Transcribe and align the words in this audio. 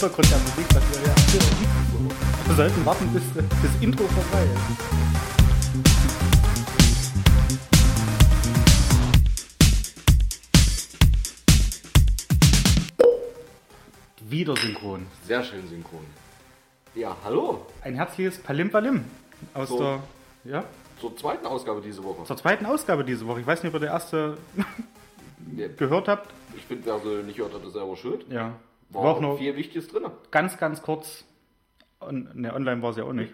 Hintergrund 0.00 0.30
der 0.30 0.38
Musik, 0.38 0.66
was 0.74 0.82
wir 0.90 1.08
ja. 1.08 2.46
Wir 2.46 2.54
sollten 2.56 2.86
warten, 2.86 3.12
bis 3.12 3.22
das 3.34 3.82
Intro 3.82 4.04
vorbei 4.04 4.44
ist. 4.44 5.80
Wieder 14.22 14.56
synchron. 14.56 15.06
Sehr 15.26 15.42
schön 15.44 15.66
synchron. 15.68 16.04
Ja, 16.94 17.16
hallo. 17.24 17.66
Ein 17.82 17.94
herzliches 17.94 18.38
Palim-Palim 18.38 19.04
aus 19.54 19.68
So. 19.68 19.78
der, 19.78 20.02
ja, 20.44 20.64
Zur 21.00 21.16
zweiten 21.16 21.46
Ausgabe 21.46 21.80
diese 21.80 22.02
Woche. 22.04 22.24
zur 22.24 22.36
zweiten 22.36 22.66
Ausgabe 22.66 23.04
diese 23.04 23.26
Woche. 23.26 23.40
Ich 23.40 23.46
weiß 23.46 23.62
nicht, 23.62 23.74
ob 23.74 23.80
ihr 23.80 23.86
die 23.86 23.92
erste 23.92 24.36
Ja, 25.56 25.68
gehört 25.76 26.08
habt. 26.08 26.30
Ich 26.56 26.64
finde, 26.64 26.86
wer 26.86 26.98
sie 27.00 27.22
nicht 27.24 27.38
hört, 27.38 27.54
hat 27.54 27.64
ist 27.64 27.72
selber 27.72 27.96
schuld. 27.96 28.26
Ja. 28.30 28.52
War, 28.90 29.02
War 29.04 29.10
auch 29.16 29.20
nur 29.20 29.38
viel 29.38 29.56
Wichtiges 29.56 29.88
drin. 29.88 30.04
ganz, 30.30 30.58
ganz 30.58 30.82
kurz, 30.82 31.24
on, 32.00 32.28
ne, 32.34 32.52
online 32.54 32.82
war 32.82 32.90
es 32.90 32.96
ja 32.96 33.04
auch 33.04 33.12
nicht, 33.12 33.32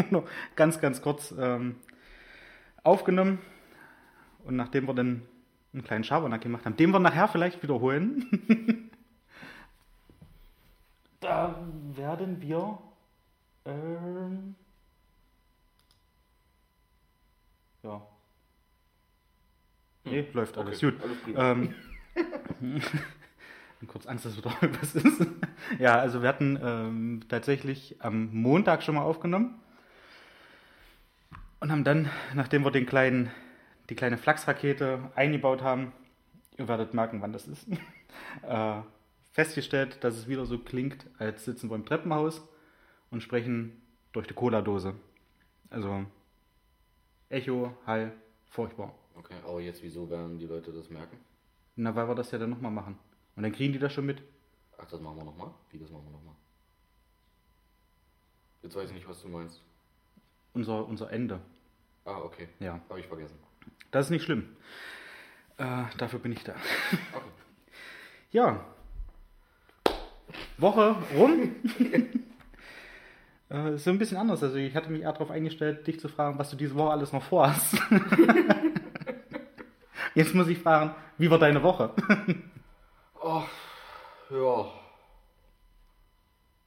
ganz, 0.56 0.80
ganz 0.80 1.02
kurz 1.02 1.34
ähm, 1.38 1.76
aufgenommen. 2.82 3.38
Und 4.44 4.54
nachdem 4.56 4.86
wir 4.86 4.94
dann 4.94 5.22
einen 5.72 5.82
kleinen 5.82 6.04
Schabernack 6.04 6.40
gemacht 6.40 6.64
haben, 6.64 6.76
den 6.76 6.90
wir 6.90 7.00
nachher 7.00 7.26
vielleicht 7.28 7.62
wiederholen, 7.62 8.90
da 11.20 11.56
werden 11.96 12.40
wir 12.40 12.78
ähm, 13.64 14.54
ja. 17.82 18.00
Nee, 20.04 20.28
läuft 20.32 20.56
alles 20.56 20.82
Okay, 20.82 20.92
gut. 20.92 21.02
alles. 21.02 21.18
Ähm, 21.36 21.74
bin 23.78 23.88
kurz 23.88 24.06
Angst, 24.06 24.24
dass 24.24 24.36
wieder 24.36 24.52
was 24.80 24.94
ist. 24.94 25.26
ja, 25.78 25.98
also 25.98 26.22
wir 26.22 26.28
hatten 26.28 26.58
ähm, 26.62 27.20
tatsächlich 27.28 27.96
am 28.00 28.32
Montag 28.32 28.82
schon 28.82 28.94
mal 28.94 29.02
aufgenommen 29.02 29.60
und 31.60 31.70
haben 31.70 31.84
dann, 31.84 32.10
nachdem 32.34 32.64
wir 32.64 32.70
den 32.70 32.86
kleinen, 32.86 33.30
die 33.90 33.94
kleine 33.94 34.18
Flachsrakete 34.18 35.10
eingebaut 35.14 35.62
haben, 35.62 35.92
ihr 36.58 36.68
werdet 36.68 36.94
merken, 36.94 37.20
wann 37.20 37.32
das 37.32 37.46
ist, 37.46 37.68
äh, 38.42 38.80
festgestellt, 39.32 40.02
dass 40.02 40.16
es 40.16 40.28
wieder 40.28 40.46
so 40.46 40.58
klingt, 40.58 41.06
als 41.18 41.44
sitzen 41.44 41.68
wir 41.68 41.76
im 41.76 41.84
Treppenhaus 41.84 42.42
und 43.10 43.22
sprechen 43.22 43.80
durch 44.12 44.26
die 44.26 44.34
Cola-Dose. 44.34 44.94
Also 45.68 46.06
Echo, 47.28 47.76
Hall, 47.86 48.12
furchtbar. 48.48 48.94
Okay, 49.14 49.34
aber 49.44 49.60
jetzt 49.60 49.82
wieso 49.82 50.08
werden 50.08 50.38
die 50.38 50.46
Leute 50.46 50.72
das 50.72 50.88
merken? 50.90 51.18
Na, 51.74 51.94
weil 51.94 52.08
wir 52.08 52.14
das 52.14 52.30
ja 52.30 52.38
dann 52.38 52.50
nochmal 52.50 52.70
machen. 52.70 52.98
Und 53.36 53.42
dann 53.42 53.52
kriegen 53.52 53.72
die 53.72 53.78
das 53.78 53.92
schon 53.92 54.06
mit. 54.06 54.22
Ach, 54.78 54.86
das 54.86 55.00
machen 55.00 55.18
wir 55.18 55.24
nochmal? 55.24 55.50
Wie, 55.70 55.78
das 55.78 55.90
machen 55.90 56.04
wir 56.06 56.12
nochmal? 56.12 56.34
Jetzt 58.62 58.74
weiß 58.74 58.88
ich 58.88 58.94
nicht, 58.94 59.08
was 59.08 59.22
du 59.22 59.28
meinst. 59.28 59.60
Unser, 60.54 60.86
unser 60.86 61.12
Ende. 61.12 61.40
Ah, 62.04 62.18
okay. 62.18 62.48
Ja. 62.60 62.80
Habe 62.88 63.00
ich 63.00 63.06
vergessen. 63.06 63.38
Das 63.90 64.06
ist 64.06 64.10
nicht 64.10 64.24
schlimm. 64.24 64.56
Äh, 65.58 65.84
dafür 65.98 66.18
bin 66.18 66.32
ich 66.32 66.44
da. 66.44 66.54
Okay. 67.12 67.24
Ja. 68.32 68.64
Woche 70.58 70.96
rum. 71.16 71.54
äh, 73.50 73.74
ist 73.74 73.84
so 73.84 73.90
ein 73.90 73.98
bisschen 73.98 74.16
anders. 74.16 74.42
Also 74.42 74.56
ich 74.56 74.74
hatte 74.74 74.90
mich 74.90 75.02
eher 75.02 75.12
darauf 75.12 75.30
eingestellt, 75.30 75.86
dich 75.86 76.00
zu 76.00 76.08
fragen, 76.08 76.38
was 76.38 76.50
du 76.50 76.56
diese 76.56 76.74
Woche 76.74 76.90
alles 76.90 77.12
noch 77.12 77.22
vorhast. 77.22 77.76
Jetzt 80.14 80.34
muss 80.34 80.48
ich 80.48 80.58
fragen, 80.58 80.94
wie 81.18 81.30
war 81.30 81.38
deine 81.38 81.62
Woche? 81.62 81.92
Ja. 84.30 84.66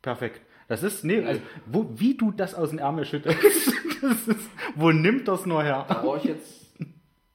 Perfekt. 0.01 0.41
Das 0.67 0.83
ist, 0.83 1.03
nee, 1.03 1.23
also, 1.23 1.41
wo, 1.65 1.87
wie 1.95 2.15
du 2.15 2.31
das 2.31 2.53
aus 2.53 2.69
dem 2.69 2.79
Ärmel 2.79 3.05
schüttelst, 3.05 3.43
ist, 4.03 4.49
wo 4.75 4.91
nimmt 4.91 5.27
das 5.27 5.45
nur 5.45 5.63
her? 5.63 5.85
Da 5.89 6.05
war 6.05 6.17
ich 6.17 6.25
jetzt. 6.25 6.67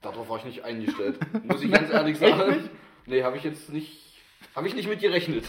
Darauf 0.00 0.28
war 0.28 0.38
ich 0.38 0.44
nicht 0.44 0.64
eingestellt. 0.64 1.18
Muss 1.44 1.62
ich 1.62 1.70
ganz 1.72 1.90
ehrlich 1.90 2.18
sagen. 2.18 2.68
Nee, 3.06 3.22
habe 3.22 3.36
ich 3.36 3.44
jetzt 3.44 3.72
nicht. 3.72 4.00
Habe 4.54 4.68
ich 4.68 4.74
nicht 4.74 4.88
mit 4.88 5.00
gerechnet. 5.00 5.44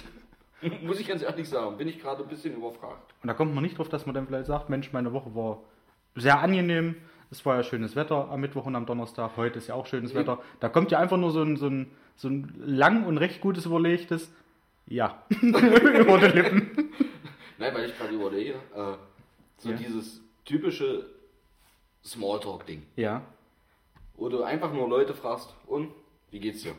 Muss 0.81 0.99
ich 0.99 1.07
ganz 1.07 1.21
ehrlich 1.21 1.47
sagen. 1.47 1.77
Bin 1.77 1.87
ich 1.87 1.99
gerade 1.99 2.23
ein 2.23 2.29
bisschen 2.29 2.55
überfragt. 2.55 3.13
Und 3.21 3.27
da 3.27 3.33
kommt 3.33 3.53
man 3.53 3.63
nicht 3.63 3.77
drauf, 3.77 3.89
dass 3.89 4.05
man 4.05 4.15
dann 4.15 4.27
vielleicht 4.27 4.47
sagt, 4.47 4.69
Mensch, 4.69 4.91
meine 4.93 5.13
Woche 5.13 5.35
war 5.35 5.61
sehr 6.15 6.39
angenehm. 6.39 6.95
Es 7.31 7.45
war 7.45 7.57
ja 7.57 7.63
schönes 7.63 7.95
Wetter 7.95 8.29
am 8.29 8.41
Mittwoch 8.41 8.65
und 8.65 8.75
am 8.75 8.85
Donnerstag. 8.85 9.31
Heute 9.35 9.57
ist 9.57 9.67
ja 9.67 9.75
auch 9.75 9.85
schönes. 9.85 10.13
Wetter. 10.15 10.39
Da 10.59 10.69
kommt 10.69 10.91
ja 10.91 10.99
einfach 10.99 11.17
nur 11.17 11.31
so 11.31 11.41
ein, 11.41 11.57
so 11.57 11.67
ein, 11.67 11.91
so 12.15 12.27
ein 12.29 12.53
lang 12.57 13.05
und 13.05 13.17
recht 13.17 13.41
gutes 13.41 13.65
überlegtes 13.65 14.31
Ja 14.87 15.23
über 15.41 15.59
die 16.19 16.25
Lippen. 16.37 16.91
Nein, 17.57 17.73
weil 17.73 17.89
ich 17.89 17.97
gerade 17.97 18.13
überlege. 18.13 18.53
Äh, 18.75 18.93
so 19.57 19.69
Ja. 19.71 19.75
dieses 19.77 20.21
typische 20.45 21.05
Smalltalk-Ding. 22.03 22.83
Ja, 22.95 23.21
Wo 24.17 24.29
du 24.29 24.43
einfach 24.43 24.71
nur 24.71 24.87
Leute 24.87 25.13
fragst, 25.13 25.53
und 25.67 25.91
wie 26.31 26.39
geht's 26.39 26.61
dir? 26.63 26.73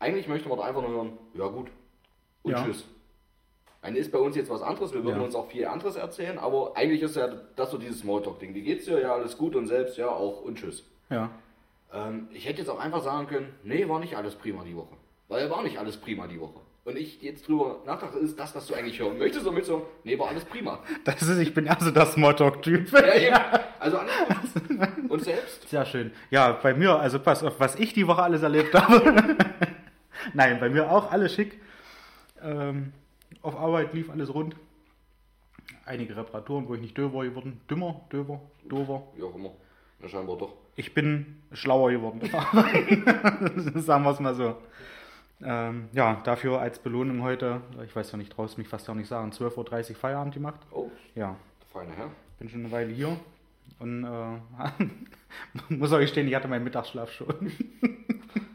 Eigentlich 0.00 0.26
möchte 0.28 0.48
man 0.48 0.58
da 0.58 0.64
einfach 0.64 0.82
nur 0.82 0.90
hören, 0.90 1.12
ja 1.34 1.46
gut. 1.48 1.68
Und 2.42 2.52
Ja. 2.52 2.64
tschüss. 2.64 2.84
Eine 3.82 3.98
ist 3.98 4.10
bei 4.10 4.18
uns 4.18 4.34
jetzt 4.36 4.50
was 4.50 4.62
anderes, 4.62 4.92
wir 4.92 5.04
würden 5.04 5.18
Ja. 5.18 5.24
uns 5.24 5.34
auch 5.36 5.48
viel 5.50 5.66
anderes 5.66 5.94
erzählen, 5.96 6.38
aber 6.38 6.76
eigentlich 6.76 7.02
ist 7.02 7.14
ja 7.16 7.28
das 7.28 7.70
so 7.70 7.78
dieses 7.78 8.00
Smalltalk-Ding. 8.00 8.54
Wie 8.54 8.62
geht's 8.62 8.86
dir? 8.86 9.00
Ja, 9.00 9.14
alles 9.14 9.36
gut 9.38 9.54
und 9.54 9.66
selbst, 9.66 9.96
ja, 9.98 10.08
auch 10.08 10.42
und 10.42 10.58
tschüss. 10.58 10.84
ja. 11.10 11.30
Ähm, 11.92 12.28
ich 12.32 12.46
hätte 12.46 12.58
jetzt 12.58 12.68
auch 12.68 12.78
einfach 12.78 13.02
sagen 13.02 13.26
können, 13.26 13.54
nee, 13.62 13.88
war 13.88 14.00
nicht 14.00 14.16
alles 14.16 14.34
prima 14.34 14.64
die 14.64 14.76
Woche. 14.76 14.96
Weil 15.28 15.50
war 15.50 15.62
nicht 15.62 15.78
alles 15.78 15.96
prima 15.96 16.26
die 16.26 16.40
Woche. 16.40 16.60
Und 16.84 16.96
ich 16.96 17.20
jetzt 17.20 17.46
drüber 17.46 17.82
nachdachte, 17.84 18.18
ist 18.18 18.38
das, 18.38 18.54
was 18.54 18.66
du 18.66 18.74
eigentlich 18.74 18.98
hören 18.98 19.18
möchtest, 19.18 19.46
und 19.46 19.54
mit 19.54 19.66
so, 19.66 19.86
nee, 20.04 20.18
war 20.18 20.28
alles 20.28 20.46
prima. 20.46 20.78
Das 21.04 21.20
ist, 21.20 21.38
ich 21.38 21.52
bin 21.52 21.68
also 21.68 21.90
der 21.90 22.06
Smalltalk-Typ. 22.06 22.90
Ja, 22.92 23.14
eben. 23.14 23.36
Also 23.78 23.98
alles 23.98 24.12
gut. 24.54 25.10
Und 25.10 25.22
selbst? 25.22 25.68
Sehr 25.68 25.84
schön. 25.84 26.12
Ja, 26.30 26.52
bei 26.52 26.72
mir, 26.72 26.98
also 26.98 27.18
pass 27.18 27.44
auf, 27.44 27.60
was 27.60 27.74
ich 27.74 27.92
die 27.92 28.06
Woche 28.06 28.22
alles 28.22 28.42
erlebt 28.42 28.72
habe. 28.74 29.36
Nein, 30.34 30.58
bei 30.60 30.70
mir 30.70 30.90
auch 30.90 31.10
alles 31.12 31.34
schick. 31.34 31.60
Ähm, 32.42 32.94
auf 33.42 33.54
Arbeit 33.54 33.92
lief 33.92 34.10
alles 34.10 34.32
rund. 34.32 34.56
Einige 35.84 36.16
Reparaturen, 36.16 36.68
wo 36.68 36.74
ich 36.74 36.80
nicht 36.80 36.96
döver 36.96 37.22
geworden. 37.24 37.60
Dümmer, 37.70 38.00
döver, 38.10 38.40
dover. 38.66 39.08
Wie 39.14 39.22
auch 39.22 39.34
immer. 39.34 39.50
Ja, 40.00 40.08
scheinbar 40.08 40.38
doch. 40.38 40.54
Ich 40.78 40.94
bin 40.94 41.42
schlauer 41.52 41.90
geworden. 41.90 42.20
Sagen 43.80 44.04
wir 44.04 44.10
es 44.12 44.20
mal 44.20 44.34
so. 44.36 44.56
Ähm, 45.42 45.88
ja, 45.92 46.20
dafür 46.22 46.60
als 46.60 46.78
Belohnung 46.78 47.22
heute, 47.22 47.62
ich 47.84 47.96
weiß 47.96 48.12
ja 48.12 48.16
nicht, 48.16 48.36
draußen 48.36 48.56
mich 48.60 48.68
fast 48.68 48.86
ja 48.86 48.92
auch 48.92 48.96
nicht 48.96 49.08
sagen, 49.08 49.32
12.30 49.32 49.90
Uhr 49.90 49.96
Feierabend 49.96 50.34
gemacht. 50.34 50.60
Oh, 50.70 50.88
Ja, 51.16 51.34
feiner 51.72 51.94
Herr. 51.94 52.12
bin 52.38 52.48
schon 52.48 52.60
eine 52.60 52.70
Weile 52.70 52.92
hier. 52.92 53.18
Und 53.80 54.04
äh, 54.04 54.38
muss 55.74 55.90
euch 55.90 56.10
stehen, 56.10 56.28
ich 56.28 56.34
hatte 56.36 56.46
meinen 56.46 56.62
Mittagsschlaf 56.64 57.10
schon. 57.10 57.52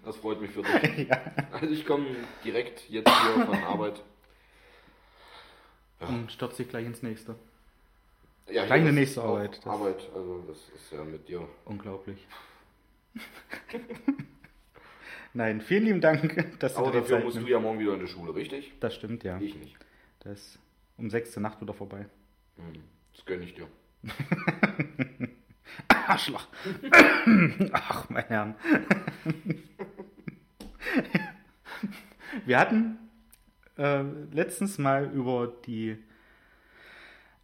Das 0.06 0.18
freut 0.18 0.42
mich 0.42 0.52
für 0.52 0.62
dich. 0.64 1.10
Also 1.52 1.74
ich 1.74 1.86
komme 1.86 2.06
direkt 2.44 2.90
jetzt 2.90 3.10
hier 3.10 3.46
von 3.46 3.64
Arbeit. 3.64 4.04
Und 6.02 6.32
stürzt 6.32 6.58
sich 6.58 6.68
gleich 6.70 6.86
ins 6.86 7.02
nächste. 7.02 7.36
Ja, 8.48 8.66
Gleich 8.66 8.68
hier 8.68 8.74
eine 8.76 8.90
ist 8.90 8.96
nächste 8.96 9.24
Arbeit. 9.24 9.58
Das- 9.58 9.66
Arbeit, 9.68 10.10
also 10.14 10.44
das 10.48 10.58
ist 10.76 10.92
ja 10.92 11.04
mit 11.04 11.28
dir. 11.28 11.48
Unglaublich. 11.66 12.28
Nein, 15.36 15.62
vielen 15.62 15.86
lieben 15.86 16.02
Dank, 16.02 16.60
dass 16.60 16.76
Aber 16.76 16.88
du 16.88 16.92
dir 16.94 17.00
dafür 17.00 17.16
Zeit 17.18 17.24
musst 17.24 17.36
du 17.36 17.40
nimmst. 17.40 17.52
ja 17.52 17.60
morgen 17.60 17.80
wieder 17.80 17.94
in 17.96 18.00
die 18.02 18.08
Schule, 18.08 18.36
richtig? 18.36 18.72
Das 18.80 18.94
stimmt, 18.94 19.24
ja. 19.24 19.38
Ich 19.40 19.56
nicht. 19.56 19.76
Das 20.20 20.34
ist 20.40 20.60
um 20.98 21.10
sechste 21.10 21.42
Nacht 21.42 21.60
wieder 21.62 21.74
vorbei. 21.74 22.06
Hm, 22.58 22.84
Das 23.16 23.26
gönne 23.26 23.44
ich 23.46 23.56
dir. 23.56 23.68
Arschloch. 25.88 26.48
Ach, 27.72 28.10
mein 28.10 28.26
Herrn. 28.26 28.56
Wir 32.46 32.60
hatten 32.60 32.98
äh, 33.78 34.02
letztens 34.32 34.78
mal 34.78 35.10
über 35.14 35.48
die 35.66 35.98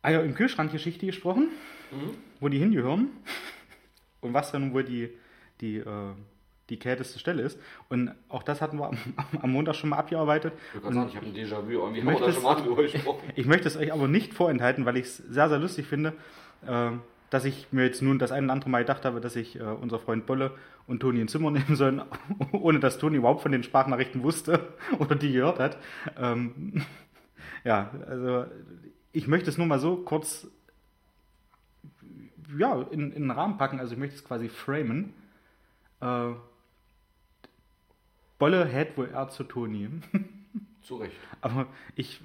Eier 0.01 0.23
im 0.23 0.33
Kühlschrank-Geschichte 0.33 1.05
gesprochen, 1.05 1.49
wo 2.39 2.47
die 2.47 2.57
hingehören 2.57 3.09
und 4.21 4.33
was 4.33 4.51
dann 4.51 4.73
wohl 4.73 4.83
die, 4.83 5.09
die, 5.61 5.77
äh, 5.77 6.13
die 6.69 6.77
kälteste 6.77 7.19
Stelle 7.19 7.41
ist. 7.41 7.59
Und 7.89 8.11
auch 8.29 8.43
das 8.43 8.61
hatten 8.61 8.77
wir 8.77 8.87
am, 8.87 8.97
am 9.41 9.51
Montag 9.51 9.75
schon 9.75 9.89
mal 9.89 9.97
abgearbeitet. 9.97 10.53
Ich 10.73 10.81
sagen, 10.81 11.09
ich 11.09 11.15
habe 11.15 11.25
ein 11.25 11.33
Déjà-vu. 11.33 11.71
Irgendwie 11.71 12.01
haben 12.01 12.13
wir 12.13 12.19
da 12.19 12.31
schon 12.31 12.43
mal 12.43 12.55
drüber 12.55 12.83
gesprochen. 12.83 13.23
Ich 13.35 13.45
möchte 13.45 13.67
es 13.67 13.77
euch 13.77 13.91
aber 13.91 14.07
nicht 14.07 14.33
vorenthalten, 14.33 14.85
weil 14.85 14.97
ich 14.97 15.05
es 15.05 15.17
sehr, 15.17 15.49
sehr 15.49 15.59
lustig 15.59 15.87
finde, 15.87 16.13
äh, 16.65 16.91
dass 17.29 17.45
ich 17.45 17.67
mir 17.71 17.83
jetzt 17.85 18.01
nun 18.01 18.19
das 18.19 18.31
ein 18.31 18.45
oder 18.45 18.53
andere 18.53 18.69
Mal 18.69 18.79
gedacht 18.79 19.05
habe, 19.05 19.21
dass 19.21 19.35
ich 19.35 19.59
äh, 19.59 19.63
unser 19.63 19.99
Freund 19.99 20.25
Bolle 20.25 20.51
und 20.87 21.01
Toni 21.01 21.21
ins 21.21 21.31
Zimmer 21.31 21.51
nehmen 21.51 21.75
sollen, 21.75 22.01
ohne 22.51 22.79
dass 22.79 22.97
Toni 22.99 23.17
überhaupt 23.17 23.41
von 23.41 23.51
den 23.51 23.63
Sprachnachrichten 23.63 24.23
wusste 24.23 24.69
oder 24.97 25.15
die 25.15 25.33
gehört 25.33 25.59
hat. 25.59 25.77
Ähm, 26.17 26.85
ja, 27.63 27.91
also 28.07 28.45
ich 29.11 29.27
möchte 29.27 29.49
es 29.49 29.57
nur 29.57 29.67
mal 29.67 29.79
so 29.79 29.97
kurz 29.97 30.47
ja, 32.57 32.81
in, 32.91 33.11
in 33.11 33.23
den 33.23 33.31
Rahmen 33.31 33.57
packen, 33.57 33.79
also 33.79 33.93
ich 33.93 33.99
möchte 33.99 34.15
es 34.15 34.23
quasi 34.23 34.49
framen. 34.49 35.13
Äh, 36.01 36.33
Bolle 38.37 38.65
hält 38.65 38.97
wohl 38.97 39.09
er 39.09 39.29
zu 39.29 39.43
Toni. 39.43 39.89
Zu 40.81 40.95
Recht. 40.95 41.15
Aber 41.41 41.67
ich, 41.95 42.19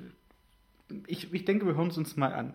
ich, 1.07 1.33
ich 1.35 1.45
denke, 1.45 1.67
wir 1.67 1.75
hören 1.75 1.89
es 1.89 1.99
uns 1.99 2.17
mal 2.17 2.33
an. 2.33 2.55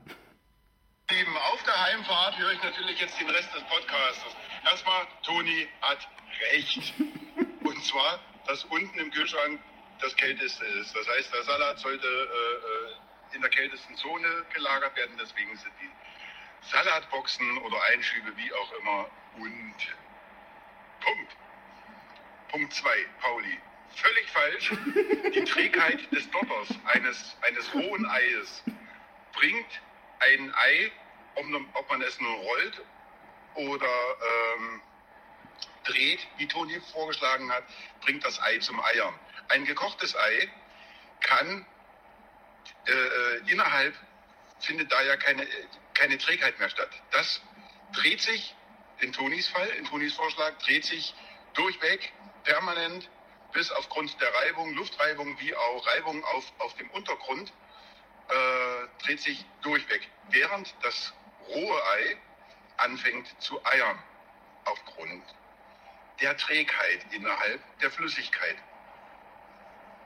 Lieben, 1.11 1.37
auf 1.53 1.63
der 1.63 1.85
Heimfahrt 1.85 2.39
höre 2.39 2.51
ich 2.53 2.63
natürlich 2.63 2.99
jetzt 3.01 3.19
den 3.19 3.29
Rest 3.29 3.53
des 3.53 3.63
Podcasts. 3.63 4.25
Erstmal, 4.63 5.01
Toni 5.23 5.67
hat 5.81 6.07
recht. 6.53 6.93
Und 7.63 7.83
zwar, 7.83 8.19
dass 8.47 8.63
unten 8.65 8.97
im 8.97 9.11
Kühlschrank 9.11 9.59
das 9.99 10.15
Kälteste 10.15 10.65
ist. 10.65 10.95
Das 10.95 11.07
heißt, 11.07 11.33
der 11.33 11.43
Salat 11.43 11.79
sollte 11.79 12.07
äh, 12.07 12.11
äh, 12.11 13.08
in 13.33 13.41
der 13.41 13.49
kältesten 13.49 13.95
Zone 13.95 14.45
gelagert 14.53 14.95
werden. 14.95 15.17
Deswegen 15.19 15.55
sind 15.57 15.73
die 15.81 15.89
Salatboxen 16.69 17.57
oder 17.59 17.81
Einschübe, 17.91 18.35
wie 18.37 18.53
auch 18.53 18.71
immer, 18.73 19.09
und 19.37 19.75
Punkt. 21.01 21.35
Punkt 22.49 22.73
2, 22.73 22.89
Pauli. 23.21 23.59
Völlig 23.95 24.29
falsch. 24.29 24.71
Die 25.33 25.43
Trägheit 25.43 26.11
des 26.11 26.29
Doppers 26.31 26.69
eines, 26.85 27.37
eines 27.41 27.73
rohen 27.73 28.05
Eies 28.09 28.63
bringt 29.33 29.81
ein 30.19 30.53
Ei, 30.55 30.91
ob 31.35 31.89
man 31.89 32.01
es 32.01 32.19
nun 32.19 32.33
rollt 32.33 32.81
oder 33.55 33.87
ähm, 34.57 34.81
dreht, 35.85 36.27
wie 36.37 36.47
Toni 36.47 36.79
vorgeschlagen 36.91 37.51
hat, 37.51 37.63
bringt 38.01 38.23
das 38.23 38.41
Ei 38.41 38.59
zum 38.59 38.79
Eiern. 38.79 39.13
Ein 39.49 39.65
gekochtes 39.65 40.15
Ei 40.15 40.49
kann 41.21 41.65
äh, 42.85 42.91
äh, 42.91 43.51
innerhalb, 43.51 43.95
findet 44.59 44.91
da 44.91 45.01
ja 45.01 45.15
keine, 45.17 45.47
keine 45.93 46.17
Trägheit 46.17 46.59
mehr 46.59 46.69
statt. 46.69 46.89
Das 47.11 47.41
dreht 47.93 48.21
sich, 48.21 48.55
in 48.99 49.13
Tonis 49.13 49.47
Fall, 49.47 49.67
in 49.69 49.85
Tonis 49.85 50.13
Vorschlag, 50.13 50.57
dreht 50.59 50.85
sich 50.85 51.13
durchweg, 51.53 52.11
permanent, 52.43 53.09
bis 53.53 53.71
aufgrund 53.71 54.19
der 54.21 54.33
Reibung, 54.33 54.73
Luftreibung 54.75 55.39
wie 55.39 55.55
auch 55.55 55.87
Reibung 55.87 56.23
auf, 56.23 56.53
auf 56.59 56.75
dem 56.75 56.89
Untergrund, 56.91 57.51
äh, 58.29 59.03
dreht 59.03 59.21
sich 59.21 59.45
durchweg. 59.61 60.07
Während 60.29 60.73
das 60.83 61.13
rohe 61.47 61.83
Ei 61.85 62.17
anfängt 62.77 63.27
zu 63.41 63.63
eiern, 63.65 63.97
aufgrund 64.65 65.23
der 66.21 66.37
Trägheit 66.37 67.05
innerhalb 67.11 67.61
der 67.79 67.91
Flüssigkeit. 67.91 68.57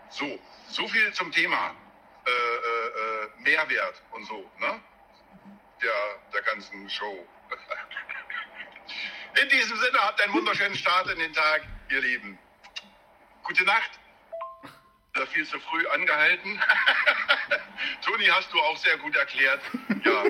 So, 0.09 0.39
so 0.69 0.87
viel 0.87 1.11
zum 1.13 1.31
Thema 1.31 1.75
äh, 2.25 2.31
äh, 2.31 2.87
äh 2.87 3.29
Mehrwert 3.39 4.01
und 4.11 4.25
so, 4.25 4.49
ne? 4.59 4.79
Der, 5.81 6.19
der 6.33 6.41
ganzen 6.43 6.89
Show. 6.89 7.27
In 9.41 9.49
diesem 9.49 9.77
Sinne, 9.77 9.99
habt 9.99 10.21
einen 10.21 10.33
wunderschönen 10.33 10.75
Start 10.75 11.09
in 11.09 11.17
den 11.17 11.33
Tag, 11.33 11.63
ihr 11.89 12.01
Lieben. 12.01 12.37
Gute 13.43 13.63
Nacht. 13.63 13.99
Viel 15.31 15.45
zu 15.47 15.59
früh 15.59 15.87
angehalten. 15.87 16.59
Toni 18.05 18.25
hast 18.25 18.51
du 18.53 18.59
auch 18.59 18.77
sehr 18.77 18.97
gut 18.97 19.15
erklärt. 19.15 19.61
Ja. 20.03 20.21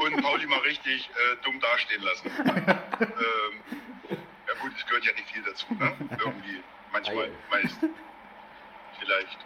Und 0.00 0.22
Pauli 0.22 0.46
mal 0.46 0.58
richtig 0.60 1.08
äh, 1.08 1.36
dumm 1.42 1.60
dastehen 1.60 2.02
lassen. 2.02 2.30
ähm, 2.38 3.62
ja 4.10 4.54
gut, 4.60 4.72
es 4.76 4.86
gehört 4.86 5.04
ja 5.04 5.12
nicht 5.12 5.30
viel 5.30 5.42
dazu, 5.42 5.66
ne? 5.74 5.96
Irgendwie. 6.18 6.62
Manchmal, 6.92 7.30
meist. 7.50 7.78
Vielleicht. 8.98 9.38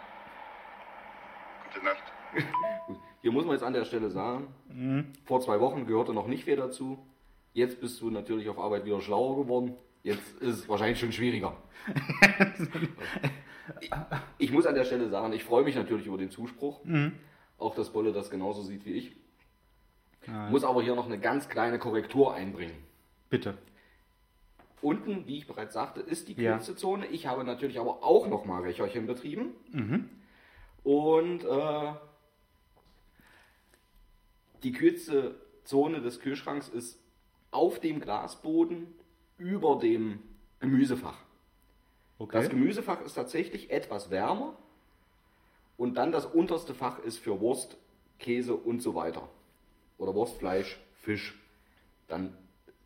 Gute 1.73 1.85
Nacht. 1.85 2.03
Hier 3.21 3.31
muss 3.31 3.45
man 3.45 3.53
jetzt 3.53 3.63
an 3.63 3.73
der 3.73 3.85
Stelle 3.85 4.09
sagen, 4.09 4.47
mhm. 4.69 5.07
vor 5.25 5.41
zwei 5.41 5.59
Wochen 5.59 5.85
gehörte 5.85 6.13
noch 6.13 6.27
nicht 6.27 6.45
viel 6.45 6.55
dazu. 6.55 6.99
Jetzt 7.53 7.81
bist 7.81 7.99
du 8.01 8.09
natürlich 8.09 8.47
auf 8.49 8.57
Arbeit 8.57 8.85
wieder 8.85 9.01
schlauer 9.01 9.43
geworden. 9.43 9.75
Jetzt 10.03 10.37
ist 10.39 10.59
es 10.59 10.69
wahrscheinlich 10.69 10.99
schon 10.99 11.11
schwieriger. 11.11 11.57
ich, 13.81 13.91
ich, 14.37 14.51
muss 14.51 14.65
an 14.65 14.75
der 14.75 14.85
Stelle 14.85 15.09
sagen, 15.09 15.33
ich 15.33 15.43
freue 15.43 15.63
mich 15.63 15.75
natürlich 15.75 16.07
über 16.07 16.17
den 16.17 16.31
Zuspruch. 16.31 16.83
Mhm. 16.85 17.13
Auch, 17.57 17.75
dass 17.75 17.91
Bolle 17.91 18.13
das 18.13 18.29
genauso 18.29 18.61
sieht 18.61 18.85
wie 18.85 18.93
ich. 18.93 19.15
Nein. 20.25 20.51
Muss 20.51 20.63
aber 20.63 20.81
hier 20.81 20.95
noch 20.95 21.05
eine 21.05 21.19
ganz 21.19 21.49
kleine 21.49 21.77
Korrektur 21.79 22.33
einbringen. 22.33 22.77
Bitte. 23.29 23.57
Unten, 24.81 25.27
wie 25.27 25.39
ich 25.39 25.47
bereits 25.47 25.73
sagte, 25.73 25.99
ist 25.99 26.29
die 26.29 26.35
kürzeste 26.35 26.71
ja. 26.71 26.77
Zone. 26.77 27.07
Ich 27.07 27.27
habe 27.27 27.43
natürlich 27.43 27.79
aber 27.79 28.01
auch 28.03 28.27
nochmal 28.27 28.61
Recherchen 28.61 29.07
betrieben. 29.07 29.49
Mhm. 29.71 30.09
Und 30.83 31.43
äh, 31.43 31.93
die 34.63 34.71
kürzeste 34.71 35.35
Zone 35.63 36.01
des 36.01 36.19
Kühlschranks 36.19 36.69
ist 36.69 36.99
auf 37.51 37.79
dem 37.79 37.99
Glasboden 37.99 38.93
über 39.37 39.77
dem 39.79 40.19
Gemüsefach. 40.59 41.17
Okay. 42.17 42.37
Das 42.37 42.49
Gemüsefach 42.49 43.01
ist 43.01 43.13
tatsächlich 43.13 43.71
etwas 43.71 44.09
wärmer 44.09 44.57
und 45.77 45.95
dann 45.95 46.11
das 46.11 46.25
unterste 46.25 46.73
Fach 46.73 46.99
ist 46.99 47.17
für 47.17 47.39
Wurst, 47.39 47.77
Käse 48.19 48.53
und 48.53 48.81
so 48.81 48.95
weiter. 48.95 49.29
Oder 49.97 50.13
Wurst, 50.13 50.37
Fleisch, 50.37 50.77
Fisch, 51.01 51.39
dann 52.07 52.37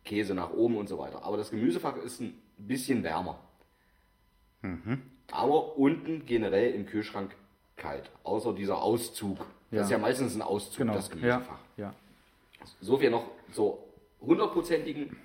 Käse 0.04 0.34
nach 0.34 0.52
oben 0.52 0.76
und 0.76 0.88
so 0.88 0.98
weiter. 0.98 1.24
Aber 1.24 1.36
das 1.36 1.50
Gemüsefach 1.50 1.96
ist 1.96 2.20
ein 2.20 2.40
bisschen 2.56 3.02
wärmer. 3.02 3.40
Mhm. 4.62 5.02
Aber 5.32 5.76
unten 5.76 6.26
generell 6.26 6.72
im 6.72 6.86
Kühlschrank. 6.86 7.34
Außer 8.22 8.54
dieser 8.54 8.78
Auszug. 8.78 9.38
Ja. 9.70 9.78
Das 9.78 9.86
ist 9.86 9.90
ja 9.90 9.98
meistens 9.98 10.34
ein 10.34 10.42
Auszug, 10.42 10.78
genau. 10.78 10.94
das 10.94 11.10
Gemüsefach. 11.10 11.58
Ja. 11.76 11.86
ja. 11.86 11.94
So 12.80 12.96
viel 12.96 13.10
noch 13.10 13.26
zur 13.52 13.78
hundertprozentigen 14.20 15.16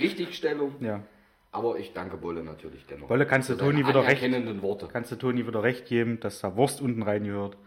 Richtigstellung. 0.00 0.74
Ja. 0.80 1.02
Aber 1.50 1.78
ich 1.78 1.92
danke 1.92 2.16
Bolle 2.16 2.42
natürlich 2.42 2.86
dennoch. 2.86 3.08
Bolle, 3.08 3.26
kannst 3.26 3.50
du 3.50 3.56
Toni 3.56 3.86
wieder 3.86 4.04
recht, 4.06 4.22
Worte. 4.62 4.88
kannst 4.90 5.12
du 5.12 5.16
Toni 5.16 5.46
wieder 5.46 5.62
recht 5.62 5.84
geben, 5.84 6.18
dass 6.20 6.40
da 6.40 6.56
Wurst 6.56 6.80
unten 6.80 7.02
reingehört. 7.02 7.58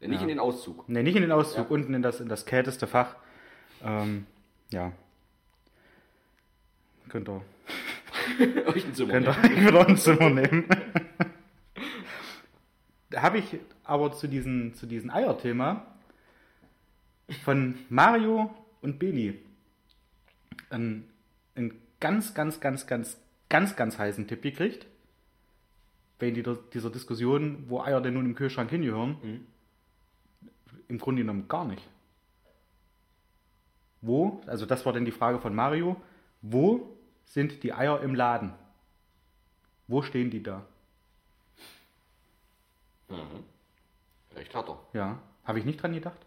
Ja, 0.00 0.08
nicht 0.08 0.18
ja. 0.18 0.22
in 0.22 0.28
den 0.28 0.38
Auszug. 0.38 0.88
Ne, 0.88 1.02
nicht 1.02 1.16
in 1.16 1.22
den 1.22 1.32
Auszug, 1.32 1.68
ja. 1.68 1.74
unten 1.74 1.94
in 1.94 2.02
das, 2.02 2.20
in 2.20 2.28
das 2.28 2.46
kälteste 2.46 2.86
Fach. 2.86 3.16
Ähm, 3.84 4.26
ja. 4.70 4.92
Könnt 7.08 7.28
ihr. 7.28 7.42
euch 8.66 8.84
ein 8.84 8.94
Zimmer 8.94 9.12
könnt 9.12 9.26
ihr 9.26 9.66
wieder 9.66 9.86
ein 9.86 9.96
Zimmer 9.96 10.30
nehmen. 10.30 10.66
da 13.12 13.22
habe 13.22 13.38
ich 13.38 13.58
aber 13.84 14.12
zu 14.12 14.26
diesem 14.26 14.74
zu 14.74 14.86
diesen 14.86 15.10
Eier-Thema 15.10 15.86
von 17.44 17.76
Mario 17.88 18.54
und 18.80 18.98
Beli 18.98 19.38
einen, 20.70 21.08
einen 21.54 21.74
ganz, 22.00 22.34
ganz, 22.34 22.60
ganz, 22.60 22.86
ganz, 22.86 23.18
ganz, 23.48 23.76
ganz 23.76 23.98
heißen 23.98 24.26
Tipp 24.26 24.42
gekriegt. 24.42 24.86
Wegen 26.18 26.34
dieser, 26.34 26.56
dieser 26.72 26.90
Diskussion, 26.90 27.64
wo 27.68 27.80
Eier 27.80 28.00
denn 28.00 28.14
nun 28.14 28.26
im 28.26 28.34
Kühlschrank 28.34 28.70
hingehören. 28.70 29.16
Mhm. 29.22 29.46
Im 30.88 30.98
Grunde 30.98 31.22
genommen 31.22 31.48
gar 31.48 31.64
nicht. 31.64 31.82
Wo, 34.00 34.40
also 34.46 34.66
das 34.66 34.84
war 34.84 34.92
dann 34.92 35.04
die 35.04 35.12
Frage 35.12 35.38
von 35.38 35.54
Mario, 35.54 35.96
wo 36.42 36.96
sind 37.24 37.62
die 37.62 37.72
Eier 37.72 38.02
im 38.02 38.14
Laden? 38.14 38.52
Wo 39.86 40.02
stehen 40.02 40.30
die 40.30 40.42
da? 40.42 40.64
Mhm. 43.12 44.36
Recht 44.36 44.54
hat 44.54 44.68
er. 44.68 44.78
Ja, 44.92 45.18
habe 45.44 45.58
ich 45.58 45.64
nicht 45.64 45.82
dran 45.82 45.92
gedacht. 45.92 46.18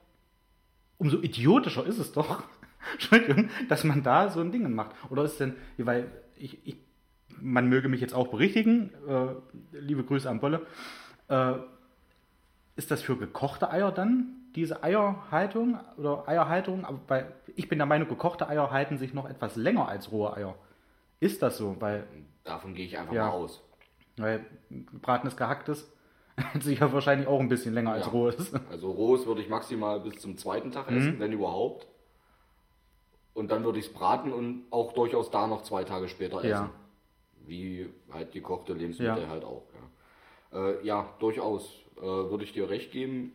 Umso 0.97 1.19
idiotischer 1.21 1.85
ist 1.85 1.99
es 1.99 2.11
doch, 2.11 2.43
Entschuldigung, 2.93 3.49
dass 3.69 3.83
man 3.83 4.03
da 4.03 4.29
so 4.29 4.39
ein 4.41 4.51
Ding 4.51 4.73
macht. 4.73 4.91
Oder 5.09 5.23
ist 5.23 5.39
denn, 5.39 5.55
weil 5.77 6.11
ich, 6.37 6.65
ich 6.65 6.77
man 7.41 7.67
möge 7.67 7.89
mich 7.89 8.01
jetzt 8.01 8.13
auch 8.13 8.27
berichtigen, 8.27 8.91
äh, 9.07 9.77
liebe 9.77 10.03
Grüße 10.03 10.29
an 10.29 10.39
Bolle, 10.39 10.65
äh, 11.27 11.53
ist 12.75 12.91
das 12.91 13.01
für 13.01 13.17
gekochte 13.17 13.69
Eier 13.71 13.91
dann 13.91 14.35
diese 14.55 14.83
Eierhaltung 14.83 15.79
oder 15.97 16.27
Eierhaltung? 16.27 16.85
Aber 16.85 16.99
bei, 17.07 17.25
ich 17.55 17.67
bin 17.67 17.79
der 17.79 17.85
Meinung, 17.85 18.07
gekochte 18.07 18.47
Eier 18.47 18.71
halten 18.71 18.97
sich 18.97 19.13
noch 19.13 19.29
etwas 19.29 19.55
länger 19.55 19.87
als 19.87 20.11
rohe 20.11 20.35
Eier. 20.35 20.55
Ist 21.19 21.41
das 21.41 21.57
so? 21.57 21.75
Weil, 21.79 22.05
Davon 22.43 22.73
gehe 22.73 22.85
ich 22.85 22.97
einfach 22.97 23.13
ja, 23.13 23.27
mal 23.27 23.31
aus. 23.31 23.63
Weil 24.17 24.45
gebratenes 24.69 25.35
Gehacktes 25.35 25.91
hält 26.51 26.63
sich 26.63 26.79
ja 26.79 26.91
wahrscheinlich 26.91 27.27
auch 27.27 27.39
ein 27.39 27.49
bisschen 27.49 27.73
länger 27.73 27.91
ja. 27.91 27.97
als 27.97 28.11
rohes. 28.11 28.53
Also 28.69 28.91
rohes 28.91 29.25
würde 29.25 29.41
ich 29.41 29.49
maximal 29.49 29.99
bis 29.99 30.19
zum 30.21 30.37
zweiten 30.37 30.71
Tag 30.71 30.91
essen, 30.91 31.15
mhm. 31.15 31.19
wenn 31.19 31.31
überhaupt. 31.31 31.87
Und 33.33 33.51
dann 33.51 33.63
würde 33.63 33.79
ich 33.79 33.87
es 33.87 33.93
braten 33.93 34.31
und 34.31 34.65
auch 34.71 34.93
durchaus 34.93 35.29
da 35.29 35.47
noch 35.47 35.63
zwei 35.63 35.83
Tage 35.83 36.07
später 36.07 36.37
essen. 36.37 36.49
Ja. 36.49 36.71
Wie 37.45 37.89
halt 38.11 38.31
gekochte 38.31 38.73
Lebensmittel 38.73 39.23
ja. 39.23 39.29
halt 39.29 39.43
auch. 39.43 39.63
Ja, 40.51 40.69
äh, 40.69 40.85
ja 40.85 41.13
durchaus 41.19 41.83
äh, 41.97 42.01
würde 42.01 42.43
ich 42.43 42.53
dir 42.53 42.69
recht 42.69 42.91
geben. 42.91 43.33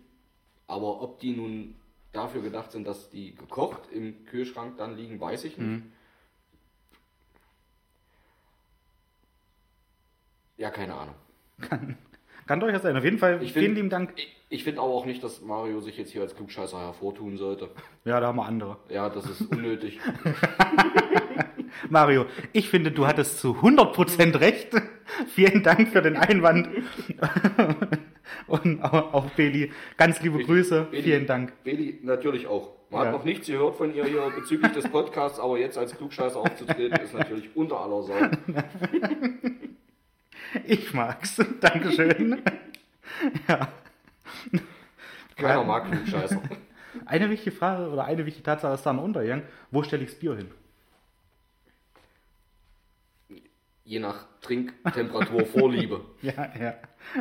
Aber 0.67 1.03
ob 1.03 1.21
die 1.21 1.33
nun 1.35 1.75
dafür 2.13 2.43
gedacht 2.43 2.73
sind, 2.73 2.87
dass 2.87 3.11
die 3.11 3.35
gekocht 3.35 3.81
im 3.93 4.25
Kühlschrank 4.25 4.77
dann 4.79 4.97
liegen, 4.97 5.21
weiß 5.21 5.45
ich 5.45 5.59
nicht. 5.59 5.69
Mhm. 5.69 5.93
Ja, 10.57 10.71
keine 10.71 10.95
Ahnung. 10.95 11.15
Kann, 12.51 12.59
durchaus 12.59 12.83
sein. 12.83 12.97
Auf 12.97 13.05
jeden 13.05 13.19
Fall 13.19 13.41
ich 13.45 13.53
vielen 13.53 13.77
lieben 13.77 13.91
Dank. 13.91 14.13
Ich, 14.17 14.37
ich 14.49 14.65
finde 14.65 14.81
aber 14.81 14.91
auch 14.91 15.07
nicht, 15.07 15.23
dass 15.23 15.41
Mario 15.41 15.81
sich 15.81 15.97
jetzt 15.97 16.11
hier 16.11 16.23
als 16.23 16.35
Klugscheißer 16.35 16.81
hervortun 16.81 17.37
sollte. 17.37 17.69
Ja, 18.05 18.19
da 18.19 18.27
haben 18.27 18.39
wir 18.39 18.47
andere. 18.47 18.77
Ja, 18.89 19.09
das 19.09 19.27
ist 19.27 19.43
unnötig. 19.43 20.01
Mario, 21.91 22.27
ich 22.53 22.69
finde, 22.69 22.91
du 22.91 23.07
hattest 23.07 23.39
zu 23.39 23.53
100% 23.53 24.41
recht. 24.41 24.69
Vielen 25.29 25.63
Dank 25.63 25.91
für 25.91 26.03
den 26.03 26.17
Einwand. 26.17 26.69
Und 28.49 28.83
auch, 28.83 29.15
auch 29.15 29.27
Beli, 29.37 29.71
ganz 29.97 30.21
liebe 30.21 30.43
Grüße. 30.43 30.89
Beli, 30.91 31.03
Vielen 31.05 31.27
Dank. 31.29 31.53
Beli 31.63 32.01
natürlich 32.03 32.49
auch. 32.49 32.71
Man 32.91 33.03
Ja. 33.03 33.07
hat 33.07 33.13
noch 33.15 33.25
nichts 33.25 33.47
gehört 33.47 33.77
von 33.77 33.95
ihr 33.95 34.07
hier 34.07 34.29
bezüglich 34.35 34.73
des 34.73 34.89
Podcasts, 34.89 35.39
aber 35.39 35.57
jetzt 35.57 35.79
als 35.79 35.97
Klugscheißer 35.97 36.41
aufzutreten, 36.41 36.99
ist 37.01 37.15
natürlich 37.15 37.49
unter 37.55 37.79
aller 37.79 38.03
Sau. 38.03 38.15
Ich 40.67 40.93
mag's. 40.95 41.37
Dankeschön. 41.61 42.43
ja. 43.49 43.69
Keiner 45.37 45.65
mag 45.65 45.91
Klugscheißer. 45.91 46.43
Eine 47.07 47.31
wichtige 47.31 47.55
Frage 47.55 47.89
oder 47.89 48.05
eine 48.05 48.27
wichtige 48.27 48.45
Tatsache 48.45 48.75
ist 48.75 48.83
da 48.85 48.93
noch 48.93 49.05
untergegangen. 49.05 49.45
Wo 49.71 49.83
stelle 49.83 50.03
ich 50.05 50.11
das 50.11 50.19
Bier 50.19 50.37
hin? 50.37 50.51
Je 53.85 53.99
nach 53.99 54.27
Trinktemperatur, 54.41 55.47
Vorliebe. 55.47 56.05
Ja, 56.23 56.51
ja. 56.61 56.75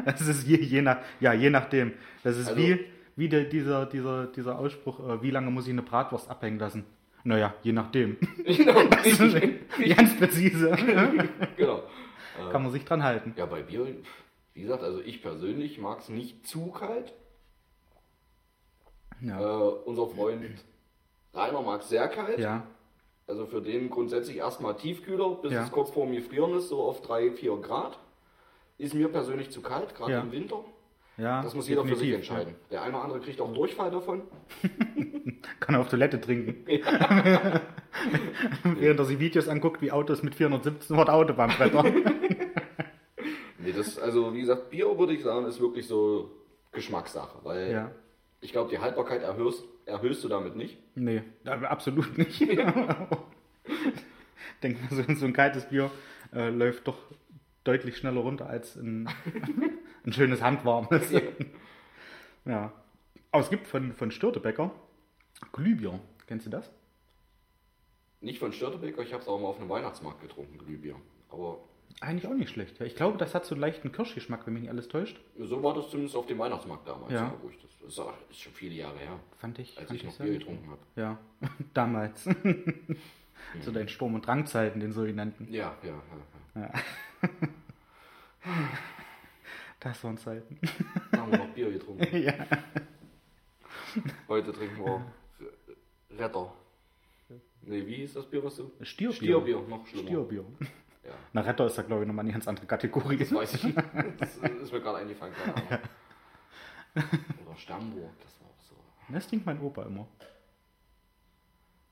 Das 0.05 0.21
ist 0.21 0.47
je, 0.47 0.57
je 0.57 0.81
nach, 0.81 0.97
ja, 1.19 1.33
je 1.33 1.49
nachdem. 1.49 1.93
Das 2.23 2.37
ist 2.37 2.47
Also- 2.49 2.59
wie, 2.61 2.79
wie 3.15 3.29
der, 3.29 3.45
dieser, 3.45 3.85
dieser, 3.85 4.27
dieser 4.27 4.59
Ausspruch, 4.59 4.99
äh, 5.07 5.21
wie 5.23 5.31
lange 5.31 5.49
muss 5.51 5.65
ich 5.67 5.73
eine 5.73 5.81
Bratwurst 5.81 6.29
abhängen 6.29 6.59
lassen? 6.59 6.85
Naja, 7.23 7.53
je 7.63 7.71
nachdem. 7.73 8.17
genau, 8.45 8.73
Ganz 8.87 10.17
präzise. 10.17 10.71
genau. 11.57 11.83
Kann 12.51 12.63
man 12.63 12.71
sich 12.71 12.85
dran 12.85 13.03
halten. 13.03 13.33
Ja, 13.37 13.45
bei 13.45 13.61
Bier, 13.61 13.85
wie 14.53 14.61
gesagt, 14.61 14.83
also 14.83 14.99
ich 15.01 15.21
persönlich 15.21 15.77
mag 15.79 15.99
es 15.99 16.09
nicht 16.09 16.47
zu 16.47 16.71
kalt. 16.71 17.13
Ja. 19.21 19.39
Äh, 19.39 19.71
unser 19.85 20.07
Freund 20.07 20.45
Rainer 21.33 21.61
mag 21.61 21.81
es 21.81 21.89
sehr 21.89 22.07
kalt. 22.07 22.39
ja. 22.39 22.65
Also 23.27 23.45
für 23.45 23.61
den 23.61 23.91
grundsätzlich 23.91 24.37
erstmal 24.37 24.75
Tiefkühler, 24.75 25.35
bis 25.35 25.51
Ja. 25.53 25.63
es 25.63 25.71
kurz 25.71 25.91
vor 25.91 26.07
mir 26.07 26.23
frieren 26.23 26.55
ist, 26.57 26.69
so 26.69 26.81
auf 26.81 27.01
3, 27.01 27.29
4 27.31 27.57
Grad. 27.57 27.99
Ist 28.79 28.95
mir 28.95 29.07
persönlich 29.09 29.51
zu 29.51 29.61
kalt, 29.61 29.93
gerade 29.93 30.13
Ja. 30.13 30.21
im 30.21 30.31
Winter. 30.31 30.63
Ja, 31.19 31.41
Das 31.41 31.53
muss 31.53 31.67
jeder 31.67 31.83
für 31.83 31.97
sich 31.97 32.13
entscheiden. 32.13 32.55
Der 32.71 32.81
eine 32.81 32.95
oder 32.95 33.03
andere 33.03 33.19
kriegt 33.19 33.41
auch 33.41 33.53
Durchfall 33.53 33.91
davon. 33.91 34.21
Ja. 34.63 34.69
Kann 35.59 35.75
auf 35.75 35.89
Toilette 35.89 36.21
trinken. 36.21 36.65
Während 38.63 38.99
er 38.99 39.05
sich 39.05 39.19
Videos 39.19 39.49
anguckt, 39.49 39.81
wie 39.81 39.91
Autos 39.91 40.23
mit 40.23 40.35
417 40.35 40.95
Watt 40.95 41.07
brettern. 41.57 41.93
Nee, 43.61 43.73
das, 43.73 43.99
also 43.99 44.33
wie 44.33 44.39
gesagt, 44.39 44.69
Bier 44.69 44.97
würde 44.97 45.11
ich 45.11 45.21
sagen, 45.21 45.45
ist 45.45 45.59
wirklich 45.59 45.85
so 45.85 46.31
Geschmackssache. 46.71 47.39
Weil 47.43 47.69
ja. 47.69 47.91
ich 48.39 48.53
glaube, 48.53 48.69
die 48.69 48.79
Haltbarkeit 48.79 49.21
erhöhst, 49.21 49.65
erhöhst 49.85 50.23
du 50.23 50.29
damit 50.29 50.55
nicht. 50.55 50.77
Nee, 50.95 51.23
absolut 51.43 52.17
nicht. 52.17 52.39
Denk 54.63 54.81
mal, 54.81 54.89
so, 54.91 55.03
so 55.13 55.25
ein 55.25 55.33
kaltes 55.33 55.65
Bier 55.65 55.91
äh, 56.33 56.49
läuft 56.49 56.87
doch 56.87 56.97
deutlich 57.65 57.97
schneller 57.97 58.21
runter 58.21 58.49
als 58.49 58.77
ein, 58.77 59.09
ein 60.05 60.13
schönes 60.13 60.41
handwarmes. 60.41 61.11
ja. 62.45 62.71
Aber 63.31 63.43
es 63.43 63.49
gibt 63.49 63.67
von, 63.67 63.93
von 63.93 64.11
Störtebecker 64.11 64.71
Glühbier. 65.53 65.99
Kennst 66.27 66.45
du 66.45 66.49
das? 66.49 66.69
Nicht 68.21 68.39
von 68.39 68.51
Störtebeker, 68.51 69.01
ich 69.01 69.13
habe 69.13 69.21
es 69.21 69.27
auch 69.27 69.39
mal 69.39 69.47
auf 69.47 69.59
einem 69.59 69.69
Weihnachtsmarkt 69.69 70.21
getrunken, 70.21 70.57
Glühbier. 70.57 70.95
Aber 71.29 71.59
Eigentlich 72.01 72.27
auch 72.31 72.35
nicht 72.35 72.49
schlecht. 72.49 72.79
Ja, 72.79 72.85
ich 72.85 72.95
glaube, 72.95 73.17
das 73.17 73.35
hat 73.35 73.45
so 73.45 73.55
einen 73.55 73.61
leichten 73.61 73.91
Kirschgeschmack, 73.91 74.45
wenn 74.45 74.53
mich 74.53 74.61
nicht 74.63 74.71
alles 74.71 74.87
täuscht. 74.87 75.19
so 75.37 75.61
war 75.63 75.73
das 75.73 75.89
zumindest 75.89 76.15
auf 76.15 76.27
dem 76.27 76.39
Weihnachtsmarkt 76.39 76.87
damals. 76.87 77.11
Ja. 77.11 77.33
wo 77.41 77.49
ich 77.49 77.57
das, 77.57 77.71
das 77.95 78.05
ist, 78.29 78.39
schon 78.41 78.53
viele 78.53 78.75
Jahre 78.75 78.97
her, 78.97 79.19
Fand 79.37 79.59
ich. 79.59 79.77
als 79.77 79.87
fand 79.87 79.99
ich 79.99 80.05
noch 80.05 80.17
Bier 80.17 80.37
getrunken 80.37 80.69
habe. 80.69 80.79
Ja, 80.95 81.17
damals. 81.73 82.23
zu 83.61 83.71
deinen 83.71 83.89
Sturm- 83.89 84.15
und 84.15 84.25
Drangzeiten, 84.25 84.79
den 84.79 84.91
sogenannten. 84.91 85.51
Ja, 85.51 85.75
ja, 85.83 86.01
ja. 86.55 86.61
ja. 86.61 86.71
Das 89.79 90.03
waren 90.03 90.17
Zeiten. 90.17 90.59
Da 91.11 91.19
haben 91.21 91.31
wir 91.31 91.37
noch 91.39 91.49
Bier 91.53 91.71
getrunken. 91.71 92.17
ja. 92.21 92.33
Heute 94.27 94.51
trinken 94.51 94.83
wir 94.83 95.05
Retter. 96.17 96.53
Nee, 97.61 97.85
wie 97.85 97.95
hieß 97.95 98.13
das 98.13 98.25
Bier, 98.25 98.43
was 98.43 98.55
du? 98.55 98.71
Stierbier. 98.81 99.15
Stierbier, 99.15 99.61
noch 99.61 99.85
schlimmer. 99.87 100.07
Stierbier. 100.07 100.45
Ja, 101.03 101.11
Na, 101.33 101.41
Retter 101.41 101.65
ist 101.65 101.77
da, 101.77 101.81
glaube 101.81 102.03
ich, 102.03 102.07
nochmal 102.07 102.23
eine 102.25 102.33
ganz 102.33 102.47
andere 102.47 102.65
Kategorie. 102.65 103.17
das 103.17 103.33
weiß 103.33 103.53
ich. 103.55 103.73
Das 104.19 104.35
ist 104.37 104.71
mir 104.73 104.81
gerade 104.81 104.97
eingefallen. 104.99 105.33
Keine 105.33 105.55
Ahnung. 105.55 105.79
Oder 107.45 107.55
Stammburg, 107.57 108.09
das 108.21 108.41
war 108.41 108.47
auch 108.49 108.59
so. 108.61 108.75
Das 109.13 109.27
trinkt 109.27 109.45
mein 109.45 109.61
Opa 109.61 109.83
immer. 109.83 110.07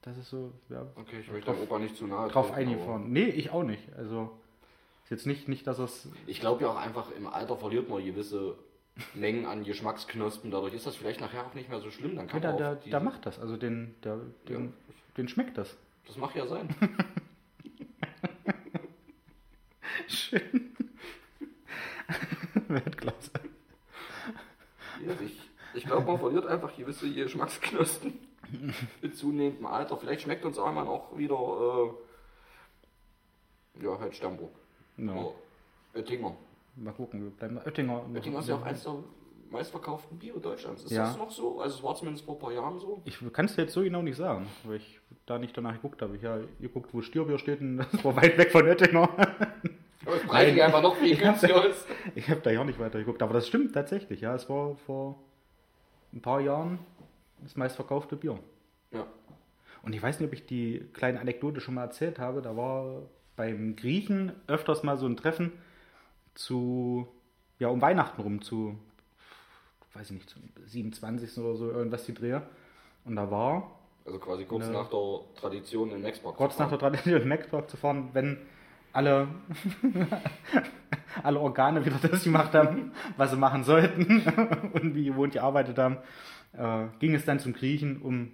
Das 0.01 0.17
ist 0.17 0.29
so, 0.29 0.53
ja, 0.69 0.85
Okay, 0.95 1.19
ich 1.21 1.31
möchte 1.31 1.51
dem 1.51 1.61
Opa 1.61 1.79
nicht 1.79 1.95
zu 1.95 2.07
nahe 2.07 2.29
drauf 2.29 2.51
eingefahren. 2.51 3.11
Nee, 3.11 3.25
ich 3.25 3.49
auch 3.51 3.63
nicht. 3.63 3.93
Also, 3.95 4.37
ist 5.07 5.11
jetzt 5.11 5.25
nicht, 5.25 5.47
nicht 5.47 5.65
dass 5.67 5.79
es. 5.79 6.09
Ich 6.25 6.41
glaube 6.41 6.63
ja 6.63 6.69
auch 6.69 6.75
einfach, 6.75 7.11
im 7.11 7.27
Alter 7.27 7.55
verliert 7.55 7.87
man 7.87 8.03
gewisse 8.03 8.57
Mengen 9.13 9.45
an 9.45 9.63
Geschmacksknospen. 9.63 10.51
Dadurch 10.51 10.73
ist 10.73 10.85
das 10.85 10.97
vielleicht 10.97 11.21
nachher 11.21 11.45
auch 11.45 11.53
nicht 11.53 11.69
mehr 11.69 11.79
so 11.79 11.89
schlimm. 11.91 12.17
Dann 12.17 12.25
Ja, 12.25 12.31
kann 12.31 12.41
der, 12.41 12.51
man 12.51 12.57
der 12.59 12.75
diese- 12.75 12.99
macht 12.99 13.25
das. 13.25 13.39
Also, 13.39 13.55
den, 13.55 13.95
der, 14.03 14.17
den, 14.49 14.65
Ja. 14.65 14.71
den 15.15 15.29
schmeckt 15.29 15.57
das. 15.57 15.77
Das 16.07 16.17
mag 16.17 16.35
ja 16.35 16.45
sein. 16.45 16.67
Schön. 20.07 20.75
Weltklasse. 22.67 23.31
Ja, 25.05 25.13
ich 25.23 25.39
ich 25.73 25.85
glaube, 25.85 26.07
man 26.07 26.17
verliert 26.19 26.47
einfach 26.47 26.75
gewisse 26.75 27.13
Geschmacksknospen 27.13 28.13
mit 29.01 29.15
zunehmendem 29.15 29.65
Alter. 29.67 29.95
Vielleicht 29.97 30.21
schmeckt 30.21 30.43
uns 30.43 30.57
einmal 30.57 30.87
auch 30.87 31.15
wieder, 31.17 31.93
äh, 33.79 33.83
ja, 33.85 33.99
halt 33.99 34.15
Stammburg. 34.15 34.51
Ja. 34.97 35.13
Oder 35.13 35.31
Oettinger. 35.95 36.35
Mal 36.75 36.93
gucken, 36.93 37.23
wir 37.23 37.29
bleiben 37.31 37.55
bei 37.55 37.65
Oettinger. 37.65 38.05
Oettinger 38.13 38.39
ist 38.39 38.49
ja 38.49 38.55
auch 38.55 38.63
eins 38.63 38.83
der 38.83 38.95
meistverkauften 39.49 40.17
Biere 40.19 40.39
Deutschlands. 40.39 40.83
Ist 40.83 40.91
Ja. 40.91 41.05
das 41.05 41.17
noch 41.17 41.31
so? 41.31 41.59
Also 41.61 41.77
es 41.77 41.83
war 41.83 41.95
zumindest 41.95 42.25
vor 42.25 42.35
ein 42.35 42.39
paar 42.39 42.51
Jahren 42.51 42.77
so. 42.79 43.01
Ich 43.05 43.17
kann 43.33 43.45
es 43.45 43.55
jetzt 43.55 43.73
so 43.73 43.81
genau 43.81 44.01
nicht 44.01 44.17
sagen, 44.17 44.45
weil 44.63 44.77
ich 44.77 44.99
da 45.25 45.39
nicht 45.39 45.55
danach 45.57 45.73
geguckt 45.73 46.01
habe. 46.01 46.15
Ich 46.17 46.23
habe 46.25 46.47
geguckt, 46.59 46.93
wo 46.93 47.01
Stierbier 47.01 47.37
steht 47.39 47.61
und 47.61 47.77
das 47.91 48.03
war 48.03 48.15
weit 48.15 48.37
weg 48.37 48.51
von 48.51 48.65
Oettinger. 48.65 49.09
Aber 50.05 50.15
das 50.15 50.23
Preis 50.27 50.59
einfach 50.59 50.81
noch 50.81 50.95
viel 50.95 51.17
günstiger 51.17 51.65
ist. 51.67 51.85
Ich 52.15 52.29
habe 52.29 52.39
da 52.41 52.49
ja 52.51 52.61
auch 52.61 52.65
nicht 52.65 52.79
weiter 52.79 52.99
geguckt, 52.99 53.21
aber 53.21 53.33
das 53.33 53.47
stimmt 53.47 53.73
tatsächlich. 53.73 54.21
Ja, 54.21 54.35
es 54.35 54.47
war 54.49 54.75
vor 54.85 55.15
ein 56.13 56.21
paar 56.21 56.39
Jahren 56.41 56.79
das 57.43 57.55
meistverkaufte 57.55 58.15
Bier. 58.15 58.37
Ja. 58.91 59.05
Und 59.83 59.93
ich 59.93 60.01
weiß 60.01 60.19
nicht, 60.19 60.27
ob 60.27 60.33
ich 60.33 60.45
die 60.45 60.85
kleine 60.93 61.19
Anekdote 61.19 61.59
schon 61.61 61.75
mal 61.75 61.83
erzählt 61.83 62.19
habe. 62.19 62.41
Da 62.41 62.55
war 62.55 63.01
beim 63.37 63.77
Griechen 63.77 64.33
öfters 64.47 64.83
mal 64.83 64.97
so 64.97 65.05
ein 65.07 65.15
Treffen 65.15 65.53
zu, 66.35 67.07
ja, 67.59 67.69
um 67.69 67.81
Weihnachten 67.81 68.21
rum, 68.21 68.41
zu, 68.41 68.77
weiß 69.93 70.07
ich 70.11 70.15
nicht, 70.17 70.29
zum 70.29 70.41
27. 70.65 71.37
oder 71.37 71.55
so, 71.55 71.71
irgendwas 71.71 72.05
die 72.05 72.13
Dreher. 72.13 72.43
Und 73.05 73.15
da 73.15 73.31
war 73.31 73.79
Also 74.05 74.19
quasi 74.19 74.43
kurz 74.43 74.65
Ja. 74.65 74.73
nach 74.73 74.89
der 74.89 75.19
Tradition 75.39 75.91
in 75.91 76.01
Maxpark. 76.01 76.35
zu 76.35 76.37
kurz 76.37 76.59
nach 76.59 76.69
der 76.69 76.79
Tradition 76.79 77.21
in 77.21 77.27
Maxpark 77.29 77.69
zu 77.69 77.77
fahren, 77.77 78.09
wenn 78.13 78.37
alle, 78.91 79.27
alle 81.23 81.39
Organe 81.39 81.85
wieder 81.85 81.97
das 82.01 82.23
gemacht 82.23 82.53
haben, 82.53 82.91
was 83.17 83.31
sie 83.31 83.37
machen 83.37 83.63
sollten 83.63 84.21
und 84.73 84.95
wie 84.95 85.05
gewohnt 85.05 85.33
gearbeitet 85.33 85.77
haben, 85.77 85.97
äh, 86.53 86.87
ging 86.99 87.13
es 87.15 87.25
dann 87.25 87.39
zum 87.39 87.53
Griechen, 87.53 88.01
um 88.01 88.31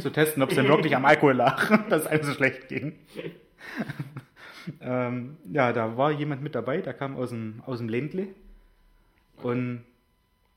zu 0.00 0.10
testen, 0.10 0.42
ob 0.42 0.50
es 0.50 0.56
denn 0.56 0.68
wirklich 0.68 0.94
am 0.96 1.04
Alkohol 1.04 1.34
lag, 1.34 1.70
dass 1.88 2.02
es 2.02 2.06
einem 2.08 2.22
so 2.24 2.32
schlecht 2.32 2.68
ging. 2.68 2.98
ähm, 4.80 5.36
ja, 5.44 5.72
da 5.72 5.96
war 5.96 6.10
jemand 6.10 6.42
mit 6.42 6.54
dabei, 6.54 6.80
der 6.80 6.94
kam 6.94 7.16
aus 7.16 7.30
dem, 7.30 7.62
aus 7.66 7.78
dem 7.78 7.88
Ländle 7.88 8.28
und 9.42 9.84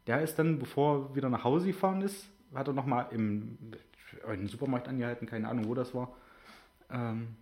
der 0.07 0.21
ist 0.21 0.39
dann, 0.39 0.59
bevor 0.59 1.09
er 1.09 1.15
wieder 1.15 1.29
nach 1.29 1.43
Hause 1.43 1.67
gefahren 1.67 2.01
ist, 2.01 2.27
hat 2.53 2.67
er 2.67 2.73
nochmal 2.73 3.07
im, 3.11 3.57
im 4.27 4.47
Supermarkt 4.47 4.87
angehalten, 4.87 5.27
keine 5.27 5.47
Ahnung, 5.47 5.67
wo 5.67 5.75
das 5.75 5.93
war, 5.93 6.15
ähm, 6.89 7.35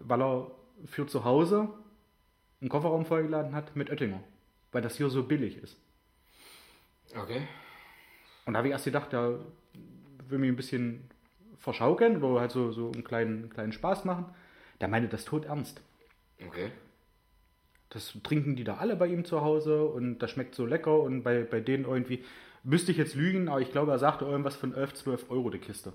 weil 0.00 0.20
er 0.22 0.50
für 0.86 1.06
zu 1.06 1.24
Hause 1.24 1.68
einen 2.60 2.68
Kofferraum 2.68 3.04
vollgeladen 3.04 3.54
hat 3.54 3.76
mit 3.76 3.90
Oettinger, 3.90 4.22
weil 4.72 4.82
das 4.82 4.96
hier 4.96 5.10
so 5.10 5.22
billig 5.22 5.56
ist. 5.58 5.76
Okay. 7.14 7.46
Und 8.46 8.54
da 8.54 8.58
habe 8.58 8.68
ich 8.68 8.72
erst 8.72 8.86
gedacht, 8.86 9.12
der 9.12 9.38
will 10.28 10.38
mich 10.38 10.48
ein 10.48 10.56
bisschen 10.56 11.08
verschaukeln 11.58 12.22
oder 12.22 12.40
halt 12.40 12.50
so, 12.50 12.72
so 12.72 12.90
einen 12.90 13.04
kleinen, 13.04 13.50
kleinen 13.50 13.72
Spaß 13.72 14.04
machen. 14.04 14.26
Der 14.82 14.88
meinte 14.88 15.08
das 15.08 15.24
tot 15.24 15.44
ernst. 15.44 15.80
Okay. 16.44 16.72
Das 17.88 18.18
trinken 18.24 18.56
die 18.56 18.64
da 18.64 18.78
alle 18.78 18.96
bei 18.96 19.06
ihm 19.06 19.24
zu 19.24 19.40
Hause 19.42 19.84
und 19.84 20.18
das 20.18 20.32
schmeckt 20.32 20.56
so 20.56 20.66
lecker 20.66 21.00
und 21.00 21.22
bei, 21.22 21.42
bei 21.44 21.60
denen 21.60 21.84
irgendwie, 21.84 22.24
müsste 22.64 22.90
ich 22.90 22.98
jetzt 22.98 23.14
lügen, 23.14 23.48
aber 23.48 23.60
ich 23.60 23.70
glaube, 23.70 23.92
er 23.92 24.00
sagte 24.00 24.24
irgendwas 24.24 24.56
von 24.56 24.74
11, 24.74 24.94
12 24.94 25.30
Euro 25.30 25.50
die 25.50 25.58
Kiste. 25.58 25.92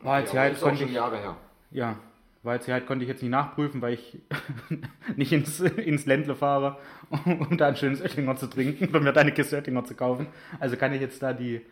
War 0.00 0.20
jetzt 0.20 0.32
aber 0.32 0.40
halt, 0.40 0.60
konnte 0.60 0.76
schon 0.76 0.88
ich, 0.88 0.94
Jahre 0.94 1.16
her. 1.16 1.36
ja, 1.70 1.96
war 2.42 2.56
jetzt 2.56 2.68
halt, 2.68 2.86
konnte 2.86 3.04
ich 3.04 3.08
jetzt 3.08 3.22
nicht 3.22 3.30
nachprüfen, 3.30 3.80
weil 3.80 3.94
ich 3.94 4.18
nicht 5.16 5.32
ins, 5.32 5.60
ins 5.60 6.04
Ländle 6.04 6.36
fahre, 6.36 6.76
um 7.24 7.56
da 7.56 7.68
ein 7.68 7.76
schönes 7.76 8.02
Oettinger 8.02 8.36
zu 8.36 8.46
trinken 8.46 8.88
oder 8.90 9.00
mir 9.00 9.14
da 9.14 9.22
eine 9.22 9.32
Kiste 9.32 9.56
Oettinger 9.56 9.84
zu 9.84 9.94
kaufen. 9.94 10.26
Also 10.60 10.76
kann 10.76 10.92
ich 10.92 11.00
jetzt 11.00 11.22
da 11.22 11.32
die, 11.32 11.62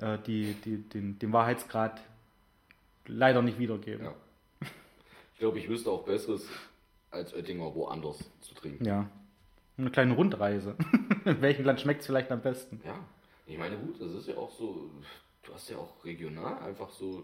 äh, 0.00 0.18
die, 0.26 0.54
die, 0.64 0.78
den, 0.88 1.20
den 1.20 1.32
Wahrheitsgrad 1.32 2.00
leider 3.08 3.42
nicht 3.42 3.58
wiedergeben. 3.58 4.04
Ja. 4.06 4.14
Ich 5.34 5.38
glaube, 5.40 5.58
ich 5.58 5.68
wüsste 5.68 5.90
auch 5.90 6.04
Besseres. 6.04 6.48
als 7.10 7.32
Oettinger 7.34 7.74
woanders 7.74 8.18
zu 8.40 8.54
trinken. 8.54 8.84
Ja. 8.84 9.08
Eine 9.78 9.90
kleine 9.90 10.14
Rundreise. 10.14 10.76
In 11.24 11.40
welchem 11.40 11.64
Land 11.64 11.80
schmeckt 11.80 12.00
es 12.00 12.06
vielleicht 12.06 12.30
am 12.32 12.42
besten? 12.42 12.80
Ja, 12.84 12.98
ich 13.46 13.56
meine, 13.56 13.76
gut, 13.78 14.00
das 14.00 14.12
ist 14.12 14.28
ja 14.28 14.36
auch 14.36 14.50
so, 14.50 14.90
du 15.44 15.54
hast 15.54 15.70
ja 15.70 15.78
auch 15.78 16.04
regional 16.04 16.58
einfach 16.58 16.90
so 16.90 17.22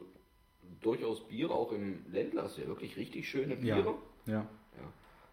durchaus 0.80 1.26
Biere, 1.28 1.52
auch 1.52 1.72
im 1.72 2.04
Ländler 2.10 2.44
hast 2.44 2.56
du 2.56 2.62
ja 2.62 2.68
wirklich 2.68 2.96
richtig 2.96 3.28
schöne 3.28 3.56
Biere. 3.56 3.94
Ja. 4.26 4.46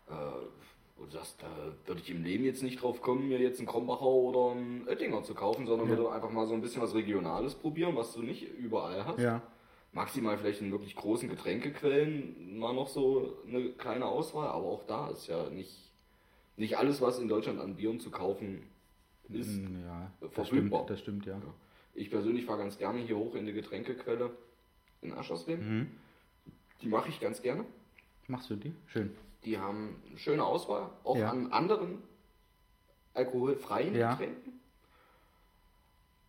ja. 0.09 0.15
Äh, 0.15 1.01
und 1.01 1.13
das, 1.13 1.37
da 1.37 1.47
würde 1.85 2.01
ich 2.01 2.09
im 2.11 2.23
Leben 2.23 2.43
jetzt 2.43 2.61
nicht 2.63 2.81
drauf 2.81 3.01
kommen, 3.01 3.27
mir 3.29 3.39
jetzt 3.39 3.59
einen 3.59 3.67
Krombacher 3.67 4.05
oder 4.05 4.51
einen 4.51 4.87
Oettinger 4.87 5.23
zu 5.23 5.33
kaufen, 5.33 5.65
sondern 5.65 5.89
Ja. 5.89 5.97
würde 5.97 6.11
einfach 6.11 6.29
mal 6.31 6.45
so 6.47 6.53
ein 6.53 6.61
bisschen 6.61 6.81
was 6.81 6.93
Regionales 6.93 7.55
probieren, 7.55 7.95
was 7.95 8.13
du 8.13 8.21
nicht 8.21 8.43
überall 8.57 9.05
hast. 9.05 9.19
Ja. 9.19 9.41
Maximal 9.93 10.37
vielleicht 10.37 10.61
in 10.61 10.71
wirklich 10.71 10.95
großen 10.95 11.27
Getränkequellen 11.27 12.57
mal 12.57 12.73
noch 12.73 12.87
so 12.87 13.37
eine 13.45 13.71
kleine 13.71 14.05
Auswahl, 14.05 14.47
aber 14.47 14.65
auch 14.65 14.83
da 14.85 15.09
ist 15.09 15.27
ja 15.27 15.49
nicht, 15.49 15.91
nicht 16.55 16.77
alles, 16.77 17.01
was 17.01 17.19
in 17.19 17.27
Deutschland 17.27 17.59
an 17.59 17.75
Bieren 17.75 17.99
zu 17.99 18.09
kaufen 18.09 18.63
ist. 19.29 19.49
Mm, 19.49 19.83
Ja, 19.85 20.11
das 20.21 20.31
verfügbar. 20.33 20.79
stimmt, 20.83 20.89
das 20.89 20.99
stimmt, 21.01 21.25
ja. 21.25 21.33
Ja. 21.33 21.53
Ich 21.93 22.09
persönlich 22.09 22.45
fahre 22.45 22.59
ganz 22.59 22.77
gerne 22.77 22.99
hier 22.99 23.17
hoch 23.17 23.35
in 23.35 23.45
die 23.45 23.51
Getränkequelle 23.51 24.31
in 25.01 25.11
Aschersleben. 25.11 25.79
Mhm. 25.79 25.91
Die 26.81 26.87
mache 26.87 27.09
ich 27.09 27.19
ganz 27.19 27.41
gerne. 27.41 27.65
Machst 28.27 28.49
du 28.49 28.55
die? 28.55 28.73
Schön. 28.87 29.11
Die 29.43 29.57
haben 29.57 30.01
eine 30.07 30.17
schöne 30.17 30.45
Auswahl, 30.45 30.89
auch 31.03 31.17
Ja. 31.17 31.31
an 31.31 31.51
anderen 31.51 31.97
alkoholfreien 33.13 33.93
Ja. 33.95 34.11
Getränken. 34.11 34.60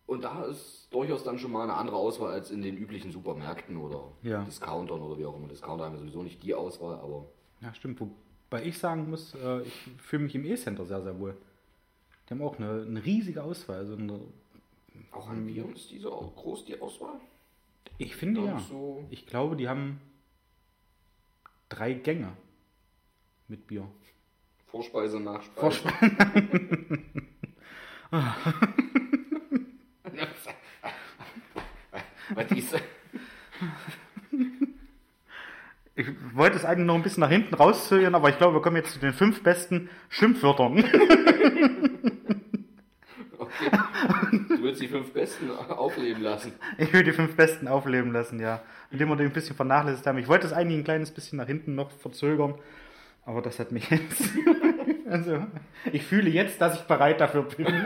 Und 0.05 0.23
da 0.23 0.43
ist 0.45 0.87
durchaus 0.91 1.23
dann 1.23 1.39
schon 1.39 1.51
mal 1.51 1.63
eine 1.63 1.73
andere 1.75 1.95
Auswahl 1.95 2.33
als 2.33 2.51
in 2.51 2.61
den 2.61 2.77
üblichen 2.77 3.11
Supermärkten 3.11 3.77
oder 3.77 4.11
Ja. 4.21 4.43
Discountern 4.43 5.01
oder 5.01 5.17
wie 5.17 5.25
auch 5.25 5.35
immer. 5.35 5.47
Discounter 5.47 5.85
haben 5.85 5.93
ja 5.93 5.99
sowieso 5.99 6.23
nicht 6.23 6.43
die 6.43 6.53
Auswahl, 6.53 6.95
aber 6.95 7.25
Ja, 7.61 7.73
stimmt. 7.73 7.99
Wobei 8.01 8.63
ich 8.65 8.77
sagen 8.77 9.09
muss, 9.09 9.33
äh, 9.35 9.61
ich 9.61 9.73
fühle 9.97 10.23
mich 10.23 10.35
im 10.35 10.43
E-Center 10.45 10.85
sehr, 10.85 11.01
sehr 11.01 11.17
wohl. 11.19 11.37
Die 12.27 12.33
haben 12.33 12.41
auch 12.41 12.57
eine, 12.59 12.83
eine 12.83 13.03
riesige 13.03 13.43
Auswahl. 13.43 13.77
Also 13.77 13.95
eine, 13.95 14.19
auch 15.11 15.29
an 15.29 15.45
Bieren 15.45 15.73
ist 15.73 15.89
diese 15.89 16.11
auch 16.11 16.35
groß, 16.35 16.65
die 16.65 16.79
Auswahl. 16.81 17.19
ich 17.97 18.15
finde 18.15 18.41
ja. 18.45 18.59
so- 18.59 19.05
Ich 19.09 19.25
glaube, 19.25 19.55
die 19.55 19.67
haben 19.69 19.99
drei 21.69 21.93
Gänge 21.93 22.33
mit 23.47 23.67
Bier. 23.67 23.87
Vorspeise, 24.67 25.19
Nachspeise. 25.19 25.81
Vorspeise. 25.81 26.99
Was 32.35 32.51
ist 32.51 32.75
Ich 35.95 36.07
wollte 36.33 36.57
es 36.57 36.65
eigentlich 36.65 36.87
noch 36.87 36.95
ein 36.95 37.03
bisschen 37.03 37.21
nach 37.21 37.29
hinten 37.29 37.53
rauszögern, 37.53 38.15
aber 38.15 38.29
ich 38.29 38.37
glaube, 38.37 38.55
wir 38.55 38.61
kommen 38.61 38.77
jetzt 38.77 38.93
zu 38.93 38.99
den 38.99 39.13
fünf 39.13 39.43
besten 39.43 39.89
Schimpfwörtern. 40.09 40.83
Okay. 43.37 43.69
Du 44.49 44.63
willst 44.63 44.81
die 44.81 44.87
fünf 44.87 45.13
Besten 45.13 45.51
aufleben 45.51 46.23
lassen. 46.23 46.53
Ich 46.77 46.91
will 46.93 47.03
die 47.03 47.11
fünf 47.11 47.35
besten 47.35 47.67
aufleben 47.67 48.11
lassen, 48.11 48.39
ja. 48.39 48.61
Indem 48.89 49.09
wir 49.09 49.15
den 49.15 49.27
ein 49.27 49.33
bisschen 49.33 49.55
vernachlässigt 49.55 50.07
haben. 50.07 50.17
Ich 50.17 50.27
wollte 50.27 50.47
es 50.47 50.53
eigentlich 50.53 50.79
ein 50.79 50.83
kleines 50.83 51.11
bisschen 51.11 51.37
nach 51.37 51.47
hinten 51.47 51.75
noch 51.75 51.91
verzögern, 51.91 52.55
aber 53.25 53.41
das 53.41 53.59
hat 53.59 53.71
mich 53.71 53.89
jetzt. 53.89 54.23
also, 55.09 55.45
ich 55.91 56.03
fühle 56.03 56.29
jetzt, 56.29 56.59
dass 56.61 56.75
ich 56.75 56.81
bereit 56.83 57.21
dafür 57.21 57.43
bin. 57.43 57.67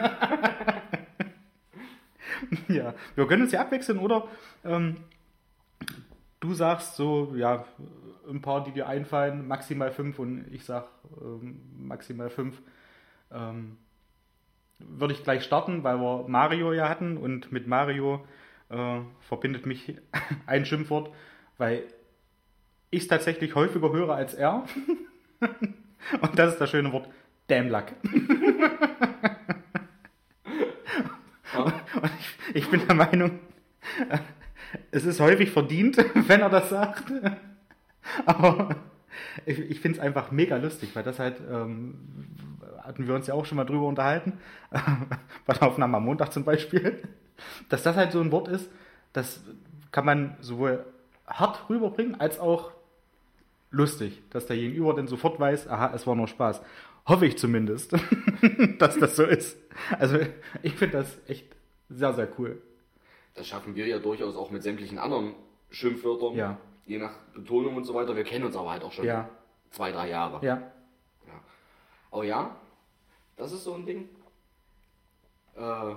ja, 2.68 2.94
wir 3.16 3.28
können 3.28 3.44
uns 3.44 3.52
ja 3.52 3.62
abwechseln, 3.62 4.00
oder? 4.00 4.28
Ähm, 4.64 4.98
du 6.40 6.54
sagst 6.54 6.96
so, 6.96 7.34
ja, 7.36 7.66
ein 8.30 8.42
paar, 8.42 8.64
die 8.64 8.72
dir 8.72 8.88
einfallen, 8.88 9.48
maximal 9.48 9.92
fünf 9.92 10.20
und 10.20 10.46
ich 10.52 10.66
sag 10.66 10.86
ähm, 11.22 11.62
maximal 11.78 12.30
fünf. 12.30 12.62
Ähm, 13.32 13.78
würde 14.80 15.14
ich 15.14 15.24
gleich 15.24 15.44
starten, 15.44 15.84
weil 15.84 15.98
wir 15.98 16.26
Mario 16.28 16.72
ja 16.74 16.88
hatten 16.88 17.18
und 17.18 17.52
mit 17.52 17.68
Mario 17.68 18.26
äh, 18.70 19.00
verbindet 19.22 19.66
mich 19.66 19.96
ein 20.46 20.66
Schimpfwort, 20.66 21.14
weil 21.58 21.84
ich 22.92 23.04
es 23.04 23.08
tatsächlich 23.08 23.56
häufiger 23.56 23.92
höre 23.92 24.14
als 24.14 24.34
er. 24.34 24.66
und 26.22 26.38
das 26.40 26.54
ist 26.54 26.62
das 26.62 26.70
schöne 26.70 26.92
Wort 26.94 27.10
Damn 27.48 27.70
Luck. 27.70 27.86
und 31.56 32.47
ich, 32.58 32.70
bin 32.70 32.86
der 32.88 32.96
Meinung, 32.96 33.40
es 34.92 35.06
ist 35.06 35.20
häufig 35.20 35.52
verdient, 35.52 35.98
wenn 36.28 36.42
er 36.42 36.50
das 36.50 36.70
sagt. 36.70 37.12
Aber 38.26 38.76
ich, 39.46 39.60
ich 39.60 39.80
finde 39.80 40.00
es 40.00 40.04
einfach 40.04 40.32
mega 40.32 40.58
lustig, 40.58 40.96
weil 40.96 41.04
das 41.04 41.20
halt, 41.20 41.42
ähm, 41.50 41.96
hatten 42.82 43.08
wir 43.08 43.16
uns 43.16 43.28
ja 43.28 43.34
auch 43.34 43.46
schon 43.46 43.58
mal 43.58 43.66
drüber 43.66 43.88
unterhalten, 43.88 44.34
bei 45.46 45.54
der 45.54 45.68
Aufnahme 45.68 45.98
am 45.98 46.06
Montag 46.06 46.34
zum 46.34 46.44
Beispiel, 46.44 47.04
dass 47.70 47.84
das 47.84 47.96
halt 47.96 48.12
so 48.12 48.22
ein 48.22 48.32
Wort 48.32 48.48
ist, 48.48 48.70
das 49.14 49.44
kann 49.92 50.06
man 50.06 50.36
sowohl 50.42 50.86
hart 51.28 51.70
rüberbringen, 51.70 52.20
als 52.20 52.40
auch 52.40 52.72
lustig, 53.70 54.22
dass 54.30 54.48
der 54.48 54.58
Gegenüber 54.58 54.96
dann 54.96 55.08
sofort 55.08 55.40
weiß, 55.40 55.68
aha, 55.68 55.92
es 55.94 56.08
war 56.08 56.16
nur 56.16 56.28
Spaß. 56.28 56.62
Hoffe 57.06 57.26
ich 57.26 57.38
zumindest, 57.38 57.94
dass 58.80 58.98
das 58.98 59.16
so 59.16 59.24
ist. 59.24 59.58
Also 60.00 60.20
ich 60.62 60.74
finde 60.74 60.98
das 60.98 61.18
echt 61.28 61.57
sehr, 61.90 62.14
sehr 62.14 62.30
cool. 62.40 62.62
Das 63.36 63.48
schaffen 63.48 63.76
wir 63.76 63.86
ja 63.88 64.00
durchaus 64.00 64.36
auch 64.36 64.50
mit 64.52 64.64
sämtlichen 64.64 64.98
anderen 64.98 65.36
Schimpfwörtern. 65.70 66.36
Ja. 66.36 66.58
Je 66.86 66.98
nach 66.98 67.14
Betonung 67.34 67.76
und 67.76 67.84
so 67.84 67.94
weiter. 67.94 68.16
Wir 68.16 68.24
kennen 68.24 68.46
uns 68.46 68.56
aber 68.56 68.72
halt 68.72 68.84
auch 68.84 68.92
schon 68.92 69.06
Ja. 69.06 69.30
zwei, 69.72 69.92
drei 69.92 70.10
Jahre. 70.10 70.46
Ja, 70.46 70.56
Ja. 71.28 71.42
Aber 72.12 72.24
ja, 72.24 72.56
das 73.36 73.52
ist 73.52 73.64
so 73.64 73.74
ein 73.74 73.86
Ding. 73.86 74.10
Äh, 75.56 75.96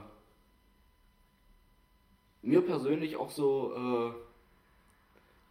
mir 2.43 2.63
persönlich 2.63 3.17
auch 3.17 3.31
so, 3.31 3.73
äh, 3.75 4.13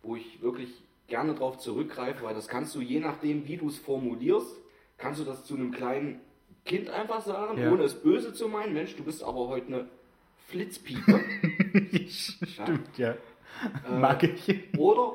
wo 0.04 0.16
ich 0.16 0.42
wirklich 0.42 0.82
gerne 1.08 1.34
drauf 1.36 1.58
zurückgreife, 1.58 2.24
weil 2.24 2.36
das 2.36 2.48
kannst 2.48 2.76
du 2.76 2.82
je 2.82 3.00
nachdem, 3.00 3.48
wie 3.48 3.58
du 3.58 3.68
es 3.68 3.78
formulierst, 3.78 4.56
kannst 4.98 5.20
du 5.20 5.24
das 5.26 5.46
zu 5.46 5.56
einem 5.56 5.72
kleinen 5.72 6.20
Kind 6.66 6.90
einfach 6.90 7.22
sagen, 7.22 7.58
Ja. 7.58 7.72
ohne 7.72 7.84
es 7.84 7.96
böse 8.02 8.34
zu 8.34 8.48
meinen. 8.48 8.74
Mensch, 8.74 8.96
du 8.96 9.04
bist 9.04 9.24
aber 9.24 9.48
heute 9.48 9.68
eine 9.68 9.90
Flitzpiepe. 10.50 11.20
stimmt, 12.10 12.98
ja. 12.98 13.16
Mag 13.90 14.24
ich. 14.24 14.64
Oder 14.78 15.14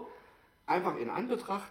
einfach 0.67 0.97
in 0.99 1.11
Anbetracht, 1.11 1.71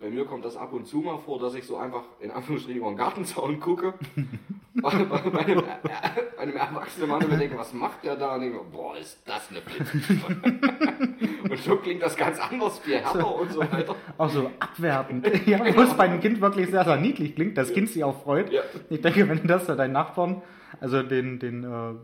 bei 0.00 0.10
mir 0.10 0.26
kommt 0.26 0.44
das 0.44 0.56
ab 0.56 0.72
und 0.72 0.86
zu 0.86 0.98
mal 0.98 1.18
vor, 1.18 1.40
dass 1.40 1.54
ich 1.54 1.64
so 1.64 1.76
einfach 1.76 2.02
in 2.20 2.30
Anführungsstrichen 2.30 2.80
über 2.80 2.90
den 2.90 2.98
Gartenzaun 2.98 3.58
gucke. 3.58 3.94
bei, 4.74 4.90
einem, 4.90 5.10
äh, 5.10 5.62
bei 5.82 6.38
einem 6.38 6.56
erwachsenen 6.56 7.08
Mann 7.08 7.24
und 7.24 7.30
mir 7.30 7.38
denke, 7.38 7.58
was 7.58 7.72
macht 7.72 8.04
der 8.04 8.14
da? 8.14 8.34
Und 8.34 8.42
denke, 8.42 8.60
boah, 8.70 8.96
ist 8.96 9.20
das 9.26 9.50
eine 9.50 9.60
Blitzpiepe. 9.60 11.50
und 11.50 11.58
so 11.58 11.76
klingt 11.76 12.02
das 12.02 12.16
ganz 12.16 12.38
anders, 12.38 12.78
viel 12.78 12.98
härter 12.98 13.34
und 13.34 13.50
so 13.50 13.60
weiter. 13.60 13.96
Auch 14.18 14.30
so 14.30 14.50
abwertend. 14.60 15.26
Ja, 15.46 15.58
wo 15.74 15.80
es 15.80 15.94
bei 15.94 16.04
einem 16.04 16.20
Kind 16.20 16.40
wirklich 16.40 16.70
sehr, 16.70 16.84
sehr 16.84 16.96
niedlich 16.96 17.34
klingt, 17.34 17.58
das 17.58 17.72
Kind 17.72 17.88
sich 17.88 18.04
auch 18.04 18.22
freut. 18.22 18.52
Ja. 18.52 18.62
Ich 18.90 19.00
denke, 19.00 19.28
wenn 19.28 19.44
das 19.48 19.66
da 19.66 19.74
deinen 19.74 19.94
Nachbarn, 19.94 20.42
also 20.80 21.02
den, 21.02 21.40
den, 21.40 21.64
äh, 21.64 21.94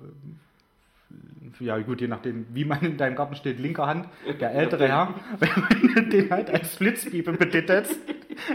ja 1.60 1.78
gut, 1.78 2.00
je 2.00 2.08
nachdem, 2.08 2.46
wie 2.52 2.64
man 2.64 2.80
in 2.82 2.96
deinem 2.96 3.14
Garten 3.16 3.34
steht, 3.36 3.58
linker 3.58 3.86
Hand, 3.86 4.08
der 4.40 4.52
ältere 4.52 4.88
Herr, 4.88 5.14
wenn 5.38 5.94
du 5.94 6.02
den 6.10 6.30
halt 6.30 6.50
als 6.50 6.74
Flitzpiepe 6.76 7.32
betitelst, 7.32 7.96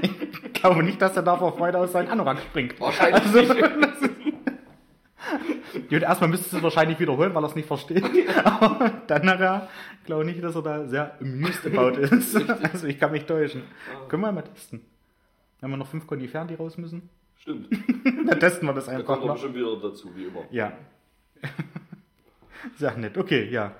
ich 0.01 0.53
glaube 0.53 0.83
nicht, 0.83 1.01
dass 1.01 1.15
er 1.15 1.23
da 1.23 1.37
vor 1.37 1.55
Freude 1.57 1.77
aus 1.77 1.91
seinem 1.93 2.11
Anorak 2.11 2.39
springt. 2.39 2.79
Wahrscheinlich 2.79 3.21
Also, 3.23 3.39
ist- 3.39 4.09
Gut, 5.89 6.01
erstmal 6.01 6.29
müsstest 6.29 6.53
du 6.53 6.57
es 6.57 6.63
wahrscheinlich 6.63 6.99
wiederholen, 6.99 7.33
weil 7.33 7.43
er 7.43 7.47
es 7.47 7.55
nicht 7.55 7.67
versteht. 7.67 8.03
Aber 8.43 8.91
dann 9.07 9.25
nachher 9.25 9.67
glaube 10.05 10.23
ich 10.23 10.31
nicht, 10.35 10.43
dass 10.43 10.55
er 10.55 10.61
da 10.61 10.85
sehr 10.87 11.19
amused 11.21 11.65
about 11.67 11.99
ist. 11.99 12.35
Also 12.73 12.87
ich 12.87 12.99
kann 12.99 13.11
mich 13.11 13.25
täuschen. 13.25 13.63
Können 14.07 14.23
wir 14.23 14.31
mal 14.31 14.41
testen. 14.43 14.81
Wenn 15.61 15.69
wir 15.71 15.77
noch 15.77 15.87
fünf 15.87 16.07
Koniferen, 16.07 16.47
die 16.47 16.55
raus 16.55 16.77
müssen, 16.77 17.09
Stimmt. 17.37 17.67
dann 18.27 18.39
testen 18.39 18.67
wir 18.67 18.73
das 18.73 18.85
Da 18.85 18.93
einfach 18.93 19.05
kommt 19.05 19.21
er 19.23 19.27
mal. 19.27 19.33
bestimmt 19.33 19.55
wieder 19.55 19.75
dazu, 19.81 20.09
wie 20.15 20.25
immer. 20.25 20.41
Ja. 20.51 20.73
Sehr 22.77 22.95
nett. 22.97 23.17
Okay, 23.17 23.49
ja. 23.49 23.75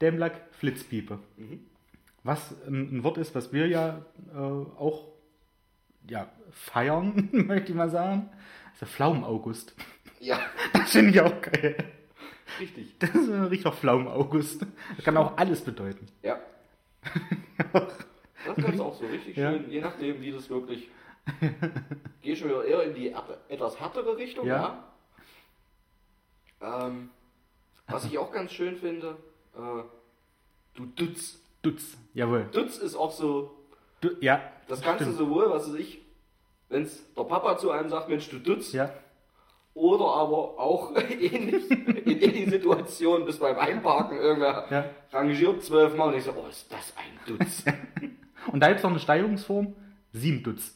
Dämlack, 0.00 0.40
Flitzpiepe. 0.52 1.18
Was 2.22 2.54
ein, 2.66 2.98
ein 2.98 3.04
Wort 3.04 3.18
ist, 3.18 3.34
was 3.34 3.52
wir 3.52 3.66
ja 3.66 4.02
äh, 4.34 4.38
auch 4.38 5.08
ja, 6.08 6.30
feiern, 6.50 7.28
möchte 7.32 7.70
ich 7.72 7.74
mal 7.76 7.88
sagen, 7.90 8.28
ist 8.72 8.80
der 8.82 8.88
Pflaumen-August. 8.88 9.74
Ja, 10.20 10.38
Das 10.72 10.90
finde 10.92 11.10
ich 11.10 11.20
auch 11.20 11.40
geil. 11.42 11.76
richtig. 12.60 12.98
Das 12.98 13.10
ist 13.10 13.28
ein 13.30 13.44
richtiger 13.44 13.72
Pflaumen-August. 13.72 14.66
Das 14.96 15.04
kann 15.04 15.16
auch 15.16 15.36
alles 15.36 15.62
bedeuten. 15.62 16.06
Ja. 16.22 16.38
Das 17.72 17.82
kannst 18.56 18.78
du 18.78 18.82
auch 18.84 18.94
so 18.94 19.06
richtig 19.06 19.36
Ja. 19.36 19.52
schön, 19.52 19.70
je 19.70 19.80
nachdem, 19.80 20.20
wie 20.20 20.32
das 20.32 20.48
wirklich. 20.50 20.88
Geh 22.22 22.36
schon 22.36 22.48
wieder 22.50 22.64
eher 22.64 22.82
in 22.84 22.94
die 22.94 23.14
etwas 23.48 23.80
härtere 23.80 24.16
Richtung, 24.16 24.46
Ja. 24.46 24.82
ja. 26.60 26.86
Ähm, 26.86 27.10
was 27.88 28.04
ich 28.04 28.18
auch 28.18 28.32
ganz 28.32 28.52
schön 28.52 28.76
finde, 28.76 29.16
äh, 29.54 29.82
du 30.74 30.86
Dutz. 30.96 31.38
Dutz. 31.62 31.96
Jawohl. 32.14 32.46
Dutz 32.52 32.78
ist 32.78 32.94
auch 32.96 33.10
so, 33.12 33.50
Du, 34.00 34.10
ja, 34.20 34.40
das 34.68 34.82
kannst 34.82 35.02
stimmt. 35.02 35.16
sowohl, 35.18 35.50
was 35.50 35.68
weiß 35.68 35.78
ich, 35.80 36.02
wenn 36.68 36.82
es 36.82 37.02
der 37.14 37.24
Papa 37.24 37.56
zu 37.56 37.70
einem 37.70 37.88
sagt, 37.88 38.08
Mensch, 38.08 38.28
du 38.28 38.38
Dutz. 38.38 38.72
Ja. 38.72 38.92
Oder 39.74 40.04
aber 40.06 40.58
auch 40.58 40.94
ähnlich, 40.96 41.70
in 41.70 42.20
ähnlichen 42.20 42.50
Situationen, 42.50 43.26
bis 43.26 43.38
beim 43.38 43.58
Einparken 43.58 44.18
irgendwer 44.18 44.66
Ja. 44.70 44.84
rangiert 45.12 45.62
zwölfmal 45.62 46.08
und 46.08 46.18
ich 46.18 46.24
so, 46.24 46.32
oh, 46.32 46.46
ist 46.48 46.70
das 46.72 46.94
ein 46.96 47.36
Dutz. 47.38 47.64
Und 48.52 48.60
da 48.60 48.68
gibt 48.68 48.78
es 48.78 48.84
noch 48.84 48.90
eine 48.90 49.00
Steigerungsform. 49.00 49.74
Sieben 50.12 50.42
Dutz. 50.44 50.72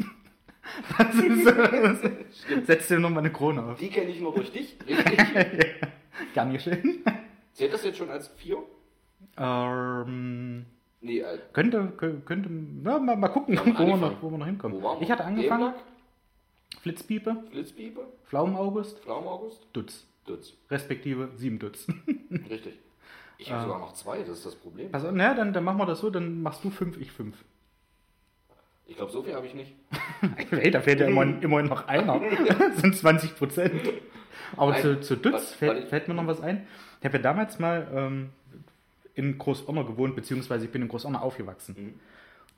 Das 0.99 1.14
ist, 1.14 2.66
setzt 2.66 2.90
dir 2.90 2.99
nochmal 2.99 3.20
eine 3.20 3.33
Krone 3.33 3.62
auf. 3.64 3.79
Die 3.79 3.88
kenne 3.90 4.11
ich 4.11 4.20
nur 4.20 4.35
durch 4.35 4.51
dich, 4.51 4.77
richtig? 4.88 5.16
Gern 5.16 5.92
geschehen. 6.53 7.05
Zählt 7.55 7.73
das 7.73 7.85
jetzt 7.85 7.99
schon 7.99 8.11
als 8.11 8.29
vier? 8.29 8.59
Ähm, 9.37 10.66
Nee, 11.03 11.20
äh, 11.20 11.38
könnte, 11.55 11.92
kö- 11.96 12.20
könnte, 12.25 12.51
na, 12.51 12.99
mal, 12.99 13.16
mal 13.16 13.29
gucken, 13.29 13.59
wo 13.59 13.64
wir, 13.87 13.96
noch, 13.96 14.23
wo 14.23 14.31
wir 14.31 14.37
noch 14.38 14.44
hinkommen. 14.46 14.83
wo? 14.83 14.99
Ich 15.01 15.11
hatte 15.11 15.25
angefangen, 15.25 15.61
Dämlack, 15.73 15.83
Flitzpiepe, 16.83 17.37
Flitzpiepe, 17.51 18.01
Pflaumen-August, 18.27 18.99
Pflaumaugust, 18.99 19.66
Dutz. 19.73 20.07
Dutz. 20.27 20.53
Respektive 20.70 21.31
sieben 21.37 21.59
Dutz. 21.59 21.87
Richtig. 22.51 22.79
Ich 23.38 23.51
habe 23.51 23.62
sogar 23.62 23.79
noch 23.79 23.94
zwei, 23.94 24.18
das 24.18 24.29
ist 24.29 24.44
das 24.46 24.55
Problem. 24.55 24.90
Also, 24.92 25.11
na, 25.11 25.33
dann, 25.33 25.55
dann 25.55 25.64
machen 25.64 25.79
wir 25.79 25.87
das 25.87 26.01
so, 26.01 26.11
dann 26.11 26.42
machst 26.42 26.62
du 26.62 26.68
fünf, 26.70 27.01
ich 27.01 27.11
fünf. 27.11 27.35
Ich 28.87 28.96
glaube, 28.96 29.11
so 29.11 29.23
viel 29.23 29.35
habe 29.35 29.46
ich 29.46 29.55
nicht. 29.55 29.73
Hey, 30.51 30.70
da 30.70 30.83
fehlt 30.83 31.01
ja 31.01 31.07
immer, 31.07 31.23
immerhin 31.23 31.66
noch 31.70 31.88
einer. 31.88 32.20
Das 32.59 32.77
sind 32.83 32.94
20 32.94 33.37
Prozent. 33.37 33.81
Aber 34.57 34.73
Nein, 34.73 34.83
zu, 34.83 35.01
zu 35.01 35.33
was- 35.33 35.53
fällt, 35.55 35.88
fällt 35.88 36.09
mir 36.09 36.14
noch 36.14 36.27
was 36.27 36.40
ein. 36.40 36.66
Ich 37.01 37.05
habe 37.05 37.16
ja 37.16 37.23
damals 37.23 37.59
mal 37.59 37.88
ähm, 37.95 38.31
in 39.14 39.38
Großonner 39.38 39.85
gewohnt, 39.85 40.14
beziehungsweise 40.16 40.66
ich 40.66 40.71
bin 40.73 40.83
in 40.83 40.88
Großonner 40.88 41.23
aufgewachsen. 41.23 41.99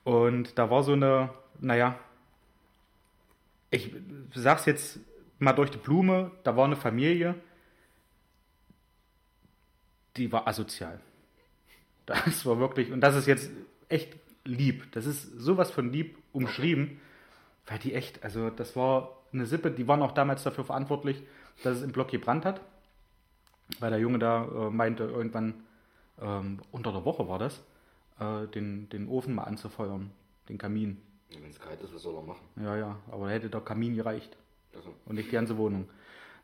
Und 0.05 0.59
da 0.59 0.71
war 0.71 0.83
so 0.83 0.93
eine, 0.93 1.31
naja, 1.61 1.99
ich 3.71 3.95
sag's 4.35 4.67
jetzt 4.67 4.99
mal 5.39 5.53
durch 5.53 5.71
die 5.71 5.79
Blume, 5.79 6.31
da 6.45 6.57
war 6.57 6.65
eine 6.65 6.77
Familie, 6.77 7.35
die 10.17 10.31
war 10.33 10.47
asozial. 10.47 11.01
Das 12.07 12.45
war 12.45 12.59
wirklich, 12.59 12.91
und 12.93 13.01
das 13.01 13.15
ist 13.17 13.27
jetzt 13.27 13.51
echt 13.89 14.17
lieb. 14.45 14.91
Das 14.93 15.07
ist 15.07 15.23
sowas 15.39 15.71
von 15.71 15.93
lieb 15.93 16.19
umschrieben, 16.33 17.01
weil 17.67 17.79
die 17.79 17.95
echt, 17.95 18.25
also 18.25 18.51
das 18.51 18.75
war 18.77 19.17
eine 19.33 19.47
Sippe, 19.47 19.71
die 19.71 19.87
waren 19.89 20.03
auch 20.03 20.13
damals 20.13 20.43
dafür 20.43 20.65
verantwortlich, 20.65 21.23
dass 21.63 21.79
es 21.79 21.83
im 21.83 21.93
Block 21.93 22.09
gebrannt 22.09 22.45
hat. 22.45 22.61
Weil 23.81 23.91
der 23.91 24.01
Junge 24.01 24.19
da 24.19 24.45
äh, 24.45 24.71
meinte, 24.71 25.05
irgendwann 25.05 25.55
ähm, 26.21 26.61
unter 26.73 26.93
der 26.93 27.05
Woche 27.05 27.29
war 27.29 27.39
das, 27.39 27.63
äh, 28.21 28.47
den, 28.49 28.89
den 28.91 29.09
Ofen 29.09 29.35
mal 29.35 29.45
anzufeuern, 29.45 30.11
den 30.49 30.59
Kamin. 30.59 30.99
Wenn 31.31 31.51
es 31.51 31.59
kalt 31.59 31.81
ist, 31.81 31.95
was 31.95 32.03
soll 32.03 32.15
er 32.17 32.23
machen? 32.23 32.43
Ja, 32.63 32.77
ja, 32.77 32.97
aber 33.11 33.27
da 33.27 33.33
hätte 33.33 33.49
der 33.49 33.63
Kamin 33.63 33.95
gereicht 33.97 34.37
Also, 34.77 34.93
und 35.07 35.15
nicht 35.15 35.29
die 35.29 35.33
ganze 35.35 35.57
Wohnung. 35.57 35.89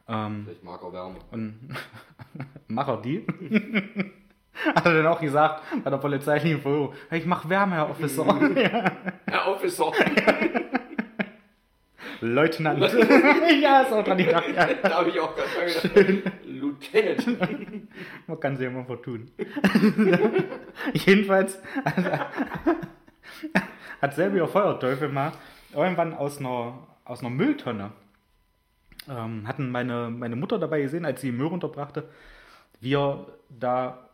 Ähm, 0.09 0.44
vielleicht 0.44 0.64
mag 0.64 0.83
er 0.83 0.92
Wärme. 0.92 1.18
und 1.33 1.77
Macher 2.68 3.03
die? 3.03 3.27
Hat 4.75 4.87
er 4.87 4.94
dann 4.94 5.07
auch 5.07 5.21
gesagt 5.21 5.62
bei 5.85 5.90
der 5.90 5.99
polizeilichen 5.99 6.62
Verhörung, 6.62 6.94
ich 7.11 7.27
mach 7.27 7.47
Wärme, 7.49 7.77
Herr 7.77 7.90
Officer. 7.90 8.25
Herr 9.27 9.49
Officer, 9.49 9.92
Leutnant. 12.20 12.81
ja, 13.62 13.83
ist 13.83 13.92
auch 13.92 14.04
dran 14.04 14.18
gedacht. 14.18 14.44
Ja. 14.54 14.68
da 14.83 14.90
habe 14.98 15.11
ich 15.11 15.20
auch 15.20 15.37
ganz 15.37 15.48
lange 15.57 16.16
gedacht. 16.16 16.33
Lieutenant. 16.44 17.88
Man 18.26 18.40
kann 18.40 18.57
sich 18.57 18.66
immer 18.66 18.85
vertun. 18.85 19.31
Jedenfalls 20.92 21.61
hat 24.00 24.14
selber 24.14 24.48
Feuerteufel 24.48 25.09
mal 25.09 25.33
irgendwann 25.74 26.14
aus 26.14 26.38
einer, 26.38 26.87
aus 27.04 27.20
einer 27.20 27.31
Mülltonne 27.31 27.92
ähm, 29.09 29.46
hatten 29.46 29.70
meine, 29.70 30.11
meine 30.11 30.37
Mutter 30.37 30.59
dabei 30.59 30.83
gesehen, 30.83 31.04
als 31.04 31.20
sie 31.20 31.33
Müll 31.33 31.46
runterbrachte, 31.46 32.09
wie 32.81 32.94
er 32.94 33.26
da 33.48 34.09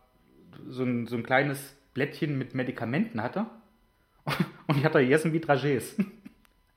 so 0.69 0.85
ein, 0.85 1.07
so 1.07 1.17
ein 1.17 1.23
kleines 1.23 1.77
Blättchen 1.95 2.39
mit 2.39 2.55
Medikamenten 2.55 3.23
hatte. 3.23 3.47
Und 4.67 4.79
die 4.79 4.85
hat 4.85 4.95
er 4.95 5.03
gegessen 5.03 5.33
wie 5.33 5.41
Dragés. 5.41 5.97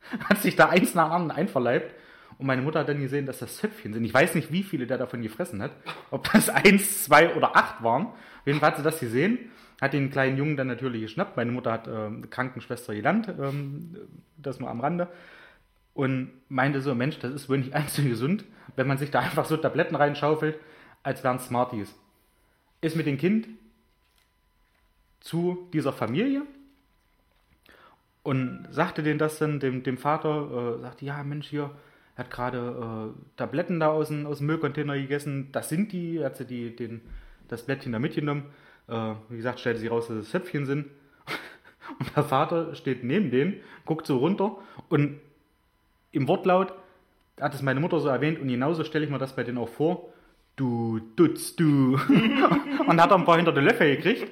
Hat 0.29 0.41
sich 0.41 0.55
da 0.55 0.69
eins 0.69 0.95
nach 0.95 1.12
anderen 1.12 1.31
einverleibt. 1.31 1.93
Und 2.38 2.45
meine 2.45 2.62
Mutter 2.62 2.81
hat 2.81 2.89
dann 2.89 3.01
gesehen, 3.01 3.25
dass 3.25 3.39
das 3.39 3.57
Zöpfchen 3.57 3.93
sind. 3.93 4.03
Ich 4.03 4.13
weiß 4.13 4.36
nicht, 4.36 4.51
wie 4.51 4.62
viele 4.62 4.86
der 4.86 4.99
davon 4.99 5.23
gefressen 5.23 5.62
hat. 5.62 5.71
Ob 6.12 6.31
das 6.31 6.49
eins, 6.49 7.03
zwei 7.03 7.36
oder 7.36 7.55
acht 7.55 7.83
waren. 7.83 8.07
Auf 8.07 8.45
jeden 8.45 8.60
Fall 8.60 8.69
hat 8.69 8.77
sie 8.77 8.83
das 8.83 8.99
gesehen. 8.99 9.39
Hat 9.81 9.93
den 9.93 10.12
kleinen 10.12 10.38
Jungen 10.38 10.55
dann 10.55 10.67
natürlich 10.67 11.01
geschnappt. 11.01 11.36
Meine 11.36 11.51
Mutter 11.51 11.71
hat 11.71 11.88
ähm, 11.88 12.29
Krankenschwester 12.29 12.93
gelernt. 12.93 13.27
Ähm, 13.27 13.95
das 14.38 14.60
nur 14.60 14.69
am 14.69 14.81
Rande. 14.81 15.07
Und 15.93 16.31
meinte 16.47 16.81
so, 16.81 16.93
Mensch, 16.93 17.17
das 17.17 17.33
ist 17.33 17.49
wohl 17.49 17.57
nicht 17.57 17.73
allzu 17.73 18.03
gesund, 18.03 18.45
wenn 18.75 18.88
man 18.88 18.99
sich 18.99 19.10
da 19.10 19.19
einfach 19.19 19.45
so 19.45 19.57
Tabletten 19.57 19.95
reinschaufelt, 19.95 20.60
als 21.01 21.23
wären 21.23 21.39
Smarties. 21.39 21.95
Ist 22.81 22.95
mit 22.95 23.07
dem 23.07 23.17
Kind 23.17 23.47
zu 25.21 25.67
dieser 25.73 25.91
Familie 25.91 26.43
und 28.27 28.67
sagte 28.71 29.03
denen 29.03 29.19
das 29.19 29.39
dann, 29.39 29.61
dem, 29.61 29.83
dem 29.83 29.97
Vater, 29.97 30.75
äh, 30.75 30.81
sagte, 30.81 31.05
ja 31.05 31.23
Mensch, 31.23 31.47
hier, 31.47 31.71
er 32.17 32.25
hat 32.25 32.29
gerade 32.29 33.13
äh, 33.15 33.37
Tabletten 33.37 33.79
da 33.79 33.87
aus 33.87 34.09
dem, 34.09 34.25
aus 34.25 34.39
dem 34.39 34.47
Müllcontainer 34.47 34.95
gegessen, 34.95 35.47
das 35.53 35.69
sind 35.69 35.93
die, 35.93 36.21
hat 36.21 36.35
sie 36.35 36.43
die, 36.43 36.75
den, 36.75 36.99
das 37.47 37.65
Blättchen 37.65 37.93
da 37.93 37.99
mitgenommen. 37.99 38.43
Äh, 38.89 39.13
wie 39.29 39.37
gesagt, 39.37 39.61
stellte 39.61 39.79
sie 39.79 39.87
raus, 39.87 40.09
dass 40.09 40.17
es 40.17 40.29
Zöpfchen 40.29 40.65
sind. 40.65 40.87
Und 41.99 42.17
der 42.17 42.25
Vater 42.25 42.75
steht 42.75 43.01
neben 43.01 43.31
denen, 43.31 43.61
guckt 43.85 44.05
so 44.05 44.17
runter 44.17 44.57
und 44.89 45.21
im 46.11 46.27
Wortlaut 46.27 46.73
hat 47.39 47.53
es 47.53 47.61
meine 47.61 47.79
Mutter 47.79 48.01
so 48.01 48.09
erwähnt 48.09 48.41
und 48.41 48.49
genauso 48.49 48.83
stelle 48.83 49.05
ich 49.05 49.11
mir 49.11 49.19
das 49.19 49.37
bei 49.37 49.45
denen 49.45 49.57
auch 49.57 49.69
vor. 49.69 50.09
Du 50.57 50.99
Dutz, 51.15 51.55
du. 51.55 51.97
und 52.87 53.01
hat 53.01 53.09
er 53.09 53.15
ein 53.15 53.23
paar 53.23 53.37
hinter 53.37 53.53
die 53.53 53.61
Löffel 53.61 53.95
gekriegt. 53.95 54.29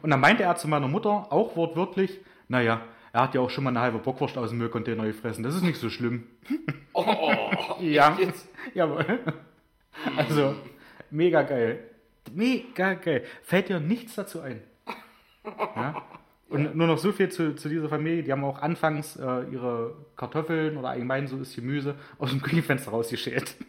Und 0.00 0.08
dann 0.08 0.20
meinte 0.20 0.44
er 0.44 0.56
zu 0.56 0.66
meiner 0.66 0.88
Mutter, 0.88 1.30
auch 1.30 1.56
wortwörtlich, 1.56 2.20
naja, 2.48 2.80
er 3.14 3.22
hat 3.22 3.34
ja 3.36 3.40
auch 3.40 3.48
schon 3.48 3.62
mal 3.62 3.70
eine 3.70 3.78
halbe 3.80 3.98
Bockwurst 3.98 4.36
aus 4.36 4.50
dem 4.50 4.58
Müllcontainer 4.58 5.06
gefressen. 5.06 5.44
Das 5.44 5.54
ist 5.54 5.62
nicht 5.62 5.78
so 5.78 5.88
schlimm. 5.88 6.24
Oh, 6.92 7.76
Ja. 7.80 8.18
Jetzt. 8.20 8.48
Jawohl. 8.74 9.20
Also, 10.16 10.56
mega 11.10 11.42
geil. 11.42 11.78
Mega 12.32 12.94
geil. 12.94 13.22
Fällt 13.44 13.68
dir 13.68 13.78
nichts 13.78 14.16
dazu 14.16 14.40
ein. 14.40 14.62
Ja? 15.76 16.02
Und 16.48 16.74
nur 16.74 16.88
noch 16.88 16.98
so 16.98 17.12
viel 17.12 17.28
zu, 17.28 17.54
zu 17.54 17.68
dieser 17.68 17.88
Familie. 17.88 18.24
Die 18.24 18.32
haben 18.32 18.42
auch 18.42 18.60
anfangs 18.60 19.14
äh, 19.14 19.44
ihre 19.52 19.94
Kartoffeln 20.16 20.76
oder 20.76 20.88
allgemein 20.88 21.28
so 21.28 21.38
ist 21.38 21.54
Gemüse 21.54 21.94
aus 22.18 22.30
dem 22.30 22.42
Küchenfenster 22.42 22.90
rausgeschält. 22.90 23.54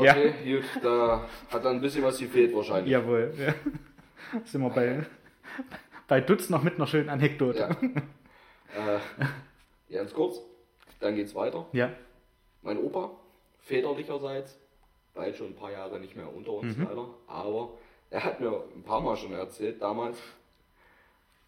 Ja. 0.00 0.10
Okay, 0.10 0.32
gut, 0.44 0.64
da 0.82 1.28
hat 1.48 1.64
dann 1.64 1.76
ein 1.76 1.80
bisschen 1.80 2.02
was 2.02 2.18
gefehlt 2.18 2.52
wahrscheinlich. 2.52 2.90
Jawohl. 2.90 3.32
Ja. 3.38 3.54
Sind 4.44 4.62
wir 4.62 4.70
bei, 4.70 5.06
bei 6.08 6.20
Dutz 6.20 6.50
noch 6.50 6.62
mit 6.62 6.74
einer 6.76 6.86
schönen 6.86 7.08
Anekdote. 7.08 7.58
Ja. 7.58 8.96
Äh, 8.96 9.00
ganz 9.92 10.12
kurz, 10.12 10.40
dann 11.00 11.14
geht's 11.16 11.34
weiter. 11.34 11.66
Ja. 11.72 11.90
Mein 12.62 12.78
Opa, 12.78 13.10
väterlicherseits, 13.60 14.58
jetzt 15.24 15.38
schon 15.38 15.48
ein 15.48 15.56
paar 15.56 15.70
Jahre 15.72 15.98
nicht 16.00 16.16
mehr 16.16 16.32
unter 16.34 16.52
uns 16.52 16.76
Mhm. 16.76 16.84
leider, 16.84 17.08
aber 17.26 17.70
er 18.10 18.24
hat 18.24 18.40
mir 18.40 18.64
ein 18.74 18.82
paar 18.82 19.00
Mal 19.00 19.16
schon 19.16 19.32
erzählt, 19.32 19.80
damals, 19.80 20.18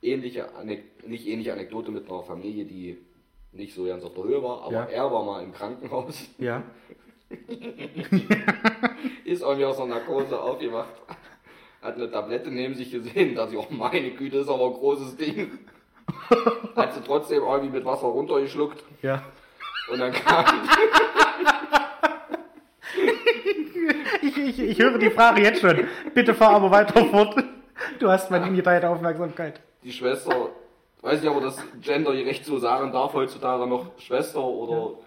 ähnliche 0.01 0.55
Anek 0.55 1.07
nicht 1.09 1.27
ähnliche 1.27 1.53
Anekdote 1.53 1.90
mit 1.90 2.09
einer 2.09 2.23
Familie, 2.23 2.64
die 2.64 2.99
nicht 3.53 3.75
so 3.75 3.85
ganz 3.85 4.05
auf 4.05 4.14
der 4.14 4.25
Höhe 4.25 4.42
war, 4.42 4.62
aber 4.62 4.73
Ja. 4.73 4.85
er 4.85 5.12
war 5.12 5.25
mal 5.25 5.42
im 5.42 5.53
Krankenhaus, 5.53 6.29
Ja. 6.38 6.62
ist 9.25 9.42
irgendwie 9.42 9.64
aus 9.66 9.79
einer 9.79 9.97
Narkose 9.97 10.40
aufgewacht, 10.40 10.94
hat 11.82 11.94
eine 11.96 12.10
Tablette 12.10 12.50
neben 12.50 12.74
sich 12.74 12.90
gesehen, 12.90 13.34
dachte 13.34 13.52
ich, 13.54 13.58
oh 13.58 13.66
meine 13.70 14.10
Güte, 14.10 14.38
ist 14.38 14.48
aber 14.48 14.66
ein 14.66 14.72
großes 14.74 15.16
Ding. 15.16 15.58
Hat 16.76 16.94
sie 16.94 17.00
trotzdem 17.02 17.42
irgendwie 17.42 17.68
mit 17.76 17.84
Wasser 17.84 18.06
runtergeschluckt 18.06 18.82
Ja. 19.02 19.22
und 19.92 19.98
dann 20.00 20.12
kam 20.12 20.44
Ich, 24.22 24.36
ich, 24.36 24.58
ich 24.60 24.78
höre 24.78 24.98
die 24.98 25.10
Frage 25.10 25.42
jetzt 25.42 25.60
schon. 25.60 25.86
Bitte 26.14 26.34
fahr 26.34 26.50
aber 26.56 26.70
weiter 26.70 27.04
fort. 27.06 27.36
Du 27.98 28.08
hast 28.08 28.30
meine 28.30 28.46
ungeteilte 28.46 28.88
Aufmerksamkeit. 28.88 29.60
die 29.84 29.92
Schwester, 29.92 30.50
weiß 31.02 31.20
nicht, 31.20 31.28
ob 31.28 31.36
man 31.36 31.44
das 31.44 31.62
gendergerecht 31.80 32.44
so 32.44 32.58
sagen 32.58 32.90
darf 32.92 33.12
heutzutage 33.12 33.66
noch, 33.66 33.90
Schwester 33.98 34.42
oder, 34.42 34.98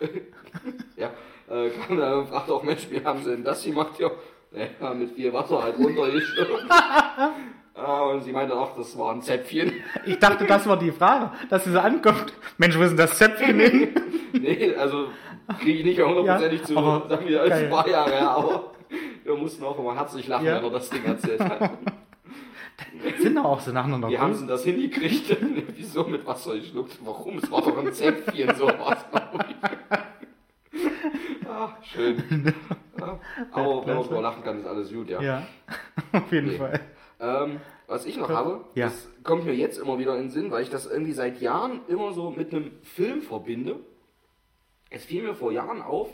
ja, 0.95 1.09
äh, 1.53 1.69
kam 1.69 1.97
dann 1.97 2.19
und 2.19 2.27
fragte 2.29 2.53
auch, 2.53 2.63
Mensch, 2.63 2.87
wie 2.89 3.03
haben 3.03 3.23
sie 3.23 3.31
denn 3.31 3.43
das 3.43 3.63
gemacht 3.63 3.93
hier? 3.97 4.11
Ja, 4.51 4.93
mit 4.93 5.11
viel 5.11 5.31
Wasser 5.31 5.63
halt 5.63 5.77
runtergeschluckt. 5.77 6.65
ah, 6.69 8.01
und 8.11 8.21
sie 8.23 8.33
meinte 8.33 8.53
auch, 8.53 8.75
das 8.75 8.97
war 8.97 9.13
ein 9.13 9.21
Zäpfchen. 9.21 9.71
Ich 10.05 10.19
dachte, 10.19 10.45
das 10.45 10.67
war 10.67 10.77
die 10.77 10.91
Frage, 10.91 11.31
dass 11.49 11.63
sie 11.63 11.71
so 11.71 11.79
ankommt. 11.79 12.33
Mensch, 12.57 12.77
wo 12.77 12.81
ist 12.81 12.89
denn 12.89 12.97
das 12.97 13.17
Zäpfchen 13.17 13.59
hin? 13.59 13.89
nee, 14.33 14.75
also 14.75 15.07
kriege 15.59 15.79
ich 15.79 15.85
nicht 15.85 15.97
mehr 15.97 16.07
hundertprozentig 16.07 16.59
Ja, 16.61 16.65
zu, 16.65 16.77
aber 16.77 17.07
sagen 17.09 17.27
wir, 17.27 17.41
als 17.41 17.53
ein 17.53 17.69
paar 17.69 17.87
Jahre 17.87 18.11
her, 18.11 18.29
aber 18.29 18.71
wir 19.23 19.35
mussten 19.35 19.63
auch 19.63 19.79
immer 19.79 19.95
herzlich 19.95 20.27
lachen, 20.27 20.45
Ja. 20.45 20.57
wenn 20.57 20.65
er 20.65 20.69
das 20.69 20.89
Ding 20.89 21.05
erzählt 21.05 21.39
hat. 21.39 21.71
sind 23.19 23.35
doch 23.35 23.45
auch 23.45 23.61
so 23.61 23.71
nacheinander. 23.71 24.09
Wie 24.09 24.17
haben 24.17 24.33
sie 24.33 24.47
das 24.47 24.65
hingekriegt? 24.65 25.37
Wieso 25.77 26.03
mit 26.03 26.25
Wasser 26.25 26.55
geschluckt? 26.55 26.97
Warum? 27.05 27.37
Es 27.37 27.49
war 27.49 27.61
doch 27.61 27.77
ein 27.77 27.93
Zäpfchen 27.93 28.53
sowas. 28.55 28.97
ah, 31.47 31.69
schön. 31.83 32.53
Aber 33.51 33.85
wenn 33.85 33.95
man 33.95 34.03
drüber 34.05 34.21
lachen 34.21 34.43
kann, 34.43 34.59
ist 34.59 34.65
alles 34.65 34.91
gut, 34.91 35.09
ja. 35.09 35.21
Ja, 35.21 35.47
auf 36.13 36.31
jeden 36.31 36.47
Nee. 36.49 36.57
Fall. 36.57 36.79
Ähm, 37.19 37.59
was 37.87 38.05
ich 38.05 38.17
noch 38.17 38.29
habe, 38.29 38.65
Ja. 38.75 38.85
das 38.85 39.09
kommt 39.23 39.45
mir 39.45 39.53
jetzt 39.53 39.77
immer 39.77 39.99
wieder 39.99 40.15
in 40.15 40.23
den 40.23 40.29
Sinn, 40.31 40.49
weil 40.51 40.63
ich 40.63 40.69
das 40.69 40.85
irgendwie 40.85 41.13
seit 41.13 41.41
Jahren 41.41 41.81
immer 41.87 42.13
so 42.13 42.29
mit 42.31 42.53
einem 42.53 42.71
Film 42.83 43.21
verbinde. 43.21 43.79
Es 44.89 45.05
fiel 45.05 45.23
mir 45.23 45.35
vor 45.35 45.51
Jahren 45.51 45.81
auf, 45.81 46.09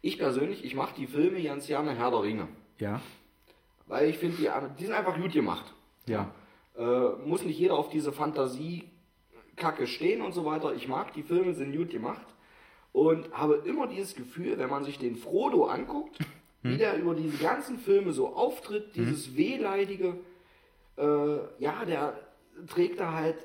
ich 0.00 0.18
persönlich, 0.18 0.64
ich 0.64 0.74
mache 0.74 0.94
die 0.96 1.06
Filme 1.06 1.42
ganz 1.42 1.66
gerne 1.66 1.94
Herr 1.94 2.10
der 2.10 2.22
Ringe. 2.22 2.48
Ja, 2.78 3.00
Weil 3.86 4.08
ich 4.10 4.18
finde, 4.18 4.36
die, 4.38 4.48
die 4.78 4.84
sind 4.86 4.94
einfach 4.94 5.16
gut 5.20 5.32
gemacht. 5.32 5.72
ja. 6.06 6.30
Äh, 6.76 7.10
muss 7.26 7.44
nicht 7.44 7.58
jeder 7.58 7.74
auf 7.74 7.90
diese 7.90 8.12
Fantasie-Kacke 8.12 9.86
stehen 9.86 10.22
und 10.22 10.32
so 10.32 10.44
weiter. 10.46 10.72
Ich 10.74 10.88
mag 10.88 11.12
die 11.12 11.22
Filme, 11.22 11.52
sind 11.54 11.76
gut 11.76 11.90
gemacht. 11.90 12.26
Und 12.92 13.32
habe 13.32 13.54
immer 13.64 13.86
dieses 13.86 14.14
Gefühl, 14.14 14.58
wenn 14.58 14.68
man 14.68 14.84
sich 14.84 14.98
den 14.98 15.16
Frodo 15.16 15.64
anguckt, 15.66 16.18
wie 16.62 16.76
der 16.76 16.98
über 16.98 17.14
diese 17.14 17.38
ganzen 17.38 17.78
Filme 17.78 18.12
so 18.12 18.28
auftritt, 18.34 18.94
dieses 18.94 19.34
wehleidige, 19.36 20.16
äh, 20.96 21.02
ja, 21.58 21.84
der 21.86 22.20
trägt 22.68 23.00
da 23.00 23.12
halt 23.14 23.36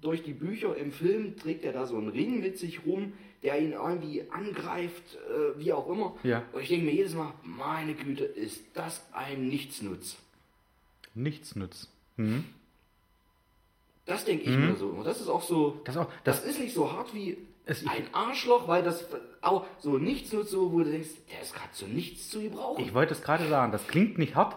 durch 0.00 0.22
die 0.22 0.32
Bücher 0.32 0.76
im 0.76 0.92
Film, 0.92 1.36
trägt 1.36 1.64
er 1.64 1.72
da 1.72 1.86
so 1.86 1.96
einen 1.96 2.08
Ring 2.08 2.40
mit 2.40 2.56
sich 2.58 2.86
rum, 2.86 3.12
der 3.42 3.60
ihn 3.60 3.72
irgendwie 3.72 4.22
angreift, 4.30 5.02
äh, 5.28 5.58
wie 5.58 5.72
auch 5.72 5.88
immer. 5.90 6.14
Ja. 6.22 6.44
Und 6.52 6.62
ich 6.62 6.68
denke 6.68 6.86
mir 6.86 6.92
jedes 6.94 7.14
Mal, 7.14 7.34
meine 7.42 7.94
Güte, 7.94 8.24
ist 8.24 8.62
das 8.74 9.04
ein 9.12 9.48
Nichtsnutz. 9.48 10.16
Nichts 11.14 11.54
nützt. 11.56 11.90
Mhm. 12.16 12.44
Das 14.06 14.24
denke 14.24 14.44
ich 14.44 14.56
mir 14.56 14.74
so. 14.76 14.88
Und 14.88 15.04
das 15.04 15.20
ist 15.20 15.28
auch 15.28 15.42
so. 15.42 15.80
Das 15.84 15.96
auch- 15.96 16.10
das, 16.24 16.42
das- 16.42 16.50
ist 16.50 16.60
nicht 16.60 16.74
so 16.74 16.90
hart 16.92 17.14
wie 17.14 17.36
Es- 17.66 17.86
ein 17.86 18.06
Arschloch, 18.12 18.68
weil 18.68 18.82
das 18.82 19.06
auch 19.40 19.64
so 19.78 19.96
nichts 19.98 20.32
nutzt, 20.32 20.50
so, 20.50 20.72
wo 20.72 20.80
du 20.80 20.90
denkst, 20.90 21.08
der 21.32 21.40
ist 21.42 21.54
gerade 21.54 21.72
zu 21.72 21.86
nichts 21.86 22.28
zu 22.30 22.40
gebrauchen. 22.42 22.82
Ich 22.84 22.92
wollte 22.94 23.14
es 23.14 23.22
gerade 23.22 23.48
sagen, 23.48 23.72
das 23.72 23.86
klingt 23.86 24.18
nicht 24.18 24.34
hart, 24.34 24.56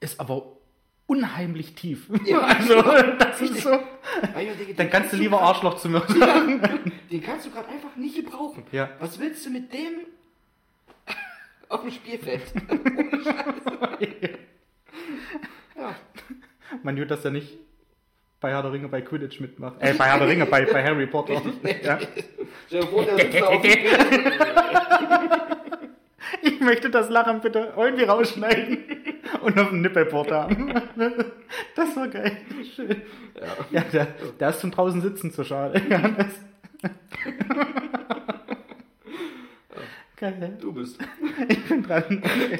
ist 0.00 0.18
aber 0.18 0.44
unheimlich 1.06 1.74
tief. 1.74 2.08
Ja. 2.24 2.40
also, 2.40 2.80
das 3.18 3.40
ist 3.40 3.60
so. 3.62 3.70
Denke, 4.34 4.74
Dann 4.74 4.88
kannst 4.90 5.12
du 5.12 5.16
lieber 5.18 5.36
grad- 5.38 5.48
Arschloch 5.56 5.76
zu 5.78 5.88
mir 5.90 6.00
sagen. 6.08 6.60
Den 7.10 7.22
kannst 7.22 7.44
du 7.46 7.50
gerade 7.50 7.68
einfach 7.68 7.94
nicht 7.96 8.16
gebrauchen. 8.16 8.64
Ja. 8.72 8.88
Was 8.98 9.18
willst 9.18 9.44
du 9.44 9.50
mit 9.50 9.72
dem 9.72 10.06
auf 11.68 11.82
dem 11.82 11.90
Spielfeld? 11.90 12.42
Ohne 12.70 13.22
Scheiße. 13.24 14.38
ja. 15.76 15.94
Man 16.82 16.96
hört, 16.96 17.10
dass 17.10 17.24
er 17.26 17.30
nicht 17.32 17.58
bei 18.42 18.50
Herr 18.50 18.62
der 18.62 18.72
Ringe 18.72 18.88
bei 18.88 19.00
Quidditch 19.00 19.40
mitmacht. 19.40 19.76
Äh, 19.78 19.94
bei 19.94 20.04
Herr 20.06 20.18
der 20.18 20.28
Ringe, 20.28 20.44
bei, 20.46 20.66
bei 20.66 20.84
Harry 20.84 21.06
Potter. 21.06 21.34
ja. 21.82 21.98
Da 22.70 22.80
Ich 26.42 26.60
möchte 26.60 26.90
das 26.90 27.08
Lachen 27.08 27.40
bitte 27.40 27.72
irgendwie 27.76 28.02
rausschneiden 28.02 28.78
und 29.42 29.56
auf 29.58 29.68
dem 29.68 29.80
Nippelport 29.80 30.32
haben. 30.32 30.74
Das 31.76 31.96
war 31.96 32.08
geil. 32.08 32.36
Schön. 32.74 33.00
Ja, 33.70 33.82
der, 33.82 34.08
der 34.40 34.48
ist 34.50 34.58
zum 34.60 34.72
draußen 34.72 35.00
sitzen 35.00 35.32
zu 35.32 35.44
schade. 35.44 35.80
Ja, 35.88 36.08
das. 36.08 36.40
Geil. 40.16 40.58
Du 40.60 40.72
bist. 40.72 40.98
Ich 41.48 41.64
bin 41.64 41.84
dran. 41.84 42.22
Okay. 42.24 42.58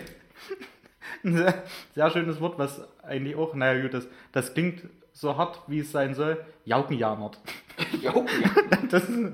Ein 1.25 1.37
sehr, 1.37 1.63
sehr 1.95 2.11
schönes 2.11 2.41
Wort, 2.41 2.59
was 2.59 2.81
eigentlich 3.03 3.37
auch, 3.37 3.55
naja 3.55 3.81
gut, 3.83 3.95
das, 3.95 4.09
das 4.33 4.55
klingt 4.55 4.83
so 5.13 5.37
hart, 5.37 5.61
wie 5.67 5.81
es 5.81 5.93
sein 5.93 6.15
soll. 6.15 6.45
Jaukenjamert. 6.65 7.39
Ja, 8.01 8.15
ja. 8.15 8.79
Das 8.91 9.09
ist, 9.09 9.33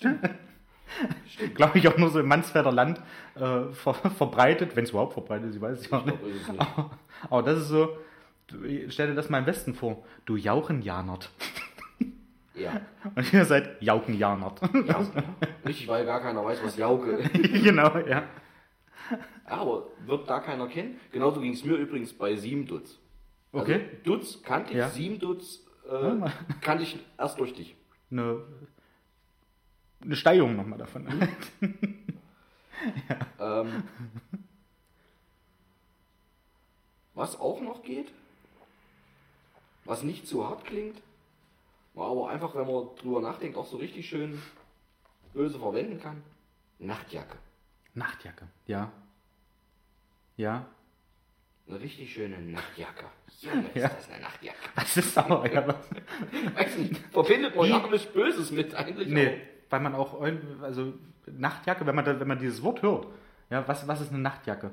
glaube 1.54 1.78
ich, 1.78 1.88
auch 1.88 1.98
nur 1.98 2.08
so 2.08 2.20
im 2.20 2.28
Mansfelder 2.28 2.70
Land 2.70 3.00
äh, 3.34 3.72
ver, 3.72 3.94
verbreitet, 3.94 4.76
wenn 4.76 4.84
es 4.84 4.90
überhaupt 4.90 5.12
verbreitet 5.14 5.50
ist, 5.50 5.56
ich 5.56 5.60
weiß 5.60 5.80
es 5.80 5.90
ja 5.90 6.00
nicht. 6.02 6.18
glaub, 6.18 6.32
nicht. 6.32 6.60
Aber, 6.60 6.90
aber 7.28 7.42
das 7.42 7.58
ist 7.58 7.68
so, 7.68 7.98
stell 8.88 9.08
dir 9.08 9.14
das 9.14 9.28
mal 9.28 9.38
im 9.38 9.46
Westen 9.46 9.74
vor, 9.74 10.04
du 10.24 10.36
Jauchenjanert. 10.36 11.30
ja. 12.54 12.80
Und 13.16 13.32
ihr 13.32 13.44
seid 13.44 13.82
Jaukenjanert. 13.82 14.60
ja. 14.86 15.04
Richtig, 15.66 15.88
weil 15.88 16.06
gar 16.06 16.20
keiner 16.20 16.44
weiß, 16.44 16.62
was 16.62 16.76
Jauke 16.76 17.10
ist. 17.10 17.32
genau, 17.32 17.98
ja. 18.08 18.22
Aber 19.44 19.88
wird 20.06 20.28
da 20.30 20.40
keiner 20.40 20.68
kennen? 20.68 21.00
Genauso 21.12 21.40
ging 21.40 21.52
es 21.52 21.64
mir 21.64 21.74
übrigens 21.74 22.12
bei 22.12 22.36
Siemdutz. 22.36 22.98
Okay. 23.52 23.74
Also, 23.74 23.96
Dutz 24.04 24.42
kannte 24.42 24.72
ich, 24.72 24.76
Ja. 24.78 24.88
Siemdutz 24.90 25.60
äh, 25.88 26.28
kannte 26.60 26.84
ich 26.84 26.98
erst 27.16 27.38
durch 27.38 27.54
dich. 27.54 27.74
Eine, 28.10 28.42
eine 30.00 30.16
Steigerung 30.16 30.56
nochmal 30.56 30.78
davon. 30.78 31.06
Ähm, 33.40 33.82
was 37.14 37.38
auch 37.40 37.60
noch 37.60 37.82
geht, 37.82 38.12
was 39.84 40.04
nicht 40.04 40.28
zu 40.28 40.48
hart 40.48 40.64
klingt, 40.64 41.02
aber 41.96 42.30
einfach, 42.30 42.54
wenn 42.54 42.66
man 42.66 42.94
drüber 42.96 43.20
nachdenkt, 43.20 43.56
auch 43.56 43.66
so 43.66 43.78
richtig 43.78 44.08
schön 44.08 44.40
böse 45.34 45.58
verwenden 45.58 45.98
kann. 46.00 46.22
Nachtjacke. 46.78 47.36
Nachtjacke, 47.94 48.46
ja. 48.66 48.92
Ja. 50.36 50.66
Eine 51.68 51.80
richtig 51.80 52.12
schöne 52.12 52.38
Nachtjacke. 52.40 53.04
Junge, 53.40 53.66
ist 53.74 53.76
Ja. 53.82 53.88
das 53.88 54.10
eine 54.10 54.22
Nachtjacke. 54.22 54.56
Das 54.74 54.96
ist 54.96 55.18
aber, 55.18 55.52
ja, 55.52 55.66
was, 55.66 55.76
Weiß 56.56 56.78
nicht, 56.78 56.96
verbindet 57.12 57.54
man 57.56 57.68
ja 57.68 57.86
nichts 57.90 58.06
Böses 58.12 58.50
mit 58.50 58.74
eigentlich. 58.74 59.08
Nee, 59.08 59.40
weil 59.70 59.80
man 59.80 59.94
auch, 59.94 60.20
also 60.62 60.94
Nachtjacke, 61.26 61.86
wenn 61.86 61.94
man, 61.94 62.04
da, 62.04 62.18
wenn 62.18 62.28
man 62.28 62.38
dieses 62.38 62.62
Wort 62.62 62.82
hört, 62.82 63.06
ja, 63.50 63.66
was, 63.68 63.86
was 63.86 64.00
ist 64.00 64.10
eine 64.12 64.20
Nachtjacke? 64.20 64.70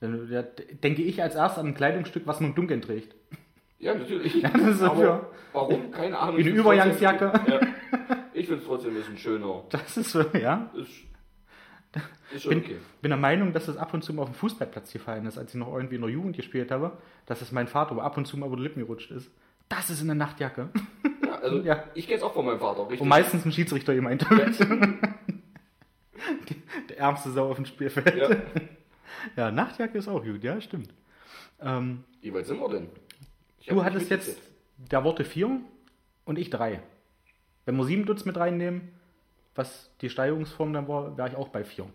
Dann 0.00 0.30
ja, 0.30 0.42
denke 0.42 1.02
ich 1.02 1.22
als 1.22 1.34
erstes 1.34 1.58
an 1.60 1.68
ein 1.68 1.74
Kleidungsstück, 1.74 2.26
was 2.26 2.40
man 2.40 2.50
im 2.50 2.54
Dunkeln 2.56 2.82
trägt. 2.82 3.12
auch. 3.14 3.36
Ja, 3.78 3.94
natürlich. 3.94 4.40
das 4.42 4.54
ist 4.62 4.78
so 4.80 4.86
aber 4.86 4.96
für- 5.00 5.26
warum? 5.52 5.90
Keine 5.90 6.18
Ahnung. 6.18 6.36
Wie 6.38 6.42
eine 6.42 6.50
Übergangsjacke. 6.50 7.32
Ja. 7.48 7.60
Ich 8.36 8.46
finde 8.48 8.62
es 8.62 8.66
trotzdem 8.66 8.96
ist 8.96 9.08
ein 9.08 9.16
schöner. 9.16 9.62
Das 9.70 9.96
ist 9.96 10.10
so, 10.10 10.20
ja. 10.36 10.68
Ist, 10.74 10.90
ist 12.34 12.42
schon 12.42 12.50
Bin, 12.50 12.58
okay. 12.60 12.76
bin 13.02 13.10
der 13.10 13.18
Meinung, 13.18 13.52
dass 13.52 13.66
das 13.66 13.76
ab 13.76 13.92
und 13.94 14.02
zu 14.02 14.12
mal 14.14 14.22
auf 14.22 14.30
dem 14.30 14.34
Fußballplatz 14.34 14.92
gefallen 14.92 15.26
ist, 15.26 15.38
als 15.38 15.52
ich 15.54 15.60
noch 15.60 15.72
irgendwie 15.74 15.96
in 15.96 16.00
der 16.02 16.10
Jugend 16.10 16.36
gespielt 16.36 16.70
habe, 16.70 16.96
dass 17.26 17.40
es 17.42 17.52
mein 17.52 17.66
Vater 17.68 17.96
ab 18.02 18.16
und 18.16 18.26
zu 18.26 18.36
mal 18.36 18.46
über 18.46 18.56
die 18.56 18.62
Lippen 18.62 18.80
gerutscht 18.80 19.10
ist. 19.10 19.30
Das 19.68 19.88
ist 19.90 20.02
eine 20.02 20.14
Nachtjacke. 20.14 20.68
Ja, 21.24 21.34
also 21.40 21.60
Ja. 21.64 21.84
ich 21.94 22.06
kenne 22.06 22.18
es 22.18 22.22
auch 22.22 22.34
von 22.34 22.44
meinem 22.46 22.60
Vater. 22.60 22.82
Richtig. 22.82 23.00
Und 23.00 23.08
meistens 23.08 23.44
ein 23.44 23.52
Schiedsrichter 23.52 23.94
gemeint 23.94 24.26
damit. 24.28 24.58
Die- 26.48 26.62
Der 26.88 26.98
ärmste 26.98 27.30
Sau 27.30 27.50
auf 27.50 27.56
dem 27.56 27.66
Spielfeld. 27.66 28.14
Ja. 28.16 28.28
Ja, 29.36 29.50
Nachtjacke 29.50 29.96
ist 29.96 30.06
auch 30.06 30.22
gut, 30.22 30.44
ja, 30.44 30.60
stimmt. 30.60 30.92
Ähm, 31.58 32.04
Wie 32.20 32.34
weit 32.34 32.44
sind 32.46 32.60
wir 32.60 32.68
denn? 32.68 32.88
Ich 33.58 33.68
du 33.68 33.82
hattest 33.82 34.10
jetzt 34.10 34.38
der 34.76 35.02
Worte 35.02 35.24
4 35.24 35.60
und 36.26 36.38
ich 36.38 36.50
3. 36.50 36.80
Wenn 37.64 37.76
wir 37.76 37.84
7 37.84 38.04
Dutz 38.04 38.26
mit 38.26 38.36
reinnehmen, 38.36 38.90
was 39.54 39.90
die 40.00 40.10
Steigerungsform 40.10 40.72
dann 40.72 40.88
war, 40.88 41.16
wäre 41.16 41.28
ich 41.28 41.36
auch 41.36 41.48
bei 41.48 41.64
4. 41.64 41.86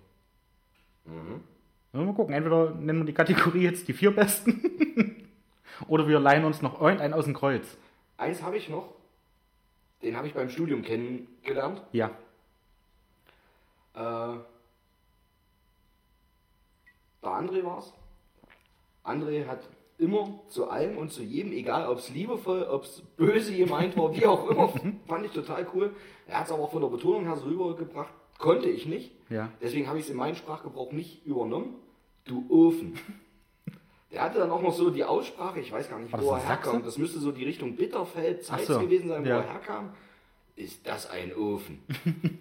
Mhm. 1.05 1.43
Mal 1.91 2.13
gucken, 2.13 2.35
entweder 2.35 2.71
nennen 2.75 2.99
wir 2.99 3.05
die 3.05 3.13
Kategorie 3.13 3.63
jetzt 3.63 3.87
die 3.87 3.93
vier 3.93 4.15
besten 4.15 5.27
oder 5.87 6.07
wir 6.07 6.19
leihen 6.19 6.45
uns 6.45 6.61
noch 6.61 6.79
irgendeinen 6.79 7.13
aus 7.13 7.25
dem 7.25 7.33
Kreuz. 7.33 7.77
Eins 8.17 8.43
habe 8.43 8.57
ich 8.57 8.69
noch. 8.69 8.93
Den 10.03 10.15
habe 10.15 10.27
ich 10.27 10.33
beim 10.33 10.49
Studium 10.49 10.83
kennengelernt. 10.83 11.81
Ja. 11.91 12.11
Äh, 13.95 14.37
der 17.23 17.29
André 17.29 17.63
war's. 17.63 17.93
André 19.03 19.47
hat 19.47 19.67
immer 19.99 20.39
zu 20.47 20.69
allem 20.69 20.97
und 20.97 21.11
zu 21.11 21.21
jedem, 21.21 21.51
egal 21.51 21.87
ob 21.87 21.99
es 21.99 22.09
liebevoll, 22.09 22.63
ob 22.63 22.83
es 22.83 23.01
böse 23.17 23.53
gemeint 23.55 23.95
war, 23.97 24.15
wie 24.15 24.25
auch 24.25 24.49
immer, 24.49 24.69
fand 25.07 25.25
ich 25.25 25.31
total 25.31 25.67
cool. 25.75 25.93
Er 26.25 26.39
hat 26.39 26.45
es 26.47 26.51
aber 26.51 26.63
auch 26.63 26.71
von 26.71 26.81
der 26.81 26.89
Betonung 26.89 27.25
her 27.25 27.35
so 27.35 27.45
rübergebracht, 27.45 28.11
konnte 28.37 28.69
ich 28.69 28.85
nicht. 28.85 29.11
Ja. 29.29 29.51
Deswegen 29.61 29.87
habe 29.87 29.99
ich 29.99 30.05
es 30.05 30.09
in 30.09 30.17
meinen 30.17 30.35
Sprachgebrauch 30.35 30.91
nicht 30.93 31.25
übernommen. 31.25 31.75
Du 32.25 32.45
Ofen. 32.49 32.97
Der 34.11 34.23
hatte 34.23 34.39
dann 34.39 34.49
auch 34.49 34.61
noch 34.61 34.73
so 34.73 34.89
die 34.89 35.03
Aussprache, 35.03 35.59
ich 35.59 35.71
weiß 35.71 35.89
gar 35.89 35.99
nicht, 35.99 36.11
War 36.11 36.21
wo 36.23 36.31
das 36.31 36.43
er 36.43 36.49
ein 36.49 36.55
Sachse? 36.55 36.69
herkam. 36.71 36.83
Das 36.85 36.97
müsste 36.97 37.19
so 37.19 37.31
die 37.31 37.43
Richtung 37.43 37.75
Bitterfeld, 37.75 38.43
Zeitz 38.43 38.69
Ach 38.69 38.75
so, 38.75 38.79
gewesen 38.79 39.09
sein, 39.09 39.23
wo 39.23 39.29
ja. 39.29 39.37
er 39.41 39.53
herkam. 39.53 39.93
Ist 40.55 40.87
das 40.87 41.09
ein 41.09 41.35
Ofen? 41.35 41.83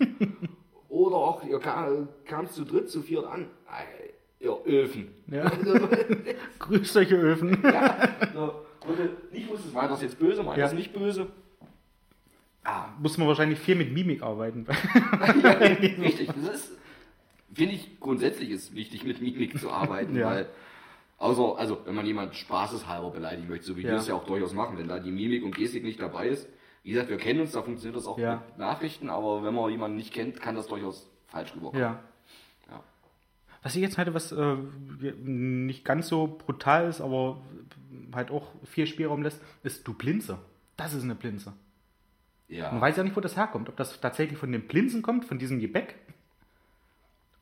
Oder 0.89 1.17
auch, 1.17 1.45
ihr 1.45 1.59
kam, 1.59 2.09
kam 2.25 2.49
zu 2.49 2.65
dritt, 2.65 2.89
zu 2.91 3.03
viert 3.03 3.27
an. 3.27 3.49
Ihr 4.41 4.57
Öfen. 4.67 5.09
Ja. 5.27 5.51
Grüßt 6.61 6.97
euch, 6.97 7.11
ihr 7.11 7.19
Öfen. 7.19 7.59
ja, 7.65 8.09
so, 8.33 8.55
und 8.87 9.33
nicht 9.33 9.49
wusstest, 9.51 9.75
war 9.75 9.89
das 9.89 10.01
jetzt 10.03 10.19
böse, 10.19 10.45
war 10.47 10.57
Ja. 10.57 10.65
das 10.65 10.75
nicht 10.75 10.93
böse? 10.93 11.27
Ah, 12.65 12.87
muss 13.01 13.17
man 13.19 13.27
wahrscheinlich 13.29 13.59
viel 13.59 13.75
mit 13.75 13.93
Mimik 13.93 14.23
arbeiten. 14.23 14.67
Richtig, 16.01 16.29
das 16.29 16.55
ist, 16.55 16.73
finde 17.53 17.75
ich, 17.75 17.99
grundsätzlich 17.99 18.51
ist 18.51 18.75
wichtig, 18.75 19.05
mit 19.05 19.21
Mimik 19.21 19.59
zu 19.59 19.71
arbeiten, 19.71 20.17
Ja. 20.17 20.27
weil 20.27 20.47
Außer, 21.21 21.59
also, 21.59 21.81
wenn 21.85 21.97
man 21.97 22.07
jemand 22.07 22.37
spaßeshalber 22.37 23.11
beleidigen 23.11 23.49
möchte, 23.49 23.67
so 23.67 23.77
wie 23.77 23.83
Ja. 23.83 23.89
wir 23.91 23.97
es 23.97 24.07
ja 24.07 24.15
auch 24.15 24.25
durchaus 24.25 24.55
machen, 24.55 24.79
wenn 24.79 24.87
da 24.87 25.01
die 25.01 25.11
Mimik 25.11 25.43
und 25.43 25.53
Gestik 25.57 25.83
nicht 25.83 26.01
dabei 26.01 26.29
ist. 26.29 26.49
Wie 26.85 26.91
gesagt, 26.93 27.09
wir 27.11 27.17
kennen 27.17 27.41
uns, 27.41 27.51
da 27.51 27.63
funktioniert 27.63 27.97
das 27.97 28.07
auch 28.07 28.19
Ja. 28.21 28.45
mit 28.47 28.59
Nachrichten, 28.59 29.11
aber 29.11 29.43
wenn 29.43 29.53
man 29.53 29.69
jemanden 29.69 29.97
nicht 29.97 30.15
kennt, 30.15 30.41
kann 30.41 30.55
das 30.55 30.69
durchaus 30.69 31.11
falsch 31.27 31.53
rüberkommen. 31.57 31.81
Ja. 31.83 31.89
Ja. 31.95 32.03
Was 33.63 33.75
ich 33.75 33.83
jetzt 33.83 33.99
hatte, 33.99 34.15
was 34.15 34.33
äh, 34.33 34.57
nicht 35.23 35.85
ganz 35.85 36.09
so 36.09 36.27
brutal 36.27 36.89
ist, 36.89 37.01
aber 37.01 37.41
halt 38.13 38.31
auch 38.31 38.53
viel 38.65 38.87
Spielraum 38.87 39.23
lässt, 39.23 39.41
ist 39.63 39.87
du 39.87 39.95
Blinze. 39.95 40.39
Das 40.77 40.95
ist 40.95 41.03
eine 41.03 41.15
Blinze. 41.15 41.53
Ja. 42.49 42.71
Man 42.73 42.81
weiß 42.81 42.97
ja 42.97 43.03
nicht, 43.03 43.17
wo 43.17 43.21
das 43.21 43.37
herkommt. 43.37 43.69
Ob 43.69 43.77
das 43.77 44.01
tatsächlich 44.01 44.39
von 44.39 44.53
den 44.53 44.67
Blinzen 44.67 45.03
kommt, 45.03 45.25
von 45.25 45.39
diesem 45.39 45.61
Gebäck, 45.61 45.97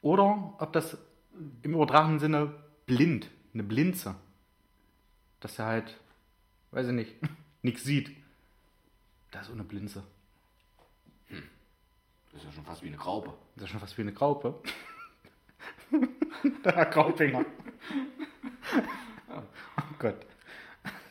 oder 0.03 0.55
ob 0.59 0.73
das 0.73 0.97
im 1.63 1.75
übertragenen 1.75 2.19
Sinne 2.19 2.55
blind, 2.87 3.31
eine 3.55 3.63
Blinze. 3.63 4.15
Dass 5.41 5.59
er 5.59 5.67
halt, 5.67 5.97
weiß 6.71 6.89
ich 6.89 6.93
nicht, 6.93 7.15
nichts 7.63 7.85
sieht. 7.85 8.11
Das 9.31 9.43
ist 9.43 9.49
so 9.49 9.55
eine 9.55 9.65
Blinze. 9.65 10.03
Das 11.29 12.43
ist 12.43 12.45
ja 12.45 12.53
schon 12.53 12.65
fast 12.65 12.83
wie 12.83 12.89
eine 12.89 12.97
Graupe. 12.97 13.33
Das 13.55 13.65
ist 13.65 13.71
schon 13.71 13.81
fast 13.81 13.97
wie 13.99 14.03
eine 14.03 14.13
Graupe. 14.13 14.61
Der 16.65 16.75
Herr 16.75 16.87
Graupinger. 16.87 17.45
Oh 19.35 19.83
Gott. 19.99 20.27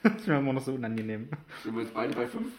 Das 0.04 0.16
ist 0.18 0.28
mir 0.28 0.38
immer 0.38 0.54
noch 0.54 0.62
so 0.62 0.74
unangenehm. 0.74 1.30
Sind 1.64 1.76
wir 1.76 1.82
jetzt 1.82 1.94
beide 1.94 2.14
bei 2.14 2.28
fünf? 2.28 2.52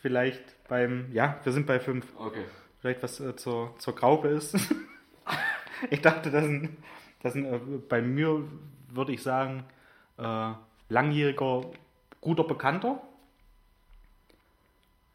Vielleicht 0.00 0.68
beim, 0.68 1.10
ja, 1.12 1.40
wir 1.42 1.52
sind 1.52 1.66
bei 1.66 1.80
fünf. 1.80 2.06
Okay. 2.16 2.44
Vielleicht 2.80 3.02
was 3.02 3.18
äh, 3.18 3.34
zur, 3.34 3.74
zur 3.78 3.94
Graupe 3.94 4.28
ist. 4.28 4.56
ich 5.90 6.00
dachte, 6.00 6.30
das 6.30 6.44
sind, 6.44 6.76
das 7.22 7.32
sind 7.32 7.46
äh, 7.46 7.58
bei 7.88 8.02
mir, 8.02 8.44
würde 8.88 9.12
ich 9.12 9.22
sagen, 9.22 9.64
äh, 10.18 10.52
langjähriger, 10.88 11.70
guter 12.20 12.44
Bekannter. 12.44 13.02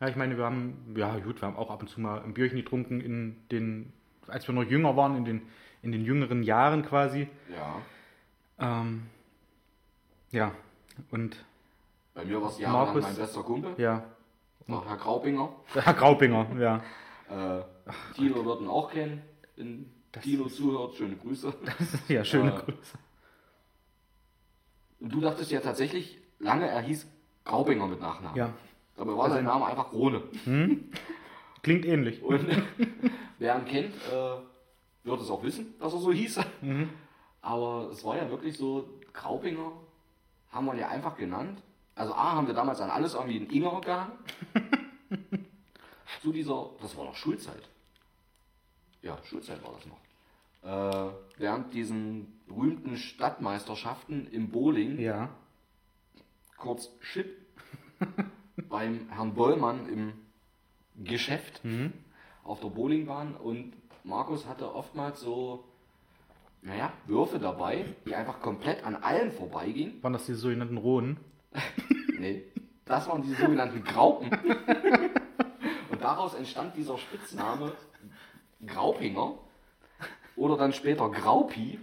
Ja, 0.01 0.07
ich 0.07 0.15
meine, 0.15 0.37
wir 0.37 0.45
haben, 0.45 0.93
ja 0.97 1.17
gut, 1.19 1.41
wir 1.41 1.47
haben 1.47 1.55
auch 1.55 1.69
ab 1.69 1.81
und 1.81 1.87
zu 1.87 2.01
mal 2.01 2.21
ein 2.21 2.33
Bierchen 2.33 2.57
getrunken 2.57 2.99
in 2.99 3.37
den, 3.51 3.93
als 4.27 4.47
wir 4.47 4.55
noch 4.55 4.63
jünger 4.63 4.97
waren, 4.97 5.15
in 5.15 5.25
den, 5.25 5.41
in 5.81 5.91
den 5.91 6.03
jüngeren 6.05 6.43
Jahren 6.43 6.85
quasi. 6.85 7.27
Ja. 7.49 7.81
Ähm, 8.59 9.03
ja, 10.31 10.51
und 11.11 11.35
Bei 12.13 12.23
mir 12.25 12.41
war 12.41 12.49
es 12.49 12.59
jahrelang 12.59 12.85
Markus- 12.85 13.03
mein 13.03 13.15
bester 13.15 13.43
Kumpel, 13.43 13.73
ja, 13.77 14.03
war 14.67 14.85
Herr 14.87 14.97
Graupinger. 14.97 15.49
der 15.75 15.85
Herr 15.85 15.93
Graupinger, 15.93 16.47
ja. 16.59 16.77
Äh, 17.29 17.63
Tino 18.15 18.45
wird 18.45 18.61
ihn 18.61 18.67
auch 18.67 18.91
kennen. 18.91 19.21
Wenn 19.55 19.89
Tino 20.21 20.47
zuhört, 20.47 20.95
schöne 20.95 21.15
Grüße. 21.15 21.53
Ja, 22.09 22.23
schöne 22.23 22.53
Äh, 22.53 22.59
Grüße. 22.59 22.97
Und 24.99 25.13
du 25.13 25.19
dachtest 25.21 25.51
ja 25.51 25.59
tatsächlich 25.61 26.19
lange, 26.39 26.67
er 26.69 26.81
hieß 26.81 27.07
Graupinger 27.45 27.87
mit 27.87 27.99
Nachnamen. 27.99 28.37
Ja, 28.37 28.53
Dabei 28.97 29.17
war 29.17 29.29
sein 29.31 29.45
Name 29.45 29.65
einfach 29.65 29.91
Rone. 29.93 30.21
klingt 31.63 31.85
ähnlich. 31.85 32.21
Und 32.21 32.45
wer 33.39 33.57
ihn 33.57 33.65
kennt, 33.65 33.95
äh, 33.95 34.35
wird 35.03 35.21
es 35.21 35.29
auch 35.29 35.43
wissen, 35.43 35.73
dass 35.79 35.93
er 35.93 35.99
so 35.99 36.11
hieß. 36.11 36.39
Aber 37.41 37.89
es 37.91 38.03
war 38.03 38.17
ja 38.17 38.29
wirklich 38.29 38.57
so, 38.57 38.87
Graupinger 39.13 39.71
haben 40.51 40.65
wir 40.65 40.75
ja 40.75 40.89
einfach 40.89 41.17
genannt. 41.17 41.61
Also 41.95 42.13
A 42.13 42.33
haben 42.33 42.47
wir 42.47 42.53
damals 42.53 42.79
an 42.81 42.89
alles 42.89 43.13
irgendwie 43.13 43.37
einen 43.37 43.49
Inger 43.49 43.81
gehangen. 43.81 44.11
Zu 46.21 46.31
dieser, 46.31 46.69
das 46.81 46.95
war 46.97 47.05
noch 47.05 47.15
Schulzeit. 47.15 47.67
Ja, 49.01 49.17
Schulzeit 49.23 49.63
war 49.63 49.73
das 49.73 49.85
noch. 49.87 49.99
Äh, 50.63 51.11
während 51.37 51.73
diesen 51.73 52.39
berühmten 52.47 52.95
Stadtmeisterschaften 52.97 54.27
im 54.27 54.49
Bowling, 54.51 54.99
Ja, 54.99 55.29
kurz 56.57 56.89
Chip, 56.99 57.35
beim 58.69 59.09
Herrn 59.09 59.33
Bollmann 59.33 59.89
im 59.89 60.13
Geschäft 61.03 61.61
auf 62.43 62.59
der 62.59 62.67
Bowlingbahn 62.69 63.35
und 63.35 63.73
Markus 64.03 64.47
hatte 64.47 64.73
oftmals 64.73 65.21
so, 65.21 65.63
naja, 66.61 66.91
Würfe 67.05 67.39
dabei, 67.39 67.85
die 68.05 68.15
einfach 68.15 68.39
komplett 68.41 68.83
an 68.83 68.95
allen 68.95 69.31
vorbeigingen. 69.31 70.01
waren 70.03 70.13
das 70.13 70.25
die 70.25 70.33
sogenannten 70.33 70.77
Rohen? 70.77 71.17
Nee, 72.19 72.43
das 72.85 73.07
waren 73.07 73.23
die 73.23 73.33
sogenannten 73.33 73.83
Graupen. 73.83 74.29
Und 75.89 76.01
daraus 76.03 76.35
entstand 76.35 76.75
dieser 76.77 76.99
Spitzname 76.99 77.71
Graupinger 78.63 79.39
oder 80.35 80.55
dann 80.55 80.71
später 80.71 81.09
Graupi, 81.09 81.79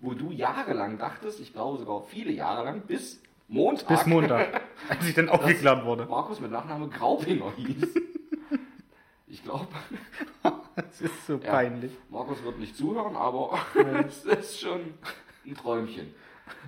wo 0.00 0.14
du 0.14 0.30
jahrelang 0.30 0.96
dachtest, 0.96 1.40
ich 1.40 1.52
glaube 1.52 1.76
sogar 1.76 2.02
viele 2.04 2.32
Jahre 2.32 2.64
lang, 2.64 2.80
bis 2.86 3.20
Montag, 3.48 3.86
Bis 3.88 4.06
Montag, 4.06 4.62
als 4.88 5.06
ich 5.06 5.14
dann 5.14 5.28
aufgeklärt 5.28 5.84
wurde. 5.84 6.06
Markus 6.06 6.40
mit 6.40 6.50
Nachname 6.50 6.88
Graupinger 6.88 7.52
hieß. 7.56 7.94
Ich 9.26 9.44
glaube, 9.44 9.66
Das 10.76 11.00
ist 11.00 11.26
so 11.26 11.34
Ja. 11.34 11.50
peinlich. 11.52 11.92
Markus 12.10 12.42
wird 12.44 12.58
nicht 12.58 12.76
zuhören, 12.76 13.16
aber 13.16 13.58
es 14.06 14.24
ist 14.24 14.60
schon 14.60 14.94
ein 15.46 15.54
Träumchen 15.54 16.14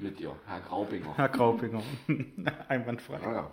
mit 0.01 0.19
dir, 0.19 0.35
Herr 0.47 0.61
Graupinger. 0.61 1.17
Herr 1.17 1.29
Graupinger. 1.29 1.83
Einwandfrei. 2.69 3.19
Naja, 3.19 3.51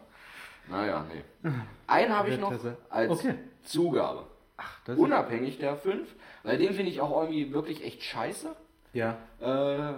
naja, 0.69 1.05
nee. 1.13 1.51
Einen 1.87 2.15
habe 2.15 2.29
ich 2.29 2.39
noch 2.39 2.53
als 2.89 3.11
Okay. 3.11 3.35
Zugabe. 3.63 4.25
Ach, 4.57 4.79
Unabhängig 4.95 5.57
der 5.57 5.75
fünf, 5.75 6.13
weil 6.43 6.57
den 6.57 6.73
finde 6.73 6.91
ich 6.91 7.01
auch 7.01 7.11
irgendwie 7.21 7.51
wirklich 7.53 7.83
echt 7.83 8.03
scheiße. 8.03 8.55
ja. 8.93 9.17
Äh, 9.39 9.93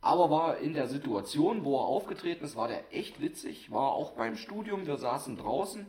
aber 0.00 0.30
war 0.30 0.58
in 0.58 0.74
der 0.74 0.86
Situation, 0.86 1.64
wo 1.64 1.76
er 1.76 1.86
aufgetreten 1.86 2.44
ist, 2.44 2.54
war 2.54 2.68
der 2.68 2.94
echt 2.94 3.20
witzig. 3.20 3.72
War 3.72 3.90
auch 3.92 4.12
beim 4.12 4.36
Studium, 4.36 4.86
wir 4.86 4.96
saßen 4.96 5.36
draußen, 5.36 5.86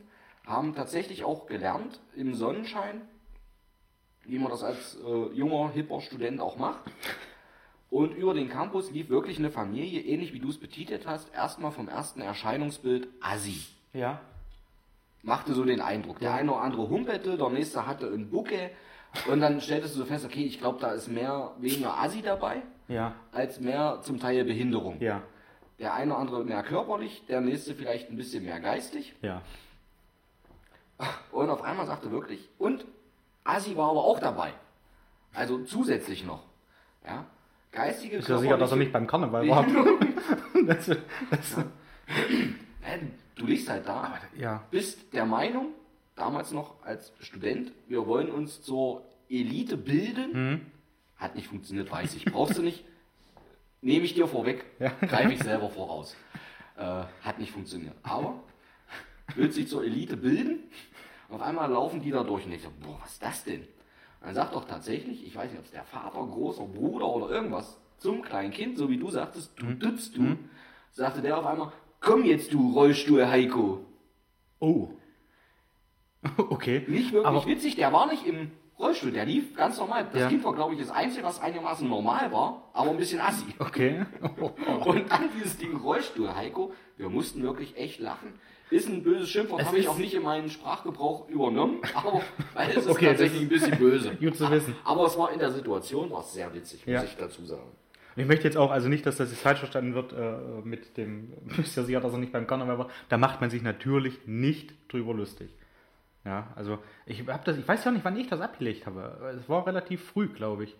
haben 0.47 0.73
tatsächlich 0.73 1.23
auch 1.23 1.45
gelernt 1.45 1.99
im 2.15 2.34
Sonnenschein, 2.34 3.02
wie 4.30 4.39
man 4.39 4.52
das 4.52 4.63
als 4.63 4.98
äh, 5.06 5.34
junger, 5.34 5.72
hipper 5.72 6.02
Student 6.02 6.39
auch 6.39 6.58
macht. 6.58 6.80
Und 7.89 8.12
über 8.15 8.34
den 8.34 8.50
Campus 8.50 8.92
lief 8.92 9.10
wirklich 9.10 9.39
eine 9.39 9.50
Familie, 9.50 10.02
ähnlich 10.02 10.32
wie 10.34 10.39
du 10.39 10.50
es 10.50 10.60
betitelt 10.60 11.08
hast, 11.08 11.34
erstmal 11.34 11.72
vom 11.72 11.88
ersten 11.89 12.22
Erscheinungsbild 12.22 13.08
Assi. 13.20 13.62
Ja. 13.94 14.20
Machte 15.24 15.54
so 15.54 15.65
den 15.65 15.82
Eindruck. 15.82 16.20
Der 16.20 16.34
eine 16.34 16.52
oder 16.52 16.62
andere 16.62 16.89
humpelte, 16.89 17.38
der 17.38 17.50
nächste 17.50 17.88
hatte 17.88 18.08
einen 18.08 18.30
Bucke. 18.30 18.70
Und 19.32 19.39
dann 19.42 19.60
stelltest 19.60 19.96
du 19.96 20.00
so 20.00 20.06
fest, 20.06 20.24
okay, 20.24 20.44
ich 20.46 20.60
glaube, 20.60 20.80
da 20.80 20.92
ist 20.92 21.08
mehr, 21.08 21.56
weniger 21.58 21.98
Assi 21.98 22.22
dabei 22.22 22.62
Ja. 22.88 23.15
als 23.32 23.60
mehr 23.60 24.00
zum 24.04 24.20
Teil 24.20 24.46
Behinderung. 24.46 25.02
Ja. 25.02 25.24
Der 25.80 25.94
eine 25.96 26.12
oder 26.12 26.22
andere 26.22 26.44
mehr 26.44 26.62
körperlich, 26.62 27.26
der 27.28 27.42
nächste 27.42 27.74
vielleicht 27.74 28.10
ein 28.12 28.18
bisschen 28.18 28.44
mehr 28.46 28.60
geistig. 28.60 29.15
Ja. 29.24 29.42
Und 31.32 31.50
auf 31.50 31.63
einmal 31.63 31.88
sagte 31.88 32.12
wirklich, 32.12 32.48
und 32.60 32.86
Asi 33.50 33.76
war 33.76 33.90
aber 33.92 34.04
auch 34.04 34.20
dabei. 34.20 34.54
Also 35.34 35.64
zusätzlich 35.64 36.26
noch. 36.26 36.44
Ja. 37.06 37.26
Geistige, 37.72 38.18
Ist 38.18 38.28
ja 38.28 38.38
sicher, 38.40 38.58
dass 38.58 38.72
er 38.72 38.78
nicht 38.78 38.92
beim 38.92 39.06
Karneval 39.08 39.48
war. 39.48 39.66
das, 40.66 40.88
das, 40.88 41.58
Hä, 42.82 43.00
Du 43.36 43.46
liegst 43.46 43.70
halt 43.70 43.88
da, 43.88 44.20
ja. 44.38 44.64
bist 44.70 45.14
der 45.14 45.26
Meinung, 45.26 45.68
damals 46.16 46.52
noch 46.52 46.84
als 46.84 47.14
Student, 47.22 47.72
wir 47.88 48.06
wollen 48.06 48.30
uns 48.30 48.62
zur 48.62 49.04
Elite 49.30 49.78
bilden. 49.78 50.34
Hm. 50.34 50.62
Hat 51.16 51.36
nicht 51.36 51.48
funktioniert, 51.48 51.90
weiß 51.90 52.16
ich. 52.16 52.26
Brauchst 52.26 52.58
du 52.58 52.62
nicht. 52.62 52.84
Nehme 53.82 54.04
ich 54.04 54.14
dir 54.14 54.28
vorweg, 54.28 54.66
Ja. 54.80 54.90
greife 55.02 55.32
ich 55.34 55.42
selber 55.42 55.70
voraus. 55.70 56.18
Äh, 56.76 57.04
hat 57.22 57.40
nicht 57.40 57.52
funktioniert. 57.52 57.94
Aber 58.04 58.44
willst 59.36 59.58
dich 59.58 59.70
zur 59.70 59.84
Elite 59.86 60.18
bilden? 60.18 60.60
Auf 61.30 61.42
einmal 61.42 61.70
laufen 61.72 62.02
die 62.02 62.12
da 62.12 62.24
durch 62.24 62.46
und 62.46 62.52
ich 62.52 62.62
so, 62.62 62.70
boah, 62.82 62.98
was 63.02 63.13
ist 63.13 63.23
das 63.23 63.44
denn? 63.44 63.62
Und 63.62 63.67
dann 64.27 64.36
sagt 64.36 64.54
doch 64.56 64.65
tatsächlich, 64.65 65.25
ich 65.25 65.36
weiß 65.36 65.50
nicht, 65.52 65.60
ob 65.60 65.65
es 65.65 65.71
der 65.71 65.84
Vater, 65.84 66.19
großer 66.25 66.65
Bruder 66.65 67.08
oder 67.08 67.30
irgendwas 67.30 67.77
zum 67.98 68.21
kleinen 68.21 68.52
Kind, 68.52 68.77
so 68.77 68.90
wie 68.90 68.98
du 68.98 69.10
sagtest, 69.10 69.52
du 69.58 69.67
dützt 69.73 70.17
du, 70.17 70.38
sagte 70.92 71.21
der 71.21 71.38
auf 71.38 71.46
einmal, 71.46 71.71
komm 72.00 72.23
jetzt 72.25 72.54
du 72.54 72.71
Rollstuhl 72.73 73.27
Heiko. 73.27 73.86
Oh. 74.60 74.90
Okay. 76.38 76.84
Nicht 76.88 77.13
wirklich 77.13 77.25
Aber- 77.27 77.46
witzig, 77.46 77.75
der 77.75 77.94
war 77.94 78.08
nicht 78.08 78.25
im 78.25 78.52
Rollstuhl, 78.77 79.12
der 79.12 79.25
lief 79.25 79.56
ganz 79.56 79.77
normal. 79.77 80.08
Das 80.12 80.21
Ja. 80.23 80.27
Kind 80.30 80.44
war, 80.44 80.54
glaube 80.54 80.73
ich, 80.73 80.80
das 80.80 80.90
Einzige, 80.90 81.23
was 81.23 81.40
einigermaßen 81.42 81.88
normal 81.88 82.32
war, 82.32 82.69
aber 82.73 82.92
ein 82.92 82.98
bisschen 82.98 83.19
assi. 83.21 83.46
Okay. 83.60 84.06
Und 84.86 85.10
dann 85.12 85.30
dieses 85.38 85.58
Ding 85.58 85.75
Rollstuhl, 85.77 86.34
Heiko, 86.36 86.73
wir 86.98 87.10
mussten 87.10 87.42
wirklich 87.44 87.77
echt 87.77 88.00
lachen. 88.00 88.34
Ist 88.72 88.88
ein 88.88 89.02
böses 89.04 89.30
Schimpfwort, 89.30 89.65
habe 89.65 89.78
ich 89.78 89.88
auch 89.88 89.98
nicht 89.98 90.13
in 90.13 90.22
meinen 90.24 90.50
Sprachgebrauch 90.50 91.28
übernommen, 91.30 91.80
aber 91.96 92.22
weil 92.54 92.70
es 92.70 92.78
ist 92.86 92.88
Okay, 92.90 93.08
tatsächlich 93.08 93.42
ein 93.42 93.50
bisschen 93.50 93.78
böse. 93.78 94.15
Gut 94.20 94.36
zu 94.38 94.50
wissen. 94.52 94.76
Aber 94.84 95.06
es 95.06 95.17
war 95.17 95.32
in 95.32 95.40
der 95.40 95.52
Situation, 95.52 96.12
war 96.12 96.20
es 96.22 96.34
sehr 96.34 96.54
witzig, 96.54 96.86
muss 96.86 96.94
Ja. 96.94 97.04
ich 97.04 97.15
dazu 97.17 97.44
sagen. 97.46 97.72
Ich 98.15 98.26
möchte 98.28 98.44
jetzt 98.46 98.58
auch, 98.58 98.70
also 98.72 98.90
nicht, 98.90 99.06
dass 99.06 99.17
das 99.17 99.32
jetzt 99.32 99.42
falsch 99.42 99.60
verstanden 99.60 99.94
wird 99.96 100.13
äh, 100.13 100.38
mit 100.63 100.98
dem, 100.98 101.32
ist 101.58 101.76
ja 101.76 101.84
sicher, 101.84 102.02
dass 102.02 102.12
er 102.12 102.20
nicht 102.20 102.32
beim 102.34 102.46
Karneval 102.48 102.78
war. 102.78 102.90
Da 103.08 103.17
macht 103.17 103.40
man 103.42 103.50
sich 103.50 103.62
natürlich 103.62 104.20
nicht 104.26 104.74
drüber 104.92 105.13
lustig. 105.13 105.50
Ja, 106.26 106.48
also 106.56 106.80
ich 107.06 107.26
hab 107.28 107.46
das, 107.46 107.58
ich 107.58 107.65
weiß 107.67 107.86
ja 107.86 107.92
nicht, 107.92 108.04
wann 108.04 108.17
ich 108.17 108.28
das 108.28 108.42
abgelegt 108.42 108.86
habe. 108.86 109.36
Es 109.40 109.48
war 109.48 109.65
relativ 109.65 110.04
früh, 110.04 110.28
glaube 110.28 110.65
ich. 110.65 110.76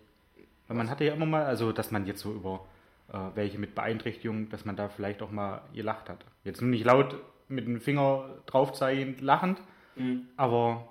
Weil 0.68 0.76
man 0.76 0.90
hatte 0.90 1.04
ja 1.04 1.14
immer 1.14 1.24
mal, 1.26 1.44
also 1.44 1.72
dass 1.72 1.90
man 1.90 2.04
jetzt 2.06 2.20
so 2.20 2.32
über 2.32 2.66
äh, 3.12 3.16
welche 3.34 3.58
mit 3.58 3.74
Beeinträchtigung, 3.74 4.50
dass 4.50 4.64
man 4.66 4.76
da 4.76 4.88
vielleicht 4.90 5.22
auch 5.22 5.30
mal 5.30 5.62
gelacht 5.72 6.08
hat. 6.10 6.24
Jetzt 6.44 6.60
nur 6.60 6.70
nicht 6.70 6.84
laut 6.84 7.16
mit 7.50 7.66
dem 7.66 7.80
Finger 7.80 8.24
draufzeigend 8.46 9.20
lachend, 9.20 9.60
Mhm. 9.96 10.28
aber 10.36 10.86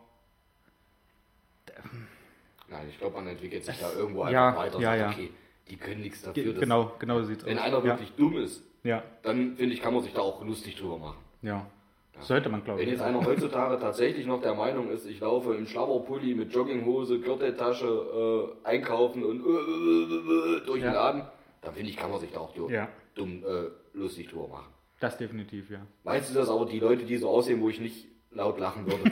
Nein, 2.70 2.86
ich 2.90 3.00
glaube, 3.00 3.16
man 3.16 3.28
entwickelt 3.28 3.64
sich 3.66 3.80
da 3.80 3.92
irgendwo 3.94 4.28
Ja, 4.28 4.50
einfach 4.50 4.62
weiter. 4.64 4.80
ja, 4.80 4.90
sagt, 4.98 5.00
ja. 5.00 5.10
Okay, 5.10 5.32
die 5.70 5.78
können 5.78 6.02
nichts 6.02 6.22
ge- 6.22 6.34
dafür. 6.34 6.54
dass- 6.54 6.60
genau, 6.62 6.92
genau 7.00 7.20
so 7.20 7.26
sieht's 7.26 7.46
Wenn 7.46 7.58
aus. 7.58 7.64
einer 7.66 7.78
ja, 7.78 7.84
wirklich 7.84 8.12
dumm 8.14 8.38
ist, 8.38 8.64
ja, 8.84 9.02
dann 9.24 9.56
finde 9.56 9.74
ich, 9.74 9.82
kann 9.82 9.94
man 9.94 10.04
sich 10.04 10.14
da 10.14 10.22
auch 10.22 10.44
lustig 10.46 10.76
drüber 10.76 10.98
machen. 10.98 11.18
ja. 11.42 11.66
Sollte 12.22 12.50
man, 12.50 12.66
glaube 12.66 12.82
Wenn 12.82 12.88
ich. 12.90 12.96
jetzt 12.96 13.02
einer 13.02 13.26
heutzutage 13.26 13.80
tatsächlich 13.80 14.26
noch 14.28 14.42
der 14.42 14.54
Meinung 14.54 14.90
ist, 14.92 15.06
ich 15.06 15.22
laufe 15.22 15.56
im 15.56 15.66
Schlabberpulli 15.66 16.36
mit 16.36 16.54
Jogginghose, 16.54 17.22
Gürteltasche 17.22 18.52
äh, 18.66 18.68
einkaufen 18.68 19.24
und 19.24 19.40
äh, 19.40 19.48
äh, 19.50 20.58
äh, 20.58 20.66
durch 20.66 20.82
den 20.82 20.90
Ja. 20.92 20.94
Laden, 20.96 21.22
dann 21.62 21.74
finde 21.74 21.90
ich, 21.90 21.96
kann 21.96 22.12
man 22.12 22.20
sich 22.20 22.30
da 22.34 22.42
auch 22.42 22.54
Ja. 22.70 22.90
dumm 23.16 23.42
äh, 23.46 23.70
lustig 23.98 24.28
drüber 24.28 24.50
machen. 24.50 24.68
Das 25.00 25.18
definitiv, 25.18 25.70
ja. 25.70 25.80
Weißt 26.04 26.30
du 26.30 26.34
das 26.34 26.50
aber 26.50 26.66
die 26.66 26.80
Leute, 26.80 27.06
die 27.06 27.18
so 27.18 27.30
aussehen, 27.30 27.62
wo 27.62 27.70
ich 27.70 27.80
nicht 27.80 28.08
laut 28.32 28.60
lachen 28.60 28.86
würde? 28.86 29.12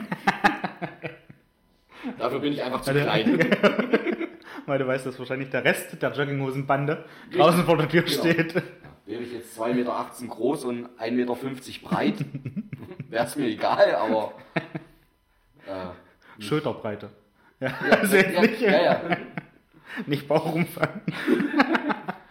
Dafür 2.18 2.40
bin 2.40 2.52
ich 2.52 2.62
einfach 2.62 2.82
zu 2.82 2.92
klein. 2.92 3.38
Weil 4.66 4.78
du 4.78 4.86
weißt, 4.86 5.06
dass 5.06 5.18
wahrscheinlich 5.18 5.48
der 5.50 5.64
Rest 5.64 6.00
der 6.02 6.12
Jogginghosenbande 6.12 7.04
draußen 7.32 7.64
vor 7.64 7.78
der 7.78 7.88
Tür 7.88 8.02
Genau. 8.02 8.18
steht. 8.20 8.54
Wäre 9.06 9.22
ich 9.22 9.32
jetzt 9.32 9.58
2,18 9.58 9.74
Meter 9.74 10.06
groß 10.28 10.64
und 10.64 10.88
1,50 10.98 11.10
Meter 11.12 11.34
breit, 11.88 12.16
wäre 13.08 13.24
es 13.24 13.36
mir 13.36 13.46
egal, 13.46 13.94
aber. 13.94 14.32
Äh, 15.66 16.42
Schulterbreite. 16.42 17.08
Ja, 17.60 17.68
ja, 17.68 17.96
also 17.96 18.16
ja, 18.16 18.40
nicht, 18.42 18.60
ja, 18.60 18.82
ja, 18.82 19.00
nicht 20.06 20.28
Bauchumfang. 20.28 21.00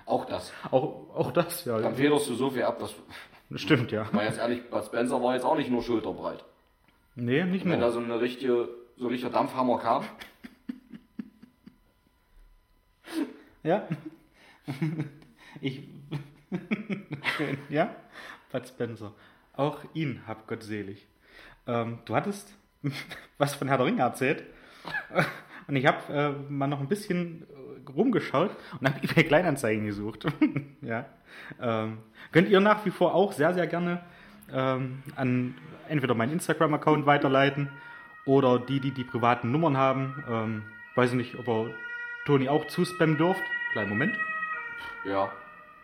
auch 0.06 0.26
das. 0.26 0.54
Auch, 0.70 1.10
auch 1.16 1.32
das, 1.32 1.66
ja. 1.66 1.80
Dann 1.80 1.96
federst 1.96 2.30
du 2.30 2.36
so 2.36 2.52
viel 2.52 2.64
ab, 2.64 2.78
dass. 2.80 2.94
Stimmt, 3.56 3.92
ja. 3.92 4.08
Mal 4.12 4.26
jetzt 4.26 4.40
ehrlich, 4.40 4.70
Bud 4.70 4.84
Spencer 4.86 5.22
war 5.24 5.34
jetzt 5.34 5.46
auch 5.46 5.56
nicht 5.56 5.70
nur 5.70 5.82
schulterbreit. 5.82 6.44
Nee, 7.16 7.44
nicht 7.46 7.66
Wenn 7.66 7.80
da 7.80 7.88
nur. 7.88 7.92
so 7.92 8.00
eine 8.00 8.20
richtige, 8.20 8.70
so 8.98 9.06
ein 9.06 9.12
richtiger 9.12 9.32
Dampfhammer 9.32 9.80
kam, 9.80 10.04
Ja. 13.64 13.88
Ich. 15.60 15.82
ja? 17.70 17.96
Bud 18.52 18.68
Spencer. 18.68 19.14
Auch 19.54 19.80
ihn 19.96 20.22
hab 20.28 20.48
Gott 20.48 20.62
selig. 20.64 21.08
Ähm, 21.66 22.00
du 22.06 22.16
hattest 22.16 22.54
was 23.40 23.56
von 23.56 23.68
Herr 23.68 23.78
der 23.78 23.88
Ringe 23.88 24.02
erzählt. 24.02 24.44
Und 25.68 25.76
ich 25.76 25.86
habe 25.88 26.14
äh, 26.14 26.30
mal 26.52 26.68
noch 26.68 26.80
ein 26.80 26.88
bisschen 26.88 27.48
rumgeschaut 27.96 28.52
und 28.80 28.88
habe 28.88 29.04
eBay 29.04 29.24
Kleinanzeigen 29.24 29.86
gesucht. 29.86 30.26
ja. 30.82 31.06
Ähm, 31.62 32.00
könnt 32.32 32.50
ihr 32.50 32.60
nach 32.60 32.86
wie 32.86 32.92
vor 32.92 33.14
auch 33.14 33.32
sehr, 33.32 33.54
sehr 33.54 33.68
gerne 33.68 34.02
ähm, 34.52 35.04
an 35.16 35.56
entweder 35.88 36.14
meinen 36.14 36.34
Instagram-Account 36.34 37.06
weiterleiten 37.06 37.70
oder 38.26 38.60
die, 38.60 38.80
die 38.80 38.92
die 38.92 39.04
privaten 39.04 39.52
Nummern 39.52 39.78
haben. 39.78 40.24
Ähm, 40.30 40.64
weiß 40.96 41.12
ich 41.12 41.18
nicht, 41.18 41.36
ob 41.36 41.48
er 41.48 41.66
Toni 42.26 42.50
auch 42.50 42.68
zuspammen 42.68 43.18
dürft. 43.18 43.44
Kleinen 43.72 43.90
Moment. 43.90 44.16
ja, 45.06 45.32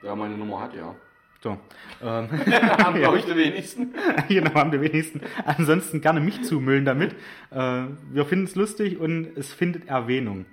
wer 0.02 0.16
meine 0.16 0.38
Nummer 0.38 0.62
hat, 0.62 0.74
ja. 0.74 0.96
So. 1.44 1.58
Ähm, 2.02 2.30
Haben, 2.32 3.00
glaube 3.00 3.20
ich, 3.20 3.26
die 3.26 3.36
wenigsten. 3.36 3.94
genau, 4.30 4.54
haben 4.54 4.72
die 4.72 4.80
wenigsten. 4.80 5.20
Ansonsten 5.46 6.00
gerne 6.00 6.22
mich 6.22 6.42
zumüllen 6.44 6.86
damit. 6.86 7.16
Äh, 7.52 7.84
wir 8.12 8.26
finden 8.26 8.46
es 8.46 8.56
lustig 8.56 8.98
und 8.98 9.36
es 9.36 9.52
findet 9.52 9.90
Erwähnung. 9.90 10.46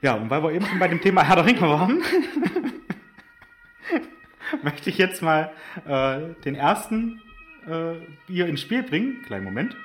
Ja, 0.00 0.14
und 0.14 0.30
weil 0.30 0.42
wir 0.42 0.52
eben 0.52 0.64
schon 0.66 0.78
bei 0.78 0.88
dem 0.88 1.00
Thema 1.00 1.24
Herr 1.24 1.36
der 1.36 1.46
Ringe 1.46 1.60
waren, 1.62 2.02
möchte 4.62 4.90
ich 4.90 4.98
jetzt 4.98 5.22
mal 5.22 5.52
äh, 5.86 6.34
den 6.44 6.54
ersten 6.54 7.20
äh, 7.66 7.94
hier 8.26 8.46
ins 8.46 8.60
Spiel 8.60 8.82
bringen. 8.82 9.22
Kleinen 9.22 9.44
Moment. 9.44 9.76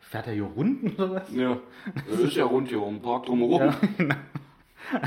Fährt 0.00 0.26
er 0.26 0.32
hier 0.34 0.44
Runden 0.44 0.90
oder 0.94 1.14
was? 1.16 1.32
Ja, 1.34 1.58
das 2.08 2.20
ist 2.20 2.36
ja 2.36 2.44
rund 2.44 2.68
hier 2.68 2.82
um 2.82 2.94
den 2.96 3.02
Park 3.02 3.26
drumherum. 3.26 3.60
Ja, 3.60 3.78
genau. 3.96 4.14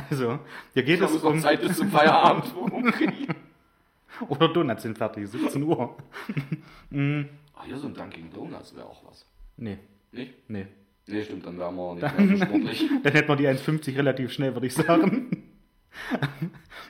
Also, 0.10 0.40
hier 0.74 0.84
geht 0.84 1.02
Da 1.02 1.06
es 1.06 1.24
um... 1.24 1.40
Zeit 1.40 1.62
bis 1.62 1.78
zum 1.78 1.90
Feierabend. 1.90 2.54
Oder 4.30 4.50
Donuts 4.50 4.84
sind 4.84 4.96
fertig, 4.96 5.28
17 5.28 5.64
Uhr. 5.64 5.98
Ah, 6.94 7.64
hier 7.66 7.78
so 7.78 7.88
ein 7.88 7.94
Dunkin' 7.94 8.32
Donuts 8.34 8.76
wäre 8.76 8.86
auch 8.88 9.04
was. 9.08 9.26
Nee, 9.58 9.78
Nicht? 10.12 10.34
nee. 10.50 10.66
Nee, 11.08 11.24
stimmt, 11.24 11.46
dann 11.46 11.58
wären 11.58 11.76
wir 11.76 11.96
nicht 11.96 12.18
mehr 12.18 12.38
so 12.38 12.46
sportlich. 12.46 12.90
Dann 13.04 13.14
hätten 13.14 13.28
wir 13.28 13.36
die 13.36 13.48
1,50 13.48 13.98
relativ 13.98 14.32
schnell, 14.32 14.54
würde 14.54 14.68
ich 14.68 14.74
sagen. 14.74 15.50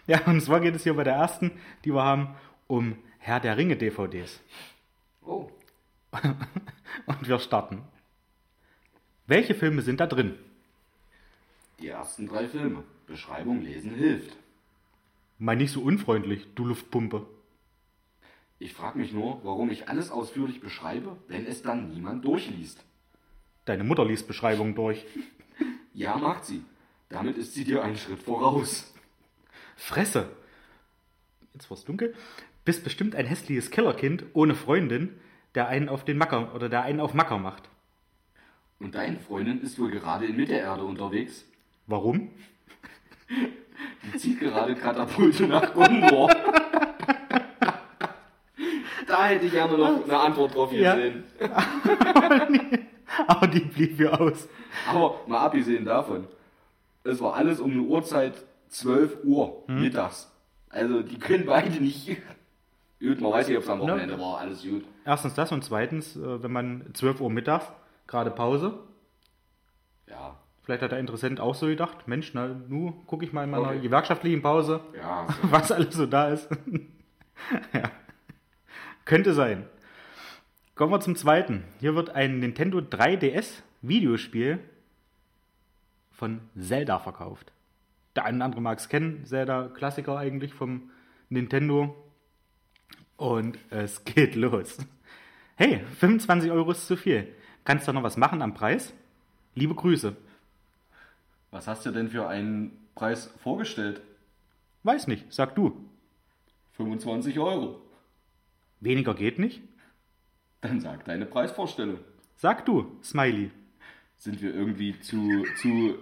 ja, 0.07 0.21
und 0.25 0.41
zwar 0.41 0.59
geht 0.59 0.75
es 0.75 0.83
hier 0.83 0.93
bei 0.93 1.03
der 1.03 1.13
ersten, 1.13 1.51
die 1.85 1.93
wir 1.93 2.03
haben, 2.03 2.35
um 2.67 2.97
Herr 3.19 3.39
der 3.39 3.57
Ringe 3.57 3.77
DVDs. 3.77 4.41
Oh, 5.23 5.49
Und 7.05 7.27
wir 7.27 7.39
starten. 7.39 7.83
Welche 9.27 9.55
Filme 9.55 9.81
sind 9.81 9.99
da 9.99 10.07
drin? 10.07 10.35
die 11.81 11.87
ersten 11.87 12.27
drei 12.27 12.47
Filme. 12.47 12.83
Beschreibung 13.07 13.61
lesen 13.61 13.95
hilft. 13.95 14.37
Mal 15.39 15.55
nicht 15.55 15.71
so 15.71 15.81
unfreundlich, 15.81 16.47
du 16.55 16.65
Luftpumpe. 16.65 17.25
Ich 18.59 18.73
frage 18.73 18.99
mich 18.99 19.11
nur, 19.11 19.43
warum 19.43 19.71
ich 19.71 19.89
alles 19.89 20.11
ausführlich 20.11 20.61
beschreibe, 20.61 21.17
wenn 21.27 21.47
es 21.47 21.63
dann 21.63 21.89
niemand 21.89 22.23
durchliest. 22.23 22.83
Deine 23.71 23.85
Mutter 23.85 24.03
liest 24.03 24.27
Beschreibungen 24.27 24.75
durch. 24.75 25.05
Ja, 25.93 26.17
macht 26.17 26.43
sie. 26.43 26.61
Damit 27.07 27.37
ist 27.37 27.53
sie 27.53 27.63
dir 27.63 27.81
einen 27.81 27.95
Schritt 27.95 28.21
voraus. 28.21 28.93
Fresse! 29.77 30.27
Jetzt 31.53 31.71
war's 31.71 31.85
dunkel. 31.85 32.13
Bist 32.65 32.83
bestimmt 32.83 33.15
ein 33.15 33.25
hässliches 33.25 33.71
Kellerkind 33.71 34.25
ohne 34.33 34.55
Freundin, 34.55 35.17
der 35.55 35.69
einen 35.69 35.87
auf 35.87 36.03
den 36.03 36.17
Macker 36.17 36.53
oder 36.53 36.67
der 36.67 36.81
einen 36.81 36.99
auf 36.99 37.13
Macker 37.13 37.37
macht. 37.37 37.69
Und 38.79 38.93
deine 38.95 39.21
Freundin 39.21 39.61
ist 39.61 39.79
wohl 39.79 39.89
gerade 39.89 40.25
in 40.25 40.35
Mittelerde 40.35 40.83
unterwegs. 40.83 41.45
Warum? 41.87 42.29
Die 44.03 44.17
zieht 44.17 44.41
gerade 44.41 44.75
Katapulte 44.75 45.47
nach 45.47 45.73
Gondor. 45.73 46.29
da 49.07 49.27
hätte 49.27 49.45
ich 49.45 49.53
gerne 49.53 49.77
noch 49.77 50.03
eine 50.03 50.19
Antwort 50.19 50.55
drauf 50.55 50.73
Ja. 50.73 50.97
Aber 53.27 53.47
die 53.47 53.59
blieb 53.61 53.97
hier 53.97 54.19
aus. 54.19 54.47
Aber 54.87 55.15
mal 55.27 55.39
abgesehen 55.45 55.85
davon, 55.85 56.27
es 57.03 57.19
war 57.21 57.33
alles 57.35 57.59
um 57.59 57.71
eine 57.71 57.81
Uhrzeit 57.81 58.33
12 58.69 59.17
Uhr 59.23 59.63
Hm? 59.67 59.81
mittags. 59.81 60.31
Also 60.69 61.01
die 61.01 61.19
können 61.19 61.45
beide 61.45 61.81
nicht. 61.81 62.07
Gut, 62.99 63.19
man 63.19 63.31
weiß 63.33 63.47
nicht, 63.47 63.57
ob 63.57 63.63
es 63.63 63.69
am 63.69 63.79
Ne? 63.79 63.85
Wochenende 63.85 64.19
war, 64.19 64.37
alles 64.37 64.61
gut. 64.63 64.83
Erstens 65.05 65.33
das 65.33 65.51
und 65.51 65.63
zweitens, 65.63 66.15
äh, 66.15 66.43
wenn 66.43 66.51
man 66.51 66.85
12 66.93 67.19
Uhr 67.19 67.29
mittags, 67.29 67.65
gerade 68.07 68.31
Pause, 68.31 68.73
Ja, 70.07 70.37
vielleicht 70.63 70.81
hat 70.83 70.91
der 70.91 70.99
Interessent 70.99 71.39
auch 71.39 71.55
so 71.55 71.65
gedacht, 71.67 72.07
Mensch, 72.07 72.33
na, 72.33 72.47
nu 72.67 72.91
gucke 73.07 73.25
ich 73.25 73.33
mal 73.33 73.43
in 73.45 73.49
meiner 73.51 73.69
Okay. 73.69 73.79
gewerkschaftlichen 73.79 74.41
Pause, 74.41 74.81
ja. 74.95 75.25
was 75.49 75.71
alles 75.71 75.95
so 75.95 76.05
da 76.05 76.29
ist. 76.29 76.47
ja. 77.73 77.83
Könnte 79.05 79.33
sein. 79.33 79.65
Kommen 80.75 80.93
wir 80.93 81.01
zum 81.01 81.15
zweiten. 81.17 81.65
Hier 81.79 81.95
wird 81.95 82.11
ein 82.11 82.39
Nintendo 82.39 82.79
3DS 82.79 83.61
Videospiel 83.81 84.59
von 86.11 86.39
Zelda 86.57 86.97
verkauft. 86.99 87.51
Der 88.15 88.23
eine 88.25 88.37
oder 88.37 88.45
andere 88.45 88.61
mag 88.61 88.79
es 88.79 88.87
kennen, 88.87 89.25
Zelda 89.25 89.67
Klassiker 89.67 90.17
eigentlich 90.17 90.53
vom 90.53 90.89
Nintendo. 91.29 91.95
Und 93.17 93.59
es 93.69 94.05
geht 94.05 94.35
los. 94.35 94.77
Hey, 95.55 95.85
25 95.99 96.51
Euro 96.51 96.71
ist 96.71 96.87
zu 96.87 96.95
viel. 96.95 97.27
Kannst 97.65 97.87
du 97.87 97.93
noch 97.93 98.03
was 98.03 98.17
machen 98.17 98.41
am 98.41 98.53
Preis? 98.53 98.93
Liebe 99.53 99.75
Grüße. 99.75 100.15
Was 101.51 101.67
hast 101.67 101.85
du 101.85 101.91
denn 101.91 102.09
für 102.09 102.27
einen 102.27 102.87
Preis 102.95 103.33
vorgestellt? 103.43 104.01
Weiß 104.83 105.07
nicht, 105.07 105.25
sag 105.31 105.53
du. 105.55 105.85
25 106.77 107.37
Euro. 107.39 107.81
Weniger 108.79 109.13
geht 109.13 109.37
nicht? 109.37 109.61
Dann 110.61 110.79
sag 110.79 111.05
deine 111.05 111.25
Preisvorstellung. 111.25 111.99
Sag 112.35 112.65
du, 112.65 112.97
Smiley. 113.03 113.51
Sind 114.17 114.41
wir 114.41 114.53
irgendwie 114.53 114.99
zu, 114.99 115.43
zu 115.57 115.95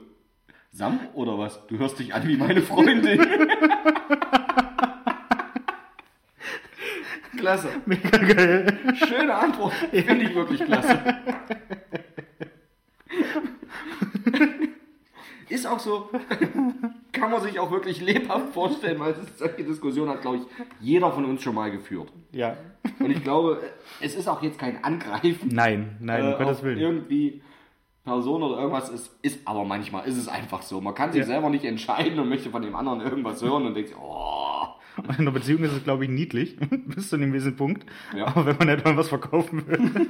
Sam 0.72 1.00
oder 1.14 1.38
was? 1.38 1.66
Du 1.68 1.78
hörst 1.78 2.00
dich 2.00 2.14
an 2.14 2.28
wie 2.28 2.38
meine 2.38 2.62
Freundin. 2.62 3.26
klasse. 7.40 7.70
Mega 7.86 8.18
geil. 8.18 8.78
Schöne 8.96 9.34
Antwort. 9.34 9.74
Finde 9.74 10.26
ich 10.26 10.36
wirklich 10.36 10.64
klasse. 10.64 11.00
Ist 15.50 15.66
auch 15.68 15.80
so. 15.80 16.10
Kann 17.12 17.32
man 17.32 17.42
sich 17.42 17.60
auch 17.60 17.72
wirklich 17.72 18.02
lebhaft 18.02 18.54
vorstellen, 18.54 19.00
weil 19.00 19.16
solche 19.36 19.64
Diskussionen 19.64 20.12
hat, 20.12 20.22
glaube 20.22 20.38
ich, 20.38 20.44
jeder 20.80 21.12
von 21.12 21.26
uns 21.26 21.42
schon 21.42 21.56
mal 21.56 21.72
geführt. 21.72 22.12
Ja. 22.32 22.56
Und 23.00 23.10
ich 23.10 23.24
glaube, 23.24 23.62
es 24.00 24.16
ist 24.16 24.28
auch 24.28 24.42
jetzt 24.44 24.60
kein 24.60 24.84
Angreifen. 24.84 25.50
Nein, 25.52 25.98
nein, 26.00 26.24
äh, 26.24 26.34
um 26.34 26.38
Gottes 26.38 26.62
Willen. 26.64 26.78
Irgendwie 26.78 27.42
Person 28.04 28.44
oder 28.44 28.58
irgendwas 28.60 28.90
ist, 28.90 29.12
ist 29.24 29.40
aber 29.46 29.66
manchmal 29.66 30.08
ist 30.08 30.18
es 30.18 30.28
einfach 30.28 30.62
so. 30.62 30.80
Man 30.82 30.94
kann 30.96 31.12
sich 31.12 31.22
Ja. 31.22 31.26
selber 31.28 31.50
nicht 31.50 31.66
entscheiden 31.66 32.20
und 32.20 32.30
möchte 32.30 32.50
von 32.52 32.62
dem 32.62 32.76
anderen 32.76 33.02
irgendwas 33.02 33.42
hören 33.42 33.66
und 33.66 33.74
denkt, 33.74 33.90
sich, 33.90 33.98
oh, 34.00 34.66
in 34.98 35.16
einer 35.16 35.32
Beziehung 35.32 35.64
ist 35.64 35.74
es, 35.74 35.84
glaube 35.84 36.04
ich, 36.06 36.10
niedlich, 36.12 36.58
bis 36.88 37.10
zu 37.10 37.16
einem 37.16 37.32
gewissen 37.32 37.56
Punkt. 37.56 37.86
Ja. 38.16 38.28
Aber 38.28 38.46
wenn 38.46 38.58
man 38.58 38.68
nicht 38.68 38.86
mal 38.86 38.96
was 38.98 39.10
verkaufen 39.10 39.66
will. 39.68 39.80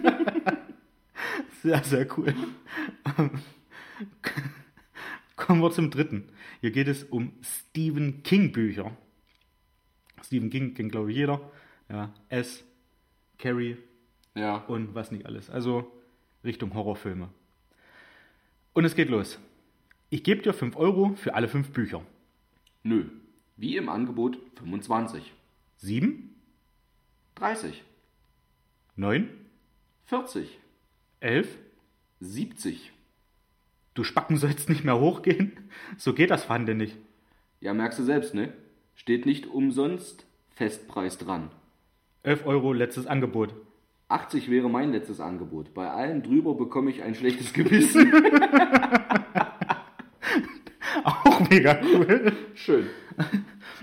sehr, 1.64 1.84
sehr 1.84 2.08
cool. 2.18 2.34
Kommen 5.40 5.62
wir 5.62 5.72
zum 5.72 5.90
dritten. 5.90 6.28
Hier 6.60 6.72
geht 6.72 6.90
es 6.90 7.06
um 7.06 7.32
Stephen 7.42 8.24
King 8.24 8.52
Bücher. 8.52 8.92
Stephen 10.22 10.50
King 10.50 10.74
kennt, 10.74 10.92
glaube 10.92 11.12
ich, 11.12 11.18
jeder. 11.18 11.40
Ja, 11.88 12.14
S, 12.28 12.66
Carrie 13.38 13.78
ja, 14.36 14.58
und 14.58 14.94
was 14.96 15.12
nicht 15.12 15.26
alles. 15.26 15.50
Also 15.50 15.90
Richtung 16.44 16.74
Horrorfilme. 16.74 17.30
Und 18.74 18.84
es 18.84 18.96
geht 18.96 19.10
los. 19.10 19.40
Ich 20.10 20.24
gebe 20.24 20.42
dir 20.42 20.54
5 20.54 20.76
Euro 20.76 21.16
für 21.16 21.34
alle 21.36 21.48
5 21.48 21.72
Bücher. 21.72 22.06
nö. 22.84 23.06
Wie 23.56 23.78
im 23.78 23.90
Angebot 23.90 24.38
25, 24.58 25.34
7, 25.78 26.36
30, 27.36 27.84
9, 28.96 29.30
40, 30.06 30.60
11. 31.22 31.58
70. 32.20 32.92
Du 34.00 34.06
Spacken 34.06 34.38
sollst 34.38 34.70
nicht 34.70 34.86
mehr 34.86 34.98
hochgehen. 34.98 35.52
So 35.98 36.14
geht 36.14 36.30
das 36.30 36.46
Pfande 36.46 36.74
nicht. 36.74 36.96
Ja, 37.60 37.74
merkst 37.74 38.00
du 38.00 38.04
selbst, 38.04 38.34
ne? 38.34 38.54
Steht 38.96 39.26
nicht 39.26 39.46
umsonst 39.48 40.26
Festpreis 40.52 41.18
dran. 41.18 41.50
11 42.24 42.46
Euro 42.46 42.72
letztes 42.72 43.08
Angebot. 43.08 43.54
80 44.08 44.50
wäre 44.50 44.70
mein 44.70 44.94
letztes 44.94 45.20
Angebot. 45.20 45.74
Bei 45.74 45.90
allen 45.90 46.24
drüber 46.24 46.56
bekomme 46.56 46.92
ich 46.92 47.04
ein 47.04 47.14
schlechtes 47.14 47.52
Gewissen. 47.52 48.10
Auch 51.04 51.50
mega 51.50 51.82
cool. 51.84 52.32
Schön. 52.56 52.88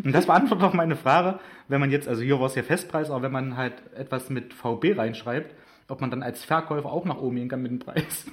Und 0.03 0.15
das 0.15 0.25
beantwortet 0.25 0.67
auch 0.67 0.73
meine 0.73 0.97
Frage, 0.97 1.41
wenn 1.69 1.81
man 1.81 1.91
jetzt, 1.91 2.09
also 2.09 2.23
hier 2.23 2.41
war 2.41 2.47
es 2.47 2.55
ja 2.55 2.63
Festpreis, 2.63 3.11
aber 3.11 3.21
wenn 3.21 3.33
man 3.33 3.59
halt 3.59 3.75
etwas 3.95 4.31
mit 4.31 4.55
VB 4.55 4.97
reinschreibt, 4.97 5.55
ob 5.89 6.01
man 6.01 6.11
dann 6.11 6.23
als 6.23 6.43
Verkäufer 6.43 6.91
auch 6.91 7.05
nach 7.05 7.19
oben 7.19 7.37
gehen 7.37 7.51
kann 7.51 7.61
mit 7.61 7.71
dem 7.71 7.81
Preis. 7.81 8.25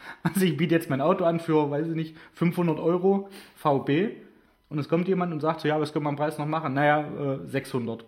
Also 0.22 0.44
ich 0.44 0.56
biete 0.56 0.74
jetzt 0.74 0.90
mein 0.90 1.00
Auto 1.00 1.24
an 1.24 1.40
für, 1.40 1.70
weiß 1.70 1.88
ich 1.88 1.94
nicht, 1.94 2.16
500 2.34 2.78
Euro 2.78 3.28
VB 3.56 4.16
und 4.68 4.78
es 4.78 4.88
kommt 4.88 5.08
jemand 5.08 5.32
und 5.32 5.40
sagt 5.40 5.60
so, 5.60 5.68
ja, 5.68 5.80
was 5.80 5.92
können 5.92 6.04
wir 6.04 6.10
am 6.10 6.16
Preis 6.16 6.38
noch 6.38 6.46
machen? 6.46 6.74
Naja, 6.74 7.36
äh, 7.42 7.46
600. 7.46 8.04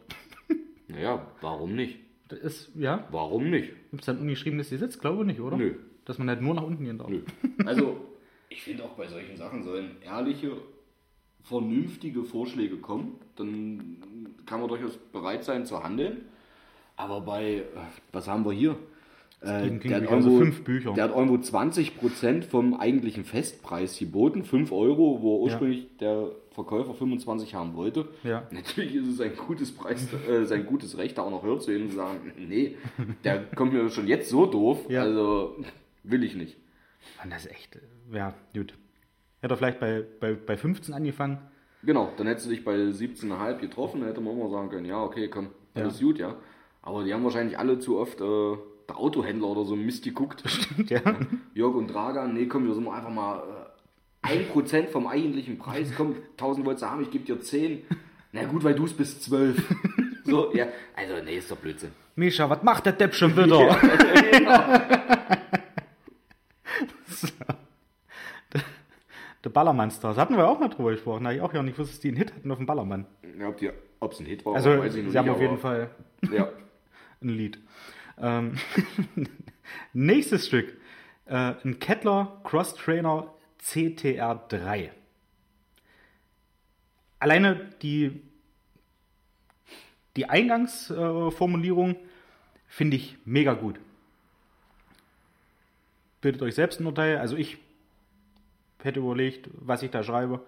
Naja, 0.88 1.26
warum 1.40 1.74
nicht? 1.74 1.98
Das 2.28 2.38
ist, 2.38 2.70
ja, 2.76 3.06
Warum 3.10 3.50
nicht? 3.50 3.72
gibt 3.90 4.02
es 4.02 4.06
dann 4.06 4.18
ungeschriebenes 4.18 4.70
Gesetz? 4.70 4.98
Glaube 4.98 5.22
ich 5.22 5.26
nicht, 5.26 5.40
oder? 5.40 5.56
Nö. 5.56 5.74
Dass 6.04 6.18
man 6.18 6.28
halt 6.28 6.40
nur 6.42 6.54
nach 6.54 6.62
unten 6.62 6.84
gehen 6.84 6.98
darf. 6.98 7.08
Nö. 7.08 7.22
Also, 7.66 7.96
ich 8.48 8.62
finde 8.62 8.84
auch 8.84 8.90
bei 8.90 9.06
solchen 9.06 9.36
Sachen 9.36 9.62
sollen 9.62 9.96
ehrliche, 10.04 10.52
vernünftige 11.42 12.22
Vorschläge 12.24 12.76
kommen. 12.76 13.16
Dann 13.36 13.96
kann 14.46 14.60
man 14.60 14.68
durchaus 14.68 14.96
bereit 14.96 15.44
sein 15.44 15.66
zu 15.66 15.82
handeln. 15.82 16.22
Aber 16.96 17.20
bei, 17.20 17.54
äh, 17.54 17.62
was 18.12 18.28
haben 18.28 18.44
wir 18.44 18.52
hier? 18.52 18.76
Äh, 19.42 19.68
King 19.78 19.80
der, 19.88 20.02
hat 20.02 20.08
also 20.08 20.38
irgendwo, 20.38 20.62
Bücher. 20.64 20.92
der 20.92 21.04
hat 21.04 21.10
irgendwo 21.16 21.36
20% 21.36 22.42
vom 22.42 22.74
eigentlichen 22.74 23.24
Festpreis 23.24 23.98
geboten, 23.98 24.44
5 24.44 24.70
Euro, 24.70 25.22
wo 25.22 25.40
ursprünglich 25.40 25.96
der 25.98 26.30
Verkäufer 26.50 26.92
25 26.94 27.54
haben 27.54 27.74
wollte. 27.74 28.08
Ja. 28.22 28.46
Natürlich 28.50 28.94
ist 28.96 29.06
es 29.06 29.20
ein 29.20 29.34
gutes 29.36 29.72
Preis, 29.72 30.08
äh, 30.28 30.44
sein 30.44 30.66
gutes 30.66 30.98
Recht, 30.98 31.16
da 31.16 31.22
auch 31.22 31.30
noch 31.30 31.42
höher 31.42 31.58
zu 31.58 31.74
ihm 31.74 31.82
und 31.84 31.90
zu 31.90 31.96
sagen, 31.96 32.32
nee, 32.36 32.76
der 33.24 33.44
kommt 33.54 33.72
mir 33.72 33.88
schon 33.88 34.06
jetzt 34.06 34.28
so 34.28 34.44
doof, 34.46 34.84
Ja. 34.90 35.02
also 35.02 35.56
will 36.02 36.22
ich 36.22 36.34
nicht. 36.34 36.56
Mann, 37.18 37.30
das 37.30 37.46
ist 37.46 37.52
echt, 37.52 37.78
ja, 38.12 38.34
gut. 38.54 38.74
Hätte 39.40 39.54
er 39.54 39.56
vielleicht 39.56 39.80
bei, 39.80 40.04
bei, 40.20 40.34
bei 40.34 40.56
15 40.58 40.92
angefangen. 40.92 41.38
Genau, 41.82 42.12
dann 42.18 42.26
hättest 42.26 42.44
du 42.46 42.50
dich 42.50 42.62
bei 42.62 42.74
17,5 42.76 43.56
getroffen, 43.58 44.00
dann 44.00 44.08
hätte 44.10 44.20
man 44.20 44.34
immer 44.36 44.50
sagen 44.50 44.68
können, 44.68 44.84
ja, 44.84 45.02
okay, 45.02 45.28
komm, 45.28 45.48
alles 45.74 45.98
gut, 46.00 46.18
ja. 46.18 46.36
Aber 46.82 47.04
die 47.04 47.14
haben 47.14 47.24
wahrscheinlich 47.24 47.58
alle 47.58 47.78
zu 47.78 47.98
oft 47.98 48.20
äh, 48.20 48.56
der 48.90 48.98
Autohändler 48.98 49.48
oder 49.48 49.64
so 49.64 49.74
Mist 49.76 50.04
geguckt. 50.04 50.42
ja. 50.88 51.00
Jörg 51.54 51.74
und 51.74 51.88
Dragan, 51.88 52.34
nee, 52.34 52.46
komm, 52.46 52.66
wir 52.66 52.74
sind 52.74 52.86
einfach 52.88 53.10
mal 53.10 53.42
äh, 54.24 54.28
1% 54.52 54.88
vom 54.88 55.06
eigentlichen 55.06 55.58
Preis, 55.58 55.92
komm, 55.96 56.16
1000 56.32 56.66
wolltest 56.66 56.82
du 56.84 56.90
haben, 56.90 57.02
ich 57.02 57.10
gebe 57.10 57.24
dir 57.24 57.40
10. 57.40 57.82
Na 58.32 58.44
gut, 58.44 58.62
weil 58.64 58.74
du 58.74 58.84
es 58.84 58.92
bis 58.92 59.20
12. 59.22 59.62
so, 60.24 60.54
ja, 60.54 60.66
also 60.94 61.14
nee, 61.24 61.38
ist 61.38 61.50
doch 61.50 61.56
Blödsinn. 61.56 61.90
Mischa, 62.16 62.48
was 62.50 62.62
macht 62.62 62.84
der 62.86 62.92
Depp 62.92 63.14
schon 63.14 63.34
wieder? 63.36 63.48
so. 67.08 67.28
Der- 68.52 69.50
Ballermann-Star, 69.50 70.12
das 70.12 70.18
hatten 70.20 70.36
wir 70.36 70.46
auch 70.46 70.60
mal 70.60 70.68
drüber 70.68 70.90
gesprochen. 70.92 71.24
Da 71.24 71.32
ich 71.32 71.40
auch 71.40 71.52
ja 71.54 71.62
nicht 71.62 71.78
wusste, 71.78 71.94
dass 71.94 72.00
die 72.00 72.08
einen 72.08 72.18
Hit 72.18 72.34
hatten 72.34 72.50
auf 72.50 72.58
dem 72.58 72.66
Ballermann. 72.66 73.06
Ja, 73.38 73.48
ob 74.00 74.12
es 74.12 74.20
ein 74.20 74.26
Hit 74.26 74.44
war, 74.44 74.54
Also, 74.56 74.78
weiß 74.78 74.94
ich 74.94 75.04
noch 75.04 75.12
sie 75.12 75.18
haben 75.18 75.24
nicht, 75.26 75.34
auf 75.34 75.40
jeden 75.40 75.58
Fall 75.58 75.90
Ja. 76.30 76.48
ein 77.22 77.28
Lied. 77.30 77.58
Ähm, 78.20 78.58
nächstes 79.92 80.46
Stück. 80.46 80.76
Äh, 81.26 81.54
ein 81.64 81.78
Kettler 81.78 82.40
Cross 82.44 82.74
Trainer 82.74 83.32
CTR3. 83.62 84.90
Alleine 87.18 87.70
die, 87.82 88.22
die 90.16 90.28
Eingangsformulierung 90.28 91.96
finde 92.66 92.96
ich 92.96 93.18
mega 93.24 93.52
gut. 93.54 93.78
Bildet 96.20 96.42
euch 96.42 96.54
selbst 96.54 96.80
ein 96.80 96.86
Urteil. 96.86 97.18
Also 97.18 97.36
ich 97.36 97.58
hätte 98.82 99.00
überlegt, 99.00 99.48
was 99.52 99.82
ich 99.82 99.90
da 99.90 100.02
schreibe. 100.02 100.40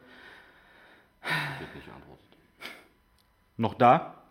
Wird 1.59 1.75
nicht 1.75 1.89
antwortet. 1.89 2.27
Noch 3.57 3.75
da. 3.75 4.23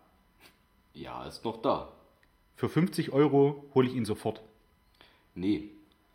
Ja, 0.94 1.24
ist 1.24 1.44
noch 1.44 1.62
da. 1.62 1.92
Für 2.62 2.68
50 2.68 3.12
Euro 3.12 3.64
hole 3.74 3.88
ich 3.88 3.96
ihn 3.96 4.04
sofort. 4.04 4.40
Nee, 5.34 5.70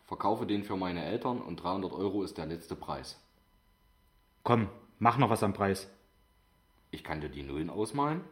verkaufe 0.06 0.46
den 0.46 0.64
für 0.64 0.78
meine 0.78 1.04
Eltern 1.04 1.42
und 1.42 1.62
300 1.62 1.92
Euro 1.92 2.22
ist 2.22 2.38
der 2.38 2.46
letzte 2.46 2.74
Preis. 2.74 3.20
Komm, 4.44 4.70
mach 4.98 5.18
noch 5.18 5.28
was 5.28 5.42
am 5.42 5.52
Preis. 5.52 5.90
Ich 6.90 7.04
kann 7.04 7.20
dir 7.20 7.28
die 7.28 7.42
Nullen 7.42 7.68
ausmalen. 7.68 8.22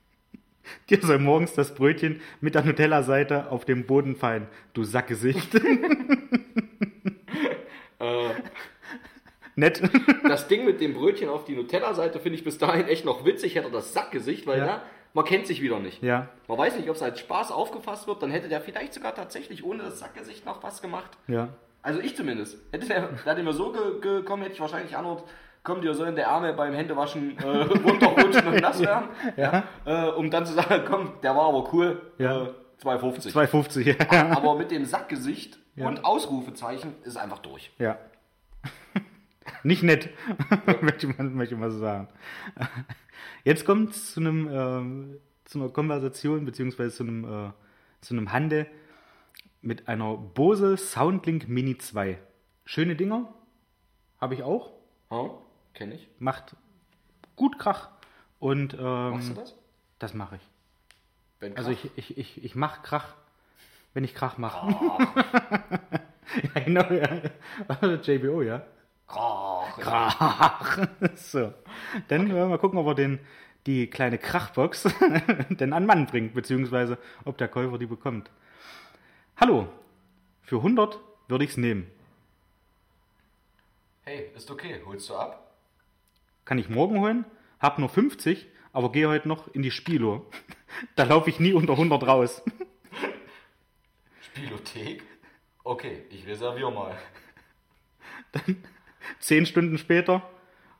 Dir 0.90 1.00
soll 1.00 1.18
morgens 1.18 1.54
das 1.54 1.74
Brötchen 1.74 2.20
mit 2.42 2.54
der 2.54 2.62
Nutella-Seite 2.62 3.50
auf 3.50 3.64
dem 3.64 3.86
Boden 3.86 4.16
fallen. 4.16 4.46
Du 4.74 4.84
Sackgesicht. 4.84 5.54
Nett. 9.56 9.80
Das 10.24 10.46
Ding 10.46 10.66
mit 10.66 10.82
dem 10.82 10.92
Brötchen 10.92 11.30
auf 11.30 11.46
die 11.46 11.56
Nutella-Seite 11.56 12.20
finde 12.20 12.36
ich 12.36 12.44
bis 12.44 12.58
dahin 12.58 12.86
echt 12.86 13.06
noch 13.06 13.24
witzig. 13.24 13.54
Hätte 13.54 13.70
das 13.70 13.94
Sackgesicht, 13.94 14.46
weil 14.46 14.58
Ja. 14.58 14.66
da, 14.66 14.82
man 15.14 15.24
kennt 15.24 15.46
sich 15.46 15.60
wieder 15.62 15.78
nicht. 15.80 16.02
Ja, 16.02 16.28
Man 16.48 16.58
weiß 16.58 16.76
nicht, 16.76 16.88
ob 16.88 16.96
es 16.96 17.02
als 17.02 17.18
Spaß 17.20 17.50
aufgefasst 17.52 18.06
wird. 18.06 18.22
Dann 18.22 18.30
hätte 18.30 18.48
der 18.48 18.60
vielleicht 18.60 18.94
sogar 18.94 19.14
tatsächlich 19.14 19.64
ohne 19.64 19.82
das 19.84 19.98
Sackgesicht 19.98 20.44
noch 20.46 20.62
was 20.62 20.80
gemacht. 20.82 21.10
ja. 21.26 21.48
Also 21.82 21.98
ich 22.00 22.14
zumindest. 22.14 22.58
Hätte 22.72 22.86
der, 22.88 23.08
der 23.34 23.42
mir 23.42 23.54
so 23.54 23.72
ge 23.72 24.00
gekommen, 24.00 24.42
hätte 24.42 24.54
ich 24.54 24.60
wahrscheinlich 24.60 24.94
antwortet, 24.96 25.24
komm, 25.62 25.80
dir 25.80 25.94
sollen 25.94 26.14
der 26.14 26.28
Arme 26.28 26.52
beim 26.52 26.74
Händewaschen 26.74 27.38
äh, 27.38 27.42
runterrutschen 27.46 28.46
und 28.48 28.60
nass 28.60 28.80
werden. 28.80 29.08
Ja. 29.38 29.62
Äh, 29.86 30.10
um 30.10 30.30
dann 30.30 30.44
zu 30.44 30.52
sagen, 30.52 30.82
komm, 30.86 31.12
der 31.22 31.34
war 31.34 31.48
aber 31.48 31.72
cool. 31.72 32.12
Ja. 32.18 32.42
Äh, 32.42 32.50
2,50. 32.84 33.32
2,50. 33.32 34.12
Ja. 34.14 34.36
Aber 34.36 34.56
mit 34.56 34.70
dem 34.70 34.84
Sackgesicht 34.84 35.58
Ja. 35.74 35.86
und 35.88 36.04
Ausrufezeichen 36.04 36.94
ist 37.04 37.16
einfach 37.16 37.38
durch. 37.38 37.70
ja. 37.78 37.96
Nicht 39.62 39.82
nett, 39.82 40.08
möchte, 40.82 41.06
man, 41.08 41.34
möchte 41.34 41.56
man 41.56 41.70
so 41.70 41.78
sagen. 41.78 42.08
Jetzt 43.44 43.64
kommt 43.64 43.90
es 43.90 44.12
zu 44.14 44.20
einem 44.20 44.48
ähm, 44.50 45.16
zu 45.44 45.58
einer 45.60 45.70
Konversation 45.70 46.44
beziehungsweise 46.44 46.94
zu 46.96 47.02
einem 47.04 47.24
äh, 47.24 47.50
zu 48.00 48.14
einem 48.14 48.32
Handel 48.32 48.66
mit 49.62 49.88
einer 49.88 50.16
Bose 50.16 50.76
Soundlink 50.76 51.48
Mini 51.48 51.76
2. 51.78 52.18
Schöne 52.64 52.96
Dinger, 52.96 53.32
habe 54.20 54.34
ich 54.34 54.42
auch, 54.42 54.72
Ha? 55.10 55.30
Kenn 55.74 55.92
ich. 55.92 56.08
macht 56.18 56.54
gut 57.36 57.58
Krach 57.58 57.90
und 58.38 58.74
ähm, 58.74 59.10
Machst 59.10 59.30
du 59.30 59.34
das? 59.34 59.54
das 59.98 60.14
mache 60.14 60.36
ich. 60.36 60.42
Wenn 61.40 61.56
Also 61.56 61.70
Krach- 61.72 61.84
ich, 61.96 62.10
ich, 62.10 62.18
ich, 62.18 62.44
ich 62.44 62.54
mache 62.54 62.80
Krach, 62.82 63.14
wenn 63.92 64.04
ich 64.04 64.14
Krach 64.14 64.38
mache. 64.38 64.72
Krach, 64.72 65.14
ja, 66.54 66.60
genau, 66.64 66.90
ja. 66.92 67.96
JBO, 68.02 68.42
ja. 68.42 68.62
Krach. 69.10 69.78
Krach. 69.78 70.88
So. 71.16 71.52
Dann 72.08 72.28
wollen 72.28 72.36
wir 72.36 72.46
mal 72.46 72.58
gucken, 72.58 72.78
ob 72.78 72.86
er 72.86 72.94
den, 72.94 73.18
die 73.66 73.88
kleine 73.88 74.18
Krachbox 74.18 74.88
denn 75.50 75.72
an 75.72 75.86
Mann 75.86 76.06
bringt, 76.06 76.34
beziehungsweise 76.34 76.98
ob 77.24 77.36
der 77.38 77.48
Käufer 77.48 77.78
die 77.78 77.86
bekommt. 77.86 78.30
Hallo, 79.36 79.68
für 80.42 80.56
100 80.56 80.98
würde 81.28 81.44
ich 81.44 81.50
es 81.50 81.56
nehmen. 81.56 81.90
Hey, 84.04 84.30
ist 84.34 84.50
okay. 84.50 84.80
Holst 84.86 85.10
du 85.10 85.16
ab? 85.16 85.54
Kann 86.44 86.58
ich 86.58 86.68
morgen 86.68 87.00
holen? 87.00 87.24
Hab 87.58 87.78
nur 87.78 87.88
50, 87.88 88.46
aber 88.72 88.92
gehe 88.92 89.08
heute 89.08 89.28
noch 89.28 89.48
in 89.48 89.62
die 89.62 89.70
Spilo. 89.70 90.26
Da 90.94 91.02
laufe 91.02 91.28
ich 91.28 91.40
nie 91.40 91.52
unter 91.52 91.72
100 91.72 92.06
raus. 92.06 92.42
Spielothek? 94.22 95.02
Okay, 95.64 96.04
ich 96.10 96.26
reserviere 96.28 96.70
mal. 96.70 96.96
Dann 98.32 98.62
zehn 99.18 99.46
Stunden 99.46 99.78
später, 99.78 100.22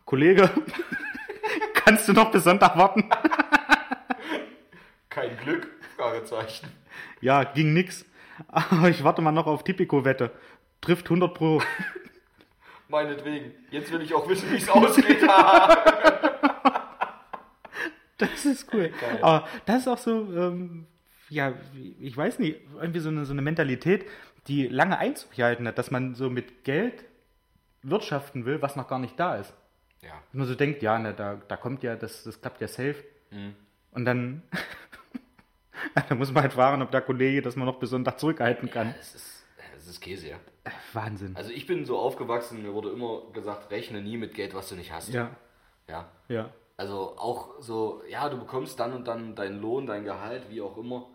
Kollege, 0.05 0.51
kannst 1.75 2.09
du 2.09 2.13
noch 2.13 2.31
bis 2.31 2.45
Sonntag 2.45 2.77
warten? 2.77 3.09
Kein 5.09 5.37
Glück? 5.39 5.69
Fragezeichen. 5.97 6.69
Ja, 7.21 7.45
ging 7.45 7.75
nix. 7.75 8.05
Aber 8.49 8.89
ich 8.89 9.05
warte 9.05 9.23
mal 9.23 9.33
noch 9.33 9.47
auf 9.47 9.65
Tipico-Wette. 9.65 10.31
Trifft 10.81 11.07
100 11.07 11.35
Pro. 11.35 11.63
Meinetwegen. 12.89 13.53
Jetzt 13.71 13.93
will 13.93 14.01
ich 14.03 14.15
auch 14.15 14.29
wissen, 14.29 14.51
wie 14.51 14.57
es 14.57 14.69
ausgeht. 14.69 15.23
Das 18.19 18.45
ist 18.45 18.73
cool. 18.73 18.89
Geil. 19.01 19.19
Aber 19.23 19.49
das 19.67 19.81
ist 19.83 19.89
auch 19.89 19.99
so, 19.99 20.29
ähm, 20.35 20.87
ja, 21.29 21.55
ich 22.01 22.17
weiß 22.17 22.39
nicht, 22.39 22.61
irgendwie 22.81 23.01
so 23.01 23.09
eine, 23.09 23.25
so 23.25 23.33
eine 23.33 23.43
Mentalität, 23.43 24.07
die 24.47 24.67
lange 24.67 24.99
Einzug 24.99 25.33
gehalten 25.33 25.67
hat, 25.67 25.79
dass 25.79 25.91
man 25.91 26.15
so 26.15 26.29
mit 26.31 26.65
Geld 26.65 27.05
wirtschaften 27.83 28.45
will, 28.45 28.61
was 28.63 28.77
noch 28.77 28.89
gar 28.89 28.99
nicht 28.99 29.19
da 29.19 29.37
ist. 29.37 29.53
ja. 30.03 30.11
Dass 30.11 30.35
man 30.35 30.47
so 30.47 30.55
denkt, 30.55 30.83
ja, 30.83 30.99
na, 30.99 31.13
da, 31.13 31.37
da 31.49 31.57
kommt 31.57 31.83
ja, 31.83 31.97
das, 31.97 32.25
das 32.25 32.41
klappt 32.41 32.61
ja 32.61 32.69
safe. 32.69 32.97
Mhm. 33.31 33.55
Und 33.93 34.05
dann, 34.05 34.43
da 36.09 36.15
muss 36.15 36.33
man 36.33 36.43
halt 36.43 36.53
fragen, 36.53 36.83
ob 36.83 36.91
der 36.91 37.01
Kollege 37.01 37.43
das 37.43 37.57
mal 37.57 37.65
noch 37.65 37.79
bis 37.79 37.91
Sonntag 37.91 38.19
zurückhalten 38.19 38.71
kann. 38.71 38.95
Das 38.97 39.15
ist, 39.15 39.45
das 39.75 39.87
ist 39.87 40.01
Käse, 40.01 40.29
ja. 40.29 40.37
Wahnsinn. 40.93 41.35
Also 41.37 41.51
ich 41.51 41.67
bin 41.67 41.85
so 41.85 41.99
aufgewachsen, 41.99 42.63
mir 42.63 42.75
wurde 42.75 42.91
immer 42.91 43.23
gesagt, 43.33 43.71
rechne 43.71 44.03
nie 44.03 44.17
mit 44.19 44.35
Geld, 44.35 44.55
was 44.55 44.69
du 44.69 44.77
nicht 44.77 44.93
hast. 44.93 45.09
Ja, 45.09 45.31
ja. 45.89 46.09
ja, 46.29 46.51
Also 46.77 47.17
auch 47.17 47.61
so, 47.61 48.03
ja, 48.09 48.29
du 48.29 48.39
bekommst 48.39 48.79
dann 48.79 48.93
und 48.93 49.09
dann 49.09 49.35
deinen 49.35 49.61
Lohn, 49.61 49.87
dein 49.87 50.05
Gehalt, 50.05 50.51
wie 50.51 50.61
auch 50.61 50.77
immer. 50.77 51.07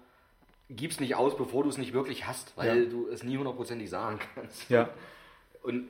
Gib's 0.69 0.99
nicht 0.99 1.15
aus, 1.15 1.37
bevor 1.37 1.63
du 1.63 1.69
es 1.69 1.77
nicht 1.77 1.93
wirklich 1.93 2.25
hast, 2.25 2.57
weil 2.57 2.83
Ja. 2.85 2.89
du 2.89 3.07
es 3.07 3.23
nie 3.23 3.37
hundertprozentig 3.37 3.87
sagen 3.89 4.19
kannst. 4.33 4.67
ja, 4.69 4.89
Und 5.61 5.87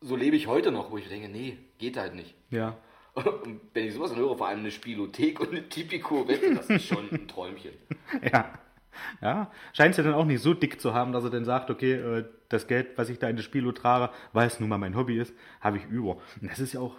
so 0.00 0.16
lebe 0.16 0.36
ich 0.36 0.46
heute 0.46 0.72
noch, 0.72 0.90
wo 0.90 0.98
ich 0.98 1.08
denke, 1.08 1.28
nee, 1.28 1.58
geht 1.78 1.96
halt 1.96 2.14
nicht. 2.14 2.34
ja. 2.50 2.76
Und 3.14 3.60
wenn 3.74 3.88
ich 3.88 3.94
sowas 3.94 4.10
dann 4.10 4.20
höre, 4.20 4.38
vor 4.38 4.46
allem 4.46 4.60
eine 4.60 4.70
Spielothek 4.70 5.40
und 5.40 5.50
eine 5.50 5.68
Tipico-Wette, 5.68 6.54
das 6.54 6.70
ist 6.70 6.86
schon 6.86 7.10
ein 7.10 7.26
Träumchen. 7.26 7.72
Ja. 8.32 8.52
Ja, 9.20 9.50
scheint 9.72 9.96
ja 9.96 10.04
dann 10.04 10.14
auch 10.14 10.24
nicht 10.24 10.42
so 10.42 10.54
dick 10.54 10.80
zu 10.80 10.94
haben, 10.94 11.12
dass 11.12 11.24
er 11.24 11.30
dann 11.30 11.44
sagt, 11.44 11.70
okay, 11.70 11.94
äh, 11.94 12.24
das 12.48 12.66
Geld, 12.66 12.96
was 12.96 13.08
ich 13.08 13.18
da 13.18 13.28
in 13.28 13.36
das 13.36 13.44
Spielo 13.44 13.72
trage, 13.72 14.12
weil 14.32 14.46
es 14.46 14.60
nun 14.60 14.68
mal 14.68 14.78
mein 14.78 14.94
Hobby 14.96 15.18
ist, 15.18 15.34
habe 15.60 15.78
ich 15.78 15.84
über. 15.86 16.18
Und 16.40 16.50
das 16.50 16.60
ist 16.60 16.72
ja 16.72 16.80
auch 16.80 16.96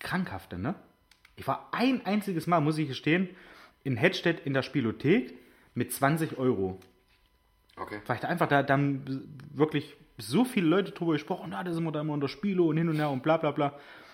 krankhafte, 0.00 0.58
ne? 0.58 0.74
Ich 1.36 1.46
war 1.46 1.68
ein 1.72 2.04
einziges 2.04 2.46
Mal, 2.46 2.60
muss 2.60 2.76
ich 2.76 2.88
gestehen, 2.88 3.28
in 3.84 3.96
Hedstedt 3.96 4.40
in 4.40 4.52
der 4.52 4.62
Spielothek 4.62 5.34
mit 5.74 5.92
20 5.92 6.38
Euro. 6.38 6.78
Okay. 7.76 8.00
Weil 8.06 8.16
ich 8.16 8.20
da 8.20 8.28
einfach, 8.28 8.48
da, 8.48 8.62
da 8.62 8.74
haben 8.74 9.04
wirklich 9.52 9.96
so 10.20 10.44
viele 10.44 10.66
Leute 10.66 10.92
drüber 10.92 11.12
gesprochen, 11.12 11.48
na, 11.50 11.62
da 11.62 11.72
sind 11.72 11.84
wir 11.84 11.92
da 11.92 12.00
immer 12.00 12.14
in 12.14 12.20
der 12.20 12.28
Spielo 12.28 12.66
und 12.68 12.76
hin 12.76 12.88
und 12.88 12.96
her 12.96 13.10
und 13.10 13.22
bla 13.22 13.36
bla 13.36 13.50
bla. 13.50 13.68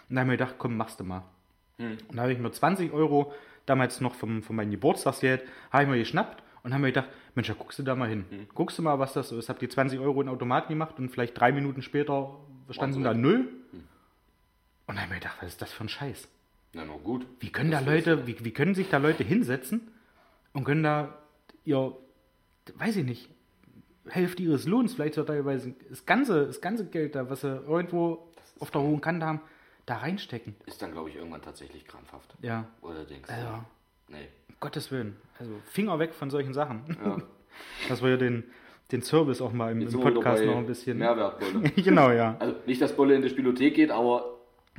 Und 0.08 0.16
da 0.16 0.20
habe 0.20 0.32
ich 0.32 0.38
mir 0.38 0.44
gedacht, 0.44 0.56
komm, 0.58 0.76
machst 0.76 1.00
du 1.00 1.04
mal. 1.04 1.22
Und 2.08 2.16
da 2.16 2.22
habe 2.22 2.32
ich 2.32 2.38
mir 2.38 2.50
20 2.50 2.92
Euro, 2.92 3.32
damals 3.66 4.00
noch 4.00 4.14
vom, 4.14 4.42
von 4.42 4.56
meinem 4.56 4.70
Geburtstagsgeld, 4.70 5.42
habe 5.70 5.84
ich 5.84 5.88
mir 5.90 5.98
geschnappt 5.98 6.42
und 6.62 6.72
habe 6.72 6.82
mir 6.82 6.88
gedacht, 6.88 7.08
Mensch, 7.34 7.48
da 7.48 7.54
guckst 7.54 7.78
du 7.78 7.82
da 7.82 7.94
mal 7.94 8.08
hin. 8.08 8.24
Guckst 8.54 8.78
du 8.78 8.82
mal, 8.82 8.98
was 8.98 9.12
das 9.12 9.28
so 9.28 9.38
ist. 9.38 9.48
Hab 9.48 9.58
die 9.58 9.68
20 9.68 10.00
Euro 10.00 10.20
in 10.20 10.26
den 10.26 10.34
Automaten 10.34 10.72
gemacht 10.72 10.98
und 10.98 11.10
vielleicht 11.10 11.38
drei 11.38 11.52
Minuten 11.52 11.82
später 11.82 12.38
standen 12.70 13.02
da 13.02 13.12
null. 13.14 13.48
Und 14.86 14.94
da 14.96 15.02
habe 15.02 15.04
ich 15.04 15.08
mir 15.10 15.20
gedacht, 15.20 15.36
was 15.40 15.48
ist 15.48 15.62
das 15.62 15.72
für 15.72 15.84
ein 15.84 15.88
Scheiß? 15.88 16.28
Na, 16.72 16.84
noch 16.84 17.02
gut. 17.02 17.26
Wie 17.40 17.50
können 17.50 17.70
da 17.70 17.80
Leute, 17.80 18.26
wie, 18.26 18.36
wie 18.44 18.52
können 18.52 18.74
sich 18.74 18.88
da 18.88 18.98
Leute 18.98 19.24
hinsetzen 19.24 19.80
und 20.52 20.64
können 20.64 20.82
da 20.82 21.18
ihr, 21.64 21.96
weiß 22.76 22.96
ich 22.96 23.04
nicht, 23.04 23.28
Hälfte 24.08 24.42
ihres 24.42 24.66
Lohns, 24.66 24.94
vielleicht 24.94 25.14
sogar 25.14 25.34
teilweise 25.36 25.74
das 25.88 26.06
ganze, 26.06 26.46
das 26.46 26.60
ganze 26.60 26.86
Geld 26.86 27.14
da, 27.14 27.28
was 27.30 27.40
sie 27.42 27.48
irgendwo 27.66 28.28
auf 28.60 28.70
der 28.70 28.80
hohen 28.82 29.00
Kante 29.00 29.26
haben, 29.26 29.40
da 29.84 29.96
reinstecken. 29.98 30.56
Ist 30.66 30.80
dann, 30.82 30.92
glaube 30.92 31.10
ich, 31.10 31.16
irgendwann 31.16 31.42
tatsächlich 31.42 31.86
krampfhaft. 31.86 32.34
Ja, 32.42 32.66
Oder 32.82 33.04
denkst 33.04 33.28
du? 33.28 33.34
also, 33.34 33.48
Nee. 34.08 34.28
um 34.48 34.54
Gottes 34.60 34.90
Willen. 34.92 35.16
Also 35.38 35.52
Finger 35.64 35.98
weg 35.98 36.14
von 36.14 36.30
solchen 36.30 36.54
Sachen. 36.54 36.96
Ja. 37.04 37.16
Dass 37.88 38.02
wir 38.02 38.10
ja 38.10 38.16
den, 38.16 38.44
den 38.92 39.02
Service 39.02 39.40
auch 39.40 39.52
mal 39.52 39.72
im, 39.72 39.80
im 39.82 40.00
Podcast 40.00 40.44
noch 40.44 40.56
ein 40.56 40.66
bisschen. 40.66 40.98
Mehrwertbolle. 40.98 41.70
genau, 41.76 42.10
ja. 42.10 42.36
Also 42.38 42.54
nicht, 42.66 42.80
dass 42.80 42.94
Bolle 42.94 43.14
in 43.14 43.22
die 43.22 43.28
Spielothek 43.30 43.74
geht, 43.74 43.90
aber 43.90 44.32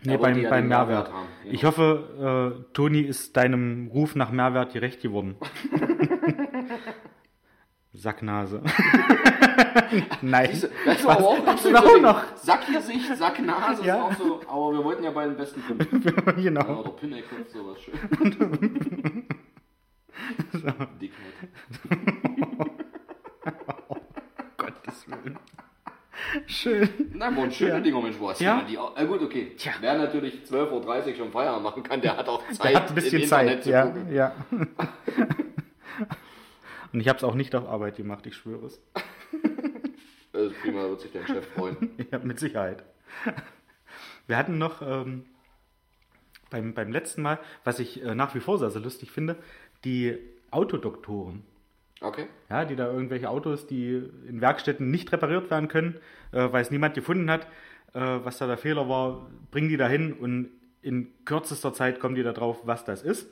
Nee, 0.03 0.15
beim, 0.17 0.39
ja 0.39 0.49
beim 0.49 0.65
den 0.65 0.69
Mehrwert. 0.69 1.11
haben. 1.11 1.27
Genau. 1.43 1.53
Ich 1.55 1.63
hoffe, 1.65 2.55
äh, 2.69 2.73
Toni 2.73 3.01
ist 3.01 3.35
deinem 3.35 3.87
Ruf 3.87 4.13
nach 4.15 4.31
Mehrwert 4.31 4.71
gerecht 4.73 5.01
geworden. 5.01 5.35
Sacknase. 7.97 8.61
Nein. 10.21 10.49
Das 10.85 10.97
ist 10.99 11.05
aber 11.07 11.25
auch 11.27 11.43
das 11.45 11.63
so 11.63 11.73
war 11.73 11.83
auch 11.83 11.99
noch. 11.99 12.21
Sackgesicht, 12.35 13.17
Sacknase 13.17 13.83
Ja. 13.85 14.09
ist 14.09 14.19
auch 14.21 14.23
so. 14.25 14.41
Aber 14.47 14.71
wir 14.73 14.83
wollten 14.83 15.03
ja 15.03 15.11
bei 15.11 15.25
den 15.25 15.35
besten 15.35 15.61
finden. 15.63 16.03
Ja, 16.25 16.31
genau. 16.31 16.79
oder 16.81 16.89
Pinnekopf, 16.91 17.49
sowas 17.51 17.77
schön. 17.81 17.93
Dickheit. 21.01 21.35
Gottes 24.57 25.05
Willen. 25.07 25.37
Schön. 26.45 26.89
Na, 27.13 27.35
waren 27.35 27.51
schöne 27.51 27.71
Ja. 27.73 27.79
Dinger, 27.79 28.01
Mensch, 28.01 28.17
was? 28.19 28.39
Ja. 28.39 28.61
Die, 28.67 28.77
auch- 28.77 28.97
äh, 28.97 29.05
gut, 29.05 29.21
okay. 29.21 29.53
Tja. 29.57 29.73
Wer 29.79 29.97
natürlich 29.97 30.41
12.30 30.49 31.07
Uhr 31.09 31.15
schon 31.15 31.31
Feierabend 31.31 31.63
machen 31.63 31.83
kann, 31.83 32.01
der 32.01 32.17
hat 32.17 32.27
auch 32.27 32.41
Zeit, 32.51 32.73
Er 32.73 32.79
hat 32.81 32.89
ein 32.89 32.95
bisschen 32.95 33.21
im 33.21 33.27
Zeit. 33.27 33.63
Internet 33.63 33.63
zu 33.63 33.69
Ja, 33.71 33.93
ja. 34.11 34.31
Und 36.93 36.99
ich 37.01 37.07
habe 37.07 37.17
es 37.17 37.23
auch 37.23 37.35
nicht 37.35 37.55
auf 37.55 37.67
Arbeit 37.67 37.97
gemacht, 37.97 38.25
ich 38.25 38.35
schwöre 38.35 38.67
es. 38.67 38.81
Ist 40.33 40.55
prima, 40.61 40.83
wird 40.83 41.01
sich 41.01 41.11
dein 41.11 41.27
Chef 41.27 41.47
freuen. 41.53 41.91
Ja, 42.11 42.19
mit 42.19 42.39
Sicherheit. 42.39 42.83
Wir 44.27 44.37
hatten 44.37 44.57
noch 44.57 44.81
ähm, 44.81 45.25
beim, 46.49 46.73
beim 46.73 46.91
letzten 46.91 47.21
Mal, 47.21 47.39
was 47.63 47.79
ich 47.79 48.03
äh, 48.03 48.15
nach 48.15 48.35
wie 48.35 48.39
vor 48.39 48.57
sehr, 48.57 48.69
sehr 48.69 48.81
lustig 48.81 49.11
finde, 49.11 49.37
die 49.83 50.17
Autodoktoren. 50.51 51.43
Okay. 51.99 52.27
Ja, 52.49 52.65
die 52.65 52.75
da 52.75 52.91
irgendwelche 52.91 53.29
Autos, 53.29 53.65
die 53.67 54.09
in 54.27 54.39
Werkstätten 54.39 54.91
nicht 54.91 55.11
repariert 55.11 55.49
werden 55.49 55.67
können, 55.67 55.99
äh, 56.31 56.51
weil 56.51 56.61
es 56.61 56.71
niemand 56.71 56.93
gefunden 56.93 57.29
hat, 57.29 57.47
äh, 57.93 57.99
was 57.99 58.37
da 58.37 58.47
der 58.47 58.57
Fehler 58.57 58.87
war, 58.87 59.29
bringen 59.51 59.69
die 59.69 59.77
da 59.77 59.87
hin 59.87 60.13
und 60.13 60.51
in 60.81 61.11
kürzester 61.25 61.73
Zeit 61.73 61.99
kommen 61.99 62.15
die 62.15 62.23
da 62.23 62.33
drauf, 62.33 62.61
was 62.65 62.85
das 62.85 63.01
ist, 63.01 63.27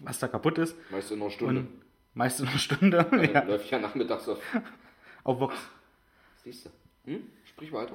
was 0.00 0.18
da 0.18 0.28
kaputt 0.28 0.58
ist. 0.58 0.76
Meist 0.90 1.12
in 1.12 1.20
einer 1.20 1.30
Stunde. 1.30 1.60
Und 1.60 1.83
meist 2.14 2.40
in 2.40 2.48
einer 2.48 2.58
Stunde. 2.58 3.06
Dann 3.10 3.32
ja, 3.32 3.42
läuft 3.42 3.70
ja 3.70 3.78
nachmittags 3.78 4.28
auf. 4.28 4.38
auf 5.24 5.40
Vox. 5.40 5.56
Siehst 6.42 6.66
du. 6.66 6.70
Hm? 7.10 7.22
Sprich 7.44 7.72
weiter. 7.72 7.94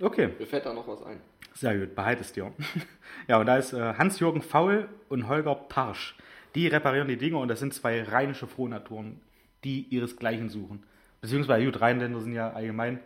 Okay. 0.00 0.30
Mir 0.38 0.46
fällt 0.46 0.66
da 0.66 0.72
noch 0.72 0.86
was 0.88 1.02
ein. 1.02 1.20
Sehr 1.54 1.78
gut, 1.78 1.94
behalte 1.94 2.22
es 2.22 2.32
dir. 2.32 2.52
ja, 3.28 3.38
und 3.38 3.46
da 3.46 3.56
ist 3.56 3.72
äh, 3.72 3.94
Hans-Jürgen 3.94 4.42
Faul 4.42 4.88
und 5.08 5.28
Holger 5.28 5.54
Parsch. 5.54 6.16
Die 6.54 6.66
reparieren 6.66 7.08
die 7.08 7.16
Dinger 7.16 7.38
und 7.38 7.48
das 7.48 7.60
sind 7.60 7.74
zwei 7.74 8.02
rheinische 8.02 8.46
Frohnaturen, 8.46 9.20
die 9.64 9.86
ihresgleichen 9.90 10.48
suchen. 10.48 10.82
Beziehungsweise, 11.20 11.64
gut, 11.64 11.80
Rheinländer 11.80 12.20
sind 12.20 12.32
ja 12.32 12.50
allgemein 12.52 13.00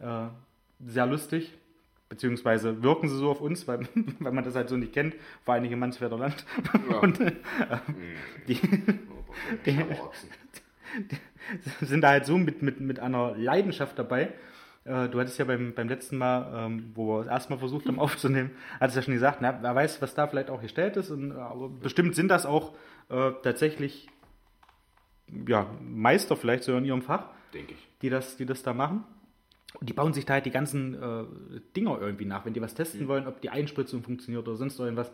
äh, 0.00 0.26
sehr 0.84 1.06
lustig, 1.06 1.54
beziehungsweise 2.08 2.82
wirken 2.82 3.08
sie 3.08 3.16
so 3.16 3.30
auf 3.30 3.40
uns, 3.40 3.66
weil, 3.66 3.88
weil 4.20 4.32
man 4.32 4.44
das 4.44 4.54
halt 4.54 4.68
so 4.68 4.76
nicht 4.76 4.92
kennt, 4.92 5.14
vor 5.44 5.54
allem 5.54 5.64
im 5.64 5.78
Mansfelder 5.78 6.18
Land. 6.18 6.44
Ja. 6.90 6.98
Und 7.00 7.20
äh, 7.20 7.32
die, 8.46 8.60
Der- 9.66 9.96
Schauachsen. 9.96 10.28
sind 11.82 12.00
da 12.02 12.08
halt 12.10 12.26
so 12.26 12.38
mit, 12.38 12.62
mit, 12.62 12.80
mit 12.80 12.98
einer 13.00 13.34
Leidenschaft 13.36 13.98
dabei. 13.98 14.32
Äh, 14.84 15.08
Du 15.08 15.20
hattest 15.20 15.38
ja 15.38 15.44
beim, 15.44 15.74
beim 15.74 15.88
letzten 15.88 16.16
Mal, 16.18 16.66
ähm, 16.66 16.92
wo 16.94 17.16
wir 17.16 17.20
es 17.22 17.26
erstmal 17.26 17.58
versucht 17.58 17.86
haben 17.86 17.98
aufzunehmen, 18.00 18.50
hattest 18.80 18.96
ja 18.96 19.02
schon 19.02 19.14
gesagt, 19.14 19.38
na, 19.40 19.58
wer 19.62 19.74
weiß, 19.74 20.00
was 20.02 20.14
da 20.14 20.26
vielleicht 20.26 20.50
auch 20.50 20.60
gestellt 20.62 20.96
ist. 20.96 21.10
Und, 21.10 21.30
äh, 21.32 21.34
aber 21.34 21.68
bestimmt 21.68 22.14
sind 22.14 22.28
das 22.28 22.46
auch 22.46 22.74
äh, 23.10 23.32
tatsächlich 23.42 24.08
ja, 25.46 25.66
Meister 25.82 26.36
vielleicht 26.36 26.64
so 26.64 26.76
in 26.76 26.84
ihrem 26.84 27.02
Fach, 27.02 27.26
Denke 27.52 27.74
ich. 27.74 27.88
die 28.02 28.08
das, 28.10 28.36
die 28.36 28.46
das 28.46 28.62
da 28.62 28.72
machen. 28.72 29.04
Und 29.78 29.88
die 29.88 29.92
bauen 29.92 30.14
sich 30.14 30.24
da 30.24 30.34
halt 30.34 30.46
die 30.46 30.50
ganzen 30.50 30.94
äh, 30.94 31.24
Dinger 31.76 31.98
irgendwie 32.00 32.24
nach, 32.24 32.46
wenn 32.46 32.54
die 32.54 32.62
was 32.62 32.74
testen 32.74 33.06
wollen, 33.08 33.26
ob 33.26 33.42
die 33.42 33.50
Einspritzung 33.50 34.02
funktioniert 34.02 34.48
oder 34.48 34.56
sonst 34.56 34.78
irgendwas. 34.80 35.12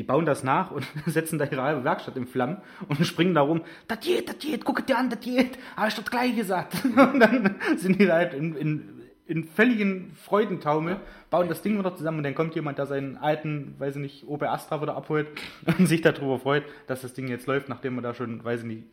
Die 0.00 0.04
bauen 0.04 0.24
das 0.24 0.42
nach 0.42 0.70
und 0.70 0.86
setzen 1.06 1.38
da 1.38 1.44
ihre 1.44 1.60
halbe 1.60 1.84
Werkstatt 1.84 2.16
in 2.16 2.26
Flammen 2.26 2.56
und 2.88 3.06
springen 3.06 3.34
da 3.34 3.42
rum. 3.42 3.60
Das 3.86 4.00
geht, 4.00 4.30
das 4.30 4.38
geht, 4.38 4.64
guck 4.64 4.86
dir 4.86 4.96
an, 4.96 5.10
das 5.10 5.20
geht. 5.20 5.58
Habe 5.76 5.88
ich 5.88 5.94
doch 5.94 6.06
gleich 6.06 6.34
gesagt. 6.34 6.82
Und 6.84 7.20
dann 7.20 7.56
sind 7.76 8.00
die 8.00 8.06
da 8.06 8.14
halt 8.14 8.32
in, 8.32 8.56
in, 8.56 8.88
in 9.26 9.44
völligen 9.44 10.12
Freudentaumel, 10.14 11.00
bauen 11.28 11.50
das 11.50 11.60
Ding 11.60 11.78
wieder 11.78 11.94
zusammen 11.94 12.16
und 12.18 12.24
dann 12.24 12.34
kommt 12.34 12.54
jemand, 12.54 12.78
der 12.78 12.86
seinen 12.86 13.18
alten, 13.18 13.74
weiß 13.76 13.96
ich 13.96 14.00
nicht, 14.00 14.26
Opel 14.26 14.48
Astra 14.48 14.80
wieder 14.80 14.96
abholt 14.96 15.28
und 15.78 15.84
sich 15.84 16.00
darüber 16.00 16.38
freut, 16.38 16.64
dass 16.86 17.02
das 17.02 17.12
Ding 17.12 17.28
jetzt 17.28 17.46
läuft, 17.46 17.68
nachdem 17.68 17.96
man 17.96 18.02
da 18.02 18.14
schon, 18.14 18.42
weiß 18.42 18.60
ich 18.60 18.66
nicht, 18.66 18.84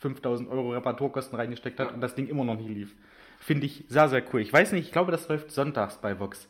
5000 0.00 0.50
Euro 0.50 0.72
Reparaturkosten 0.72 1.38
reingesteckt 1.38 1.78
hat 1.78 1.94
und 1.94 2.00
das 2.00 2.16
Ding 2.16 2.26
immer 2.26 2.42
noch 2.42 2.56
nicht 2.56 2.70
lief. 2.70 2.92
Finde 3.38 3.66
ich 3.66 3.84
sehr, 3.86 4.08
sehr 4.08 4.24
cool. 4.32 4.40
Ich 4.40 4.52
weiß 4.52 4.72
nicht, 4.72 4.86
ich 4.86 4.92
glaube, 4.92 5.12
das 5.12 5.28
läuft 5.28 5.52
sonntags 5.52 5.98
bei 5.98 6.18
Vox. 6.18 6.48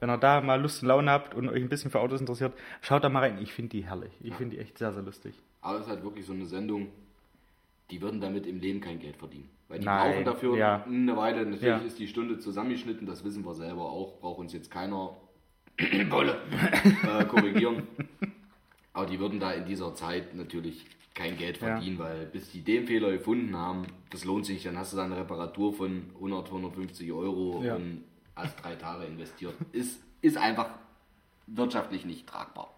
Wenn 0.00 0.10
ihr 0.10 0.18
da 0.18 0.40
mal 0.40 0.60
Lust 0.60 0.82
und 0.82 0.88
Laune 0.88 1.10
habt 1.10 1.34
und 1.34 1.48
euch 1.48 1.60
ein 1.62 1.68
bisschen 1.68 1.90
für 1.90 2.00
Autos 2.00 2.20
interessiert, 2.20 2.52
schaut 2.80 3.02
da 3.04 3.08
mal 3.08 3.20
rein. 3.20 3.38
Ich 3.42 3.52
finde 3.52 3.70
die 3.70 3.84
herrlich. 3.84 4.12
Ich 4.20 4.34
finde 4.34 4.56
die 4.56 4.62
echt 4.62 4.78
sehr, 4.78 4.92
sehr 4.92 5.02
lustig. 5.02 5.34
Aber 5.60 5.76
es 5.78 5.84
ist 5.86 5.90
halt 5.90 6.04
wirklich 6.04 6.24
so 6.24 6.32
eine 6.32 6.46
Sendung, 6.46 6.88
die 7.90 8.00
würden 8.00 8.20
damit 8.20 8.46
im 8.46 8.60
Leben 8.60 8.80
kein 8.80 8.98
Geld 9.00 9.16
verdienen. 9.16 9.48
Weil 9.68 9.80
die 9.80 9.86
Nein, 9.86 10.12
brauchen 10.12 10.24
dafür 10.24 10.56
ja. 10.56 10.84
eine 10.84 11.16
Weile. 11.16 11.40
Natürlich 11.44 11.62
Ja. 11.62 11.76
ist 11.78 11.98
die 11.98 12.08
Stunde 12.08 12.38
zusammengeschnitten, 12.38 13.06
das 13.06 13.24
wissen 13.24 13.44
wir 13.44 13.54
selber 13.54 13.84
auch. 13.84 14.18
Braucht 14.20 14.38
uns 14.38 14.52
jetzt 14.52 14.70
keiner 14.70 15.16
Wolle 16.10 16.36
äh, 17.02 17.24
korrigieren. 17.26 17.82
Aber 18.92 19.06
die 19.06 19.18
würden 19.20 19.38
da 19.40 19.52
in 19.52 19.64
dieser 19.66 19.94
Zeit 19.94 20.34
natürlich 20.34 20.84
kein 21.14 21.36
Geld 21.36 21.60
Ja. 21.60 21.68
verdienen, 21.74 21.98
weil 21.98 22.26
bis 22.26 22.50
die 22.52 22.62
den 22.62 22.86
Fehler 22.86 23.10
gefunden 23.10 23.56
haben, 23.56 23.86
das 24.10 24.24
lohnt 24.24 24.46
sich. 24.46 24.62
Dann 24.62 24.78
hast 24.78 24.92
du 24.92 24.96
da 24.96 25.04
eine 25.04 25.16
Reparatur 25.16 25.72
von 25.74 26.04
100, 26.14 26.46
150 26.50 27.12
Euro 27.12 27.62
Ja. 27.62 27.74
und 27.76 28.04
hast 28.38 28.56
drei 28.64 28.74
Tage 28.76 29.04
investiert. 29.04 29.54
Ist, 29.72 30.02
ist 30.20 30.36
einfach 30.36 30.70
wirtschaftlich 31.46 32.04
nicht 32.04 32.26
tragbar. 32.26 32.72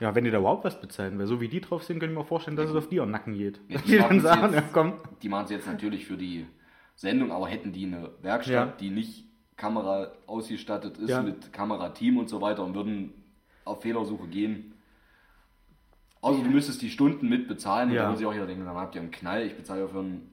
Ja, 0.00 0.14
wenn 0.14 0.24
die 0.24 0.30
da 0.30 0.38
überhaupt 0.38 0.64
was 0.64 0.78
bezahlen, 0.80 1.18
weil 1.18 1.26
so 1.26 1.40
wie 1.40 1.48
die 1.48 1.60
drauf 1.60 1.82
sind, 1.82 2.00
kann 2.00 2.10
ich 2.10 2.16
mir 2.16 2.24
vorstellen, 2.24 2.56
dass 2.56 2.68
es 2.68 2.76
auf 2.76 2.88
die 2.88 2.96
ihren 2.96 3.10
Nacken 3.10 3.32
geht. 3.34 3.60
Ja, 3.68 3.78
die 3.86 3.92
dann 3.92 4.00
machen's 4.02 4.22
sagen, 4.24 4.52
ja 4.52 4.60
jetzt- 4.60 4.72
komm. 4.72 4.92
Die 5.22 5.28
machen 5.28 5.44
es 5.46 5.50
jetzt 5.50 5.66
natürlich 5.66 6.04
für 6.06 6.16
die 6.18 6.46
Sendung, 6.94 7.32
aber 7.32 7.48
hätten 7.48 7.72
die 7.72 7.86
eine 7.86 8.10
Werkstatt, 8.22 8.52
Ja. 8.54 8.66
die 8.78 8.90
nicht 8.90 9.24
Kamera 9.56 10.12
ausgestattet 10.26 10.98
ist 10.98 11.08
Ja. 11.10 11.22
mit 11.22 11.50
Kamerateam 11.52 12.18
und 12.18 12.28
so 12.28 12.42
weiter 12.42 12.62
und 12.62 12.74
würden 12.74 13.14
auf 13.64 13.80
Fehlersuche 13.82 14.26
gehen. 14.28 14.74
Also 16.22 16.42
du 16.42 16.50
müsstest 16.50 16.82
die 16.82 16.90
Stunden 16.90 17.28
mit 17.28 17.48
bezahlen 17.48 17.88
und 17.90 17.94
Ja. 17.94 18.02
da 18.04 18.10
muss 18.10 18.20
ich 18.20 18.26
auch 18.26 18.34
wieder 18.34 18.46
denken, 18.46 18.64
dann 18.64 18.74
habt 18.76 18.94
ihr 18.94 19.00
einen 19.00 19.10
Knall, 19.10 19.42
ich 19.46 19.56
bezahle 19.56 19.82
ja 19.82 19.86
für 19.88 20.00
einen 20.00 20.30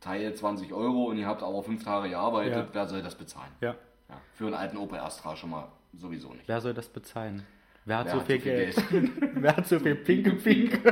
Teil 0.00 0.34
20 0.34 0.72
Euro 0.72 1.04
und 1.10 1.18
ihr 1.18 1.26
habt 1.26 1.42
aber 1.42 1.62
fünf 1.62 1.84
Tage 1.84 2.08
gearbeitet, 2.10 2.54
Ja. 2.54 2.68
wer 2.72 2.86
soll 2.88 3.02
das 3.02 3.14
bezahlen? 3.14 3.52
Ja, 3.60 3.74
Ja, 4.10 4.16
für 4.34 4.46
einen 4.46 4.54
alten 4.54 4.76
Opel 4.76 4.98
Astra 4.98 5.36
schon 5.36 5.50
mal 5.50 5.68
sowieso 5.94 6.32
nicht. 6.32 6.46
wer 6.48 6.60
soll 6.60 6.74
das 6.74 6.88
bezahlen? 6.88 7.44
Wer 7.84 7.98
hat 7.98 8.06
Wer 8.06 8.12
so 8.12 8.20
hat 8.20 8.26
viel 8.26 8.36
so 8.38 8.42
viel 8.42 8.52
Geld? 8.52 9.32
wer 9.42 9.56
hat 9.56 9.66
so 9.66 9.78
viel 9.78 9.94
Pinke 9.94 10.32
Pink? 10.32 10.80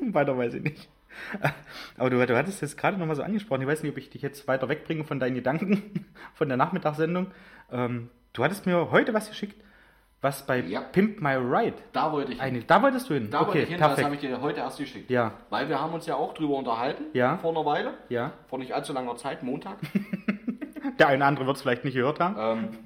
Weiter 0.00 0.36
weiß 0.36 0.54
ich 0.54 0.62
nicht. 0.62 0.88
Aber 1.96 2.10
du, 2.10 2.24
du 2.26 2.36
hattest 2.36 2.62
jetzt 2.62 2.76
gerade 2.78 2.96
nochmal 2.96 3.16
so 3.16 3.22
angesprochen, 3.22 3.62
ich 3.62 3.68
weiß 3.68 3.82
nicht, 3.82 3.92
ob 3.92 3.98
ich 3.98 4.08
dich 4.10 4.22
jetzt 4.22 4.46
weiter 4.48 4.68
wegbringe 4.68 5.04
von 5.04 5.18
deinen 5.20 5.34
Gedanken, 5.34 6.06
von 6.34 6.48
der 6.48 6.56
Nachmittagssendung. 6.56 7.28
Ähm, 7.70 8.08
du 8.32 8.44
hattest 8.44 8.66
mir 8.66 8.90
heute 8.90 9.12
was 9.14 9.28
geschickt, 9.28 9.60
was 10.20 10.46
bei 10.46 10.60
Ja. 10.60 10.80
Pimp 10.80 11.20
My 11.20 11.34
Ride. 11.34 11.74
Da 11.92 12.12
wollte 12.12 12.32
ich 12.32 12.40
Eine, 12.40 12.60
da 12.62 12.80
wolltest 12.82 13.10
du 13.10 13.14
hin? 13.14 13.30
Da 13.30 13.40
wollte 13.40 13.50
okay, 13.50 13.62
ich 13.64 13.68
hin, 13.68 13.78
das 13.78 13.88
perfekt. 13.88 14.04
habe 14.06 14.14
ich 14.14 14.20
dir 14.20 14.40
heute 14.40 14.60
erst 14.60 14.78
geschickt. 14.78 15.10
Ja. 15.10 15.32
Weil 15.50 15.68
wir 15.68 15.80
haben 15.80 15.92
uns 15.92 16.06
ja 16.06 16.14
auch 16.14 16.34
drüber 16.34 16.54
unterhalten, 16.54 17.04
Ja. 17.12 17.36
vor 17.38 17.50
einer 17.50 17.64
Weile, 17.66 17.94
Ja, 18.08 18.32
vor 18.48 18.58
nicht 18.58 18.72
allzu 18.72 18.92
langer 18.92 19.16
Zeit, 19.16 19.42
Montag. 19.42 19.78
Der 20.98 21.08
eine 21.08 21.24
andere 21.24 21.46
wird 21.46 21.56
es 21.56 21.62
vielleicht 21.62 21.84
nicht 21.84 21.94
gehört 21.94 22.20
haben. 22.20 22.36
ähm, 22.38 22.78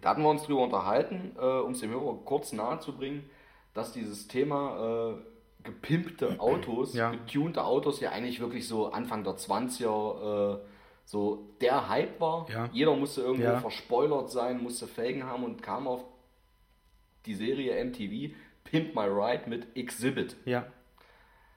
da 0.00 0.10
hatten 0.10 0.22
wir 0.22 0.30
uns 0.30 0.44
drüber 0.44 0.62
unterhalten, 0.62 1.32
äh, 1.38 1.44
um 1.44 1.72
es 1.72 1.80
dem 1.80 1.90
Hörer 1.90 2.18
kurz 2.24 2.52
nahezubringen, 2.52 3.28
dass 3.74 3.92
dieses 3.92 4.28
Thema 4.28 5.12
äh, 5.12 5.62
gepimpte 5.64 6.40
Autos, 6.40 6.94
Ja. 6.94 7.10
getunte 7.10 7.64
Autos 7.64 8.00
ja 8.00 8.10
eigentlich 8.10 8.40
wirklich 8.40 8.66
so 8.66 8.90
Anfang 8.92 9.24
der 9.24 9.34
20er 9.36 10.54
äh, 10.54 10.58
so 11.04 11.50
der 11.60 11.88
Hype 11.88 12.18
war. 12.20 12.46
Ja. 12.50 12.68
Jeder 12.72 12.94
musste 12.96 13.20
irgendwo 13.20 13.44
Ja. 13.44 13.58
verspoilert 13.60 14.30
sein, 14.30 14.62
musste 14.62 14.86
Felgen 14.86 15.24
haben 15.24 15.44
und 15.44 15.62
kam 15.62 15.86
auf 15.86 16.02
die 17.26 17.34
Serie 17.34 17.74
MTV 17.84 18.34
Pimp 18.64 18.94
My 18.94 19.02
Ride 19.06 19.48
mit 19.48 19.76
Exhibit. 19.76 20.36
Ja. 20.46 20.64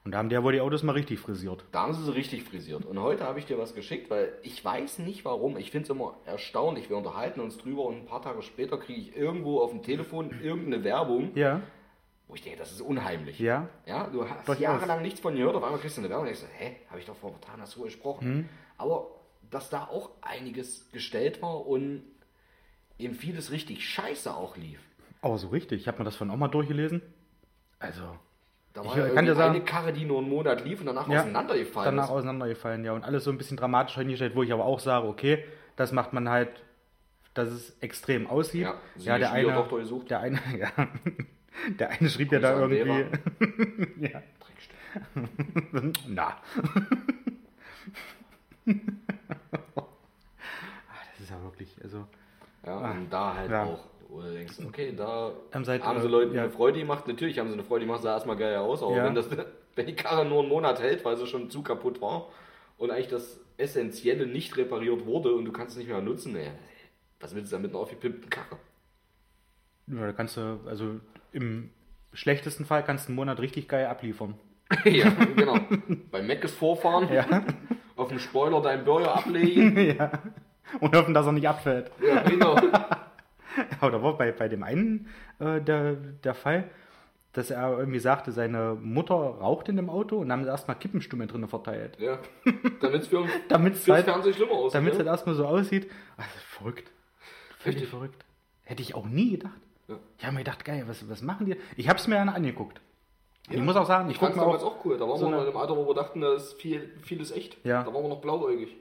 Und 0.04 0.12
da 0.12 0.18
haben 0.18 0.28
die 0.28 0.34
ja 0.34 0.42
wohl 0.42 0.52
die 0.52 0.60
Autos 0.60 0.82
mal 0.82 0.92
richtig 0.92 1.18
frisiert. 1.18 1.64
Da 1.72 1.82
haben 1.82 1.94
sie 1.94 2.04
sie 2.04 2.14
richtig 2.14 2.44
frisiert. 2.44 2.84
Und 2.84 3.00
heute 3.00 3.24
habe 3.24 3.38
ich 3.38 3.46
dir 3.46 3.58
was 3.58 3.74
geschickt, 3.74 4.10
weil 4.10 4.34
ich 4.42 4.62
weiß 4.62 4.98
nicht 4.98 5.24
warum. 5.24 5.56
Ich 5.56 5.70
finde 5.70 5.84
es 5.84 5.90
immer 5.90 6.14
erstaunlich. 6.26 6.90
Wir 6.90 6.98
unterhalten 6.98 7.40
uns 7.40 7.56
drüber 7.56 7.84
und 7.86 7.96
ein 7.96 8.04
paar 8.06 8.20
Tage 8.20 8.42
später 8.42 8.76
kriege 8.76 9.00
ich 9.00 9.16
irgendwo 9.16 9.60
auf 9.60 9.70
dem 9.70 9.82
Telefon 9.82 10.30
irgendeine 10.42 10.84
Werbung, 10.84 11.34
Ja, 11.34 11.62
wo 12.28 12.34
ich 12.34 12.42
denke, 12.42 12.58
das 12.58 12.70
ist 12.72 12.82
unheimlich. 12.82 13.38
ja. 13.38 13.68
Ja, 13.86 14.06
du 14.08 14.28
hast 14.28 14.46
Durchaus. 14.46 14.62
jahrelang 14.62 15.00
nichts 15.00 15.20
von 15.20 15.34
gehört, 15.36 15.56
auf 15.56 15.64
einmal 15.64 15.80
kriegst 15.80 15.96
du 15.96 16.02
eine 16.02 16.10
Werbung 16.10 16.26
und 16.28 16.34
denkst, 16.34 16.52
hä, 16.58 16.76
habe 16.90 16.98
ich 17.00 17.06
doch 17.06 17.16
vor 17.16 17.40
Tagen 17.40 17.60
das 17.60 17.70
so 17.70 17.82
gesprochen. 17.82 18.28
Mhm. 18.36 18.48
Aber 18.76 19.06
dass 19.50 19.70
da 19.70 19.84
auch 19.84 20.10
einiges 20.20 20.90
gestellt 20.92 21.40
war 21.40 21.66
und 21.66 22.02
eben 22.98 23.14
vieles 23.14 23.50
richtig 23.52 23.88
scheiße 23.88 24.34
auch 24.34 24.56
lief. 24.58 24.80
Aber 25.22 25.38
so 25.38 25.48
richtig. 25.48 25.80
Ich 25.80 25.88
habe 25.88 25.98
mir 25.98 26.04
das 26.04 26.16
von 26.16 26.30
auch 26.30 26.36
mal 26.36 26.48
durchgelesen. 26.48 27.00
Also, 27.78 28.02
Da 28.74 28.82
Ich 28.82 28.88
war 28.88 28.98
ja 28.98 29.14
kann 29.14 29.24
dir 29.24 29.34
sagen- 29.36 29.54
eine 29.54 29.64
Karre, 29.64 29.92
die 29.92 30.04
nur 30.04 30.18
einen 30.18 30.28
Monat 30.28 30.64
lief 30.64 30.80
und 30.80 30.86
danach 30.86 31.08
Ja, 31.08 31.20
auseinandergefallen 31.20 31.94
danach 31.94 32.04
ist. 32.06 32.10
auseinandergefallen, 32.10 32.84
ja. 32.84 32.92
Und 32.92 33.04
alles 33.04 33.22
so 33.24 33.30
ein 33.30 33.38
bisschen 33.38 33.56
dramatisch 33.56 33.94
hingestellt, 33.94 34.34
wo 34.34 34.42
ich 34.42 34.52
aber 34.52 34.64
auch 34.64 34.80
sage, 34.80 35.06
okay, 35.06 35.44
das 35.76 35.92
macht 35.92 36.12
man 36.12 36.28
halt, 36.28 36.50
dass 37.34 37.48
es 37.48 37.76
extrem 37.80 38.26
aussieht. 38.26 38.62
Ja, 38.62 38.74
sie 38.96 39.06
ja 39.06 39.18
der 39.18 39.30
eine, 39.32 39.64
der 40.08 40.20
eine, 40.20 40.40
ja, 40.58 40.70
der 41.78 41.90
eine 41.90 42.08
schrieb 42.10 42.32
ja 42.32 42.40
da 42.40 42.58
irgendwie, 42.58 43.06
ja, 44.00 44.22
Dreckstück. 44.40 45.94
na. 46.08 46.36
Ah, 49.76 51.02
das 51.12 51.20
ist 51.20 51.30
ja 51.30 51.42
wirklich, 51.42 51.76
also, 51.82 52.06
Ja, 52.66 52.78
Ah, 52.78 52.90
und 52.92 53.10
da 53.12 53.34
halt 53.34 53.50
ja. 53.50 53.64
auch. 53.64 53.84
Wo 54.08 54.20
du 54.20 54.32
denkst, 54.32 54.54
okay, 54.66 54.92
da 54.96 55.32
Haben 55.52 55.64
sie 55.64 55.80
haben 55.82 56.00
sie 56.00 56.08
Leuten 56.08 56.34
ja. 56.34 56.42
eine 56.42 56.50
Freude 56.50 56.78
gemacht. 56.80 57.06
Natürlich 57.08 57.38
haben 57.38 57.48
sie 57.48 57.54
eine 57.54 57.64
Freude 57.64 57.86
gemacht, 57.86 58.02
sah 58.02 58.14
erstmal 58.14 58.36
geil 58.36 58.56
aus, 58.56 58.82
aber 58.82 58.96
Ja. 58.96 59.04
wenn, 59.04 59.14
das, 59.14 59.28
wenn 59.76 59.86
die 59.86 59.96
Karre 59.96 60.24
nur 60.24 60.40
einen 60.40 60.48
Monat 60.48 60.80
hält, 60.80 61.04
weil 61.04 61.16
sie 61.16 61.26
schon 61.26 61.50
zu 61.50 61.62
kaputt 61.62 62.00
war 62.00 62.28
und 62.78 62.90
eigentlich 62.90 63.08
das 63.08 63.40
Essentielle 63.56 64.26
nicht 64.26 64.56
repariert 64.56 65.06
wurde 65.06 65.32
und 65.32 65.44
du 65.44 65.52
kannst 65.52 65.72
es 65.72 65.78
nicht 65.78 65.88
mehr 65.88 66.00
nutzen, 66.00 66.34
ey, 66.36 66.50
was 67.20 67.34
willst 67.34 67.52
du 67.52 67.56
damit 67.56 67.70
einer 67.70 67.80
aufgepimpten 67.80 68.28
Karre? 68.30 68.58
ja, 69.86 70.00
da 70.06 70.12
kannst 70.12 70.36
du, 70.36 70.60
also 70.66 71.00
im 71.32 71.70
schlechtesten 72.12 72.64
Fall 72.64 72.82
kannst 72.84 73.06
du 73.06 73.08
einen 73.10 73.16
Monat 73.16 73.40
richtig 73.40 73.68
geil 73.68 73.86
abliefern. 73.86 74.34
ja, 74.84 75.10
genau. 75.36 75.58
Bei 76.10 76.22
Mac 76.22 76.42
ist 76.44 76.56
vorfahren, 76.56 77.12
Ja, 77.12 77.44
auf 77.96 78.08
dem 78.08 78.18
Spoiler 78.18 78.60
deinen 78.62 78.84
Burger 78.84 79.14
ablegen. 79.14 79.76
ja. 79.98 80.10
Und 80.80 80.96
hoffen, 80.96 81.12
dass 81.14 81.26
er 81.26 81.32
nicht 81.32 81.46
abfällt. 81.48 81.90
ja, 82.04 82.22
genau. 82.22 82.56
Aber 83.80 83.90
da 83.90 84.02
war 84.02 84.16
bei, 84.16 84.32
bei 84.32 84.48
dem 84.48 84.62
einen 84.62 85.08
äh, 85.38 85.60
der, 85.60 85.94
der 85.94 86.34
Fall, 86.34 86.70
dass 87.32 87.50
er 87.50 87.76
irgendwie 87.78 87.98
sagte, 87.98 88.30
seine 88.32 88.76
Mutter 88.80 89.14
raucht 89.14 89.68
in 89.68 89.76
dem 89.76 89.90
Auto 89.90 90.18
und 90.18 90.28
dann 90.28 90.40
haben 90.40 90.46
erstmal 90.46 90.78
Kippenstumme 90.78 91.26
drinnen 91.26 91.48
verteilt. 91.48 91.98
Ja. 91.98 92.18
Damit 92.80 93.02
es 93.02 93.08
für, 93.08 93.26
Damit 93.48 93.74
es 93.74 93.84
fürs 93.84 93.96
halt, 93.96 94.04
Fernsehen 94.06 94.34
schlimmer 94.34 94.52
aussieht. 94.52 94.74
damit's 94.76 94.96
halt 94.96 95.06
ja? 95.06 95.12
erstmal 95.12 95.34
so 95.34 95.46
aussieht. 95.46 95.84
Ist 95.86 96.44
verrückt. 96.48 96.90
Völlig 97.58 97.76
Richtig. 97.76 97.90
verrückt. 97.90 98.24
Hätte 98.62 98.82
ich 98.82 98.94
auch 98.94 99.06
nie 99.06 99.32
gedacht. 99.32 99.60
Ja. 99.88 99.96
Ich 100.18 100.24
habe 100.24 100.34
mir 100.34 100.40
gedacht, 100.40 100.64
geil, 100.64 100.84
was, 100.86 101.08
was 101.10 101.22
machen 101.22 101.46
die? 101.46 101.56
Ich 101.76 101.88
habe 101.88 101.98
es 101.98 102.06
mir 102.06 102.14
dann 102.14 102.28
angeguckt. 102.28 102.80
Ja. 103.48 103.56
Ich 103.56 103.60
muss 103.62 103.76
auch 103.76 103.86
sagen, 103.86 104.08
ich 104.08 104.14
Ich 104.14 104.20
gucke 104.20 104.32
fand 104.32 104.40
mir 104.40 104.46
damals 104.46 104.62
auch. 104.62 104.84
cool. 104.84 104.96
Da 104.96 105.06
waren 105.06 105.18
so 105.18 105.26
wir 105.26 105.32
noch 105.32 105.42
in 105.42 105.48
einem 105.48 105.56
Alter, 105.56 105.76
wo 105.76 105.86
wir 105.86 105.94
dachten, 105.94 106.20
da 106.20 106.34
ist 106.34 106.54
viel, 106.54 106.92
vieles 107.02 107.30
echt. 107.30 107.58
Ja. 107.64 107.82
Da 107.82 107.92
waren 107.92 108.02
wir 108.02 108.08
noch 108.08 108.20
blauäugig. 108.22 108.74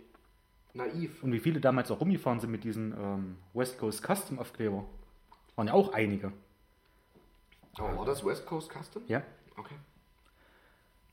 Naiv. 0.73 1.21
Und 1.23 1.31
wie 1.31 1.39
viele 1.39 1.59
damals 1.59 1.91
auch 1.91 1.99
rumgefahren 1.99 2.39
sind 2.39 2.51
mit 2.51 2.63
diesen 2.63 2.93
ähm, 2.93 3.37
West 3.53 3.77
Coast 3.77 4.03
Custom 4.03 4.39
Aufkleber. 4.39 4.85
Waren 5.55 5.67
ja 5.67 5.73
auch 5.73 5.93
einige. 5.93 6.33
Aber 7.75 7.97
war 7.97 8.05
das 8.05 8.25
West 8.25 8.45
Coast 8.45 8.71
Custom? 8.71 9.03
Ja. 9.07 9.23
Okay. 9.55 9.75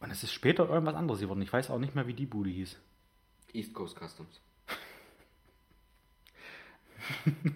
Und 0.00 0.10
es 0.10 0.22
ist 0.22 0.32
später 0.32 0.68
irgendwas 0.68 0.94
anderes 0.94 1.20
geworden. 1.20 1.42
Ich 1.42 1.52
weiß 1.52 1.70
auch 1.70 1.78
nicht 1.78 1.94
mehr, 1.94 2.06
wie 2.06 2.14
die 2.14 2.26
Bude 2.26 2.48
hieß. 2.50 2.78
East 3.52 3.74
Coast 3.74 3.98
Customs. 3.98 4.40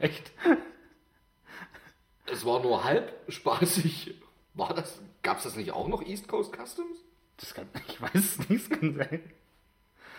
Echt? 0.00 0.32
Es 2.26 2.44
war 2.44 2.60
nur 2.60 2.84
halb 2.84 3.14
spaßig. 3.28 4.14
War 4.54 4.74
das, 4.74 5.00
gab's 5.22 5.44
das 5.44 5.56
nicht 5.56 5.72
auch 5.72 5.86
noch 5.88 6.02
East 6.02 6.26
Coast 6.28 6.52
Customs? 6.52 6.98
Das 7.36 7.54
kann, 7.54 7.68
ich 7.88 8.00
weiß 8.00 8.14
es 8.14 8.48
nicht, 8.48 8.70
das 8.70 8.78
kann 8.78 8.96
sein. 8.96 9.22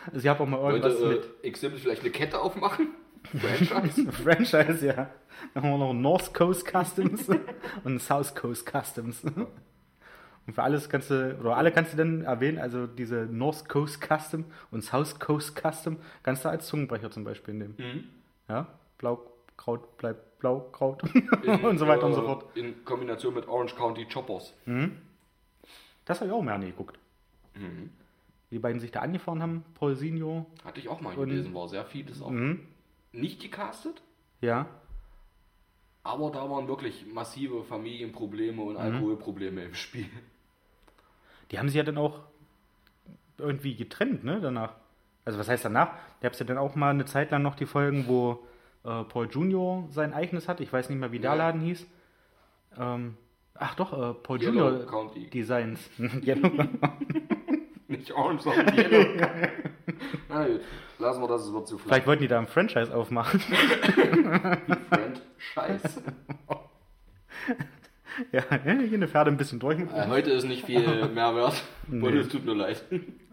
Also 0.07 0.19
ich 0.19 0.27
habe 0.27 0.43
auch 0.43 0.47
mal 0.47 0.59
irgendwas 0.59 1.01
äh, 1.01 1.19
Exhibit 1.43 1.79
vielleicht 1.79 2.01
eine 2.01 2.11
Kette 2.11 2.39
aufmachen? 2.39 2.89
Franchise? 3.23 4.01
mit 4.01 4.13
Franchise, 4.13 4.85
ja. 4.85 5.09
Dann 5.53 5.63
haben 5.63 5.71
wir 5.71 5.77
noch 5.77 5.93
North 5.93 6.33
Coast 6.33 6.65
Customs 6.65 7.27
und 7.83 7.99
South 7.99 8.33
Coast 8.35 8.69
Customs. 8.69 9.23
Und 9.23 10.53
für 10.53 10.63
alles 10.63 10.89
kannst 10.89 11.11
du, 11.11 11.37
oder 11.39 11.57
alle 11.57 11.71
kannst 11.71 11.93
du 11.93 11.97
dann 11.97 12.23
erwähnen, 12.23 12.57
also 12.57 12.87
diese 12.87 13.27
North 13.29 13.69
Coast 13.69 14.01
Custom 14.01 14.45
und 14.71 14.83
South 14.83 15.19
Coast 15.19 15.55
Custom 15.55 15.97
kannst 16.23 16.43
du 16.43 16.49
als 16.49 16.67
Zungenbrecher 16.67 17.11
zum 17.11 17.23
Beispiel 17.23 17.53
nehmen. 17.53 17.75
Mhm. 17.77 18.03
Ja, 18.47 18.67
Blaukraut 18.97 19.97
bleibt 19.97 20.39
Blaukraut 20.39 21.03
In, 21.43 21.59
und 21.65 21.77
so 21.77 21.87
weiter 21.87 22.05
und 22.05 22.13
so 22.13 22.21
äh, 22.21 22.25
fort. 22.25 22.57
In 22.57 22.83
Kombination 22.85 23.33
mit 23.35 23.47
Orange 23.47 23.75
County 23.75 24.05
Choppers. 24.05 24.53
Das 26.05 26.19
habe 26.19 26.29
ich 26.29 26.35
auch 26.35 26.41
mehr 26.41 26.55
angeguckt. 26.55 26.97
Mhm. 27.53 27.91
Die 28.51 28.59
beiden 28.59 28.79
sich 28.79 28.91
da 28.91 29.01
angefahren 29.01 29.41
haben, 29.41 29.63
Paulsinho, 29.75 30.45
Hatte 30.63 30.79
ich 30.79 30.89
auch 30.89 31.01
mal 31.01 31.13
Und- 31.15 31.29
gelesen, 31.29 31.53
war 31.53 31.67
sehr 31.67 31.85
vieles 31.85 32.21
auch. 32.21 32.31
mhm. 32.31 32.61
Nicht 33.11 33.41
gecastet, 33.41 34.01
ja, 34.41 34.67
aber 36.03 36.31
da 36.31 36.49
waren 36.49 36.67
wirklich 36.67 37.05
massive 37.13 37.63
Familienprobleme 37.63 38.53
Mhm. 38.61 38.67
und 38.67 38.77
Alkoholprobleme 38.77 39.63
im 39.65 39.73
Spiel. 39.75 40.05
Die 41.51 41.59
haben 41.59 41.67
sich 41.67 41.75
ja 41.77 41.83
dann 41.83 41.97
auch 41.97 42.19
irgendwie 43.37 43.75
getrennt, 43.75 44.23
ne, 44.23 44.39
danach. 44.41 44.73
Also 45.25 45.37
was 45.39 45.49
heißt 45.49 45.65
danach? 45.65 45.87
Da 46.21 46.27
gab 46.27 46.33
es 46.33 46.39
ja 46.39 46.45
dann 46.45 46.57
auch 46.57 46.75
mal 46.75 46.89
eine 46.91 47.05
Zeit 47.05 47.31
lang 47.31 47.41
noch 47.41 47.55
die 47.55 47.65
Folgen, 47.65 48.07
wo 48.07 48.45
äh, 48.85 49.03
Paul 49.03 49.27
Junior 49.29 49.87
sein 49.91 50.13
eigenes 50.13 50.47
hat. 50.47 50.61
Ich 50.61 50.71
weiß 50.71 50.89
nicht 50.89 50.97
mehr, 50.99 51.11
wie 51.11 51.19
der 51.19 51.31
Ja. 51.31 51.35
Laden 51.37 51.61
hieß. 51.61 51.85
Ähm, 52.77 53.17
Ach 53.61 53.75
doch, 53.75 53.91
äh, 53.91 54.13
Paul 54.13 54.41
Yellow 54.41 54.69
Junior 54.69 54.85
County. 54.87 55.29
Designs. 55.29 55.89
Nicht 57.89 58.11
Orange, 58.11 58.43
sondern 58.43 58.77
Yellow. 58.77 59.05
Na 60.29 60.47
gut, 60.47 60.61
lassen 60.99 61.21
wir 61.21 61.27
das, 61.27 61.41
es 61.45 61.51
wird 61.51 61.67
zu 61.67 61.77
Vielleicht 61.79 62.05
wollten 62.05 62.21
die 62.21 62.27
da 62.27 62.37
ein 62.37 62.45
Franchise 62.47 62.95
aufmachen. 62.95 63.41
Scheiß. 65.37 66.01
ja, 68.31 68.43
hier 68.63 68.93
eine 68.93 69.07
Pferde 69.07 69.31
ein 69.31 69.37
bisschen 69.37 69.59
durch. 69.59 69.79
Äh, 69.79 70.07
heute 70.07 70.29
ist 70.31 70.43
nicht 70.45 70.65
viel 70.65 70.81
mehr 71.13 71.35
wert. 71.35 71.63
Nee. 71.87 72.07
Und 72.07 72.15
es 72.15 72.29
tut 72.29 72.45
mir 72.45 72.53
leid. 72.53 72.83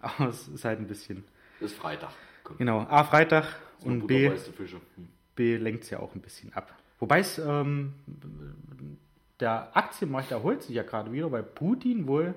Aber 0.00 0.30
es 0.30 0.48
ist 0.48 0.64
halt 0.64 0.80
ein 0.80 0.86
bisschen. 0.86 1.24
Ist 1.60 1.76
Freitag. 1.76 2.10
Komm, 2.42 2.56
Genau, 2.56 2.80
A, 2.88 3.04
Freitag 3.04 3.56
so 3.78 3.88
und 3.88 4.06
B. 4.06 4.30
Hm. 4.30 5.08
B 5.34 5.56
lenkt 5.56 5.84
es 5.84 5.90
ja 5.90 6.00
auch 6.00 6.14
ein 6.14 6.22
bisschen 6.22 6.50
ab. 6.54 6.74
Wobei 6.98 7.18
es, 7.18 7.38
ähm, 7.38 7.92
der 9.38 9.76
Aktienmarkt 9.76 10.30
erholt 10.30 10.62
sich 10.62 10.74
ja 10.74 10.82
gerade 10.82 11.12
wieder, 11.12 11.30
weil 11.30 11.42
Putin 11.42 12.06
wohl 12.06 12.34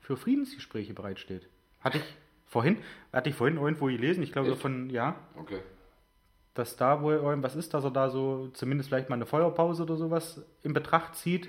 für 0.00 0.18
Friedensgespräche 0.18 0.92
bereitsteht. 0.92 1.48
Hatte 1.82 1.98
ich 1.98 2.04
vorhin, 2.46 2.78
hatte 3.12 3.28
ich 3.30 3.34
vorhin 3.34 3.56
irgendwo 3.58 3.86
gelesen, 3.86 4.22
ich 4.22 4.32
glaube 4.32 4.50
Echt? 4.52 4.60
von, 4.60 4.90
ja, 4.90 5.16
Okay. 5.38 5.60
dass 6.54 6.76
da 6.76 7.02
wohl 7.02 7.14
irgendwas 7.14 7.56
ist, 7.56 7.74
dass 7.74 7.84
er 7.84 7.90
da 7.90 8.10
so 8.10 8.48
zumindest 8.54 8.88
vielleicht 8.88 9.08
mal 9.08 9.16
eine 9.16 9.26
Feuerpause 9.26 9.82
oder 9.84 9.96
sowas 9.96 10.42
in 10.62 10.72
Betracht 10.72 11.14
zieht. 11.16 11.48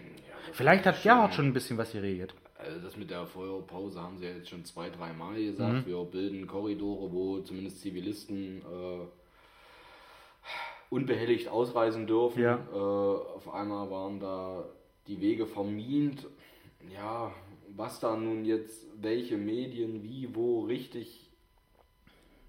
Vielleicht 0.54 0.86
hat 0.86 1.02
Gerhard 1.04 1.34
schon 1.34 1.46
ein 1.48 1.54
bisschen 1.54 1.78
was 1.78 1.92
geregelt. 1.92 2.34
Also 2.58 2.80
das 2.80 2.96
mit 2.96 3.10
der 3.10 3.26
Feuerpause 3.26 4.02
haben 4.02 4.18
sie 4.18 4.26
ja 4.26 4.32
jetzt 4.32 4.50
schon 4.50 4.64
zwei, 4.64 4.90
drei 4.90 5.12
Mal 5.14 5.36
gesagt. 5.36 5.86
Mhm. 5.86 5.86
Wir 5.86 6.04
bilden 6.06 6.48
Korridore, 6.48 7.12
wo 7.12 7.40
zumindest 7.40 7.82
Zivilisten 7.82 8.62
äh, 8.62 9.06
unbehelligt 10.90 11.48
ausreisen 11.50 12.08
dürfen. 12.08 12.42
Ja. 12.42 12.60
Äh, 12.72 12.78
auf 12.78 13.54
einmal 13.54 13.90
waren 13.90 14.20
da 14.20 14.64
die 15.08 15.20
Wege 15.20 15.46
vermint. 15.48 16.26
Ja, 16.94 17.32
was 17.76 18.00
da 18.00 18.16
nun 18.16 18.46
jetzt 18.46 18.86
welche 19.02 19.38
Medien 19.38 20.04
wie, 20.04 20.34
wo 20.36 20.62
richtig 20.62 21.32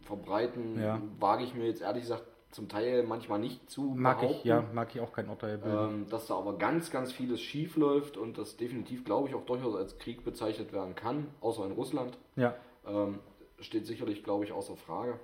verbreiten, 0.02 0.80
Ja. 0.80 1.00
wage 1.18 1.44
ich 1.44 1.54
mir 1.54 1.66
jetzt 1.66 1.80
ehrlich 1.82 2.02
gesagt 2.02 2.24
zum 2.50 2.68
Teil 2.68 3.02
manchmal 3.02 3.40
nicht 3.40 3.68
zu 3.68 3.94
Mag 3.96 4.18
ich, 4.22 4.28
behaupten. 4.28 4.48
ja, 4.48 4.64
mag 4.72 4.94
ich 4.94 5.00
auch 5.00 5.12
kein 5.12 5.28
Urteil 5.28 5.58
bilden. 5.58 6.02
Ähm, 6.02 6.06
dass 6.08 6.26
da 6.28 6.36
aber 6.36 6.56
ganz, 6.56 6.90
ganz 6.90 7.10
vieles 7.12 7.40
schief 7.40 7.76
läuft 7.76 8.16
und 8.16 8.38
das 8.38 8.56
definitiv, 8.56 9.04
glaube 9.04 9.28
ich, 9.28 9.34
auch 9.34 9.44
durchaus 9.44 9.74
als 9.74 9.98
Krieg 9.98 10.24
bezeichnet 10.24 10.72
werden 10.72 10.94
kann, 10.94 11.26
außer 11.40 11.64
in 11.66 11.72
Russland, 11.72 12.16
ja. 12.36 12.54
ähm, 12.86 13.18
steht 13.58 13.86
sicherlich, 13.86 14.22
glaube 14.22 14.44
ich, 14.44 14.52
außer 14.52 14.76
Frage. 14.76 15.18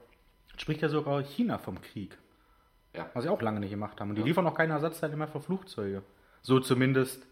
Spricht 0.56 0.82
ja 0.82 0.88
sogar 0.88 1.22
China 1.22 1.58
vom 1.58 1.80
Krieg. 1.80 2.18
Ja. 2.96 3.08
Was 3.14 3.22
sie 3.22 3.30
auch 3.30 3.40
lange 3.42 3.60
nicht 3.60 3.70
gemacht 3.70 4.00
haben. 4.00 4.10
Und 4.10 4.16
die 4.16 4.22
Ja. 4.22 4.26
liefern 4.26 4.46
auch 4.48 4.54
keine 4.54 4.72
Ersatzteile 4.72 5.16
mehr 5.16 5.28
für 5.28 5.40
Flugzeuge. 5.40 6.02
So 6.42 6.58
zumindest 6.58 7.22
in 7.22 7.29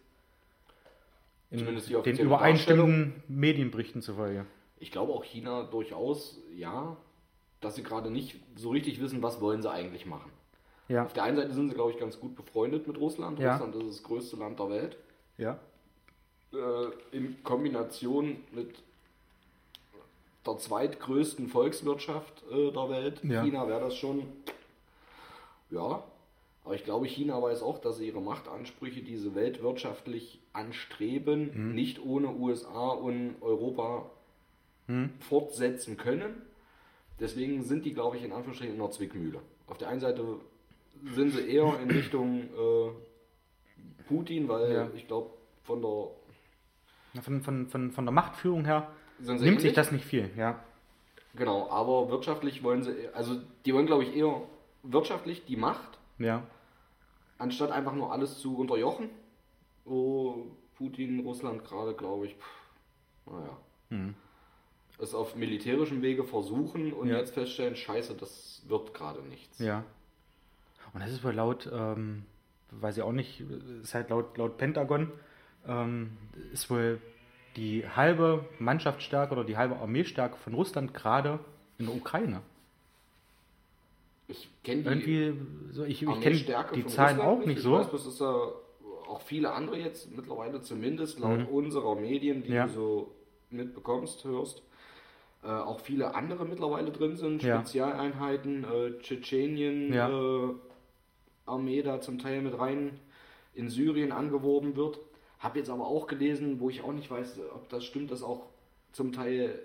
Zumindest 1.51 1.89
die 1.89 1.95
den 2.03 2.19
übereinstimmenden 2.19 3.23
Medienberichten 3.29 4.03
zufolge. 4.03 4.45
Ich 4.79 4.93
glaube 4.93 5.13
auch 5.13 5.25
China 5.25 5.65
durchaus, 5.65 6.39
ja, 6.55 6.97
dass 7.61 7.75
sie 7.75 7.83
gerade 7.83 8.11
nicht 8.11 8.37
so 8.57 8.71
richtig 8.71 9.01
wissen, 9.01 9.23
was 9.23 9.41
wollen 9.41 9.63
sie 9.63 9.71
eigentlich 9.71 10.05
machen. 10.07 10.31
Ja, 10.89 11.05
Auf 11.05 11.13
der 11.13 11.25
einen 11.25 11.37
Seite 11.37 11.53
sind 11.53 11.69
sie, 11.69 11.75
glaube 11.75 11.91
ich, 11.93 11.99
ganz 11.99 12.19
gut 12.21 12.37
befreundet 12.37 12.87
mit 12.87 12.99
Russland. 12.99 13.39
Ja. 13.39 13.53
Russland 13.57 13.75
ist 13.77 13.89
das 13.99 14.03
größte 14.03 14.37
Land 14.37 14.59
der 14.59 14.71
Welt. 14.71 14.97
ja, 15.37 15.59
äh, 16.53 17.17
in 17.17 17.43
Kombination 17.43 18.39
mit 18.53 18.83
der 20.47 20.57
zweitgrößten 20.57 21.49
Volkswirtschaft 21.49 22.43
äh, 22.51 22.71
der 22.73 22.89
Welt. 22.89 23.21
Ja. 23.23 23.43
China 23.43 23.69
wäre 23.69 23.81
das 23.81 23.97
schon. 23.97 24.23
Ja, 25.71 26.03
aber 26.69 26.75
ich 26.75 26.85
glaube, 26.85 27.07
China 27.07 27.41
weiß 27.41 27.63
auch, 27.63 27.79
dass 27.79 27.97
sie 27.97 28.09
ihre 28.09 28.21
Machtansprüche, 28.21 29.01
die 29.01 29.17
sie 29.17 29.35
weltwirtschaftlich 29.35 30.39
anstreben, 30.53 31.51
Mhm. 31.55 31.75
nicht 31.75 31.99
ohne 32.05 32.29
USA 32.29 32.91
und 32.91 33.37
Europa 33.41 34.11
Hm. 34.87 35.09
fortsetzen 35.21 35.97
können. 35.97 36.43
Deswegen 37.21 37.63
sind 37.63 37.87
die, 37.87 37.95
glaube 37.95 38.19
ich, 38.19 38.23
in 38.25 38.33
Anführungsstrichen 38.33 38.75
in 38.77 38.81
einer 38.83 38.91
Zwickmühle. 38.91 39.41
Auf 39.67 39.79
der 39.79 39.89
einen 39.89 40.01
Seite 40.01 40.23
sind 41.15 41.31
sie 41.31 41.41
eher 41.49 41.81
in 41.81 41.91
Richtung 41.91 42.43
äh, 42.43 42.91
Putin, 44.07 44.47
weil 44.49 44.71
Ja. 44.71 44.91
ich 44.95 45.07
glaube, 45.07 45.31
von 45.65 45.81
der 45.81 47.23
von, 47.23 47.41
von, 47.41 47.67
von, 47.67 47.91
von 47.93 48.05
der 48.05 48.13
Machtführung 48.13 48.67
her 48.67 48.91
nimmt 49.19 49.63
sich 49.63 49.73
das 49.73 49.91
nicht 49.91 50.05
viel. 50.05 50.29
Ja, 50.37 50.63
Genau, 51.35 51.71
aber 51.71 52.11
wirtschaftlich 52.11 52.63
wollen 52.63 52.83
sie, 52.83 52.93
also 53.15 53.37
die 53.65 53.73
wollen, 53.73 53.87
glaube 53.87 54.03
ich, 54.05 54.15
eher 54.15 54.43
wirtschaftlich 54.83 55.45
die 55.47 55.57
Macht, 55.57 55.99
ja, 56.19 56.43
anstatt 57.39 57.71
einfach 57.71 57.95
nur 57.95 58.13
alles 58.13 58.39
zu 58.39 58.57
unterjochen. 58.57 59.11
Wo 59.85 60.47
Putin, 60.77 61.21
Russland 61.21 61.65
gerade, 61.65 61.95
glaube 61.95 62.27
ich, 62.27 62.35
pff, 62.35 63.31
naja, 63.33 63.57
Hm. 63.91 64.15
es 64.99 65.15
auf 65.15 65.35
militärischem 65.35 66.03
Wege 66.03 66.25
versuchen 66.25 66.93
und 66.93 67.09
Ja. 67.09 67.17
jetzt 67.19 67.33
feststellen, 67.35 67.75
scheiße, 67.77 68.15
das 68.15 68.63
wird 68.69 68.93
gerade 68.95 69.23
nichts. 69.23 69.59
ja. 69.59 69.85
Und 70.95 71.01
das 71.03 71.11
ist 71.13 71.23
wohl 71.23 71.33
laut, 71.35 71.69
ähm, 71.73 72.25
weiß 72.71 72.97
ich 72.97 73.03
auch 73.03 73.13
nicht, 73.13 73.41
ist 73.83 73.95
halt 73.95 74.09
laut, 74.09 74.39
laut 74.39 74.57
Pentagon, 74.57 75.13
ähm, 75.67 76.17
ist 76.53 76.71
wohl 76.71 76.99
die 77.57 77.87
halbe 77.87 78.47
Mannschaftsstärke 78.59 79.33
oder 79.33 79.45
die 79.45 79.57
halbe 79.59 79.77
Armeestärke 79.77 80.37
von 80.39 80.55
Russland 80.55 80.95
gerade 80.95 81.41
in 81.79 81.87
der 81.87 81.95
Ukraine. 81.95 82.41
Ich 84.31 84.49
kenne 84.63 84.83
die 84.83 84.89
Irgendwie, 84.89 85.35
so, 85.73 85.85
ich, 85.85 85.91
ich 85.91 85.99
kenne 86.01 86.13
Armeestärke 86.17 86.75
die 86.75 86.83
von 86.83 86.91
Zahlen 86.91 87.17
Russland 87.17 87.41
auch 87.43 87.47
nicht 87.47 87.57
Ich 87.59 87.63
so. 87.63 87.73
weiß, 87.73 87.91
das 87.91 88.07
ist 88.07 88.21
ja 88.21 88.53
auch 89.09 89.23
viele 89.23 89.53
andere 89.53 89.79
jetzt 89.79 90.15
mittlerweile 90.15 90.61
zumindest 90.61 91.19
laut 91.19 91.49
unserer 91.51 91.95
Medien, 91.95 92.43
die 92.43 92.51
Mhm. 92.51 92.55
Ja. 92.55 92.67
du 92.67 92.73
so 92.73 93.15
mitbekommst, 93.51 94.25
hörst, 94.25 94.63
äh, 95.43 95.47
auch 95.49 95.81
viele 95.81 96.15
andere 96.15 96.45
mittlerweile 96.45 96.91
drin 96.93 97.17
sind, 97.17 97.43
Ja. 97.43 97.57
Spezialeinheiten, 97.61 98.65
äh, 98.65 98.99
Tschetschenien, 99.01 99.93
Ja. 99.95 100.11
äh, 100.11 100.55
Armee 101.47 101.81
da 101.83 102.03
zum 102.03 102.19
Teil 102.19 102.43
mit 102.43 102.59
rein 102.59 103.01
in 103.55 103.71
Syrien 103.71 104.13
angeworben 104.13 104.77
wird. 104.77 104.99
Hab 105.39 105.57
jetzt 105.57 105.71
aber 105.71 105.87
auch 105.87 106.07
gelesen, 106.07 106.61
wo 106.61 106.69
ich 106.69 106.83
auch 106.85 106.93
nicht 106.93 107.11
weiß, 107.11 107.41
ob 107.55 107.69
das 107.71 107.85
stimmt, 107.85 108.11
dass 108.11 108.23
auch 108.23 108.43
zum 108.93 109.13
Teil 109.13 109.59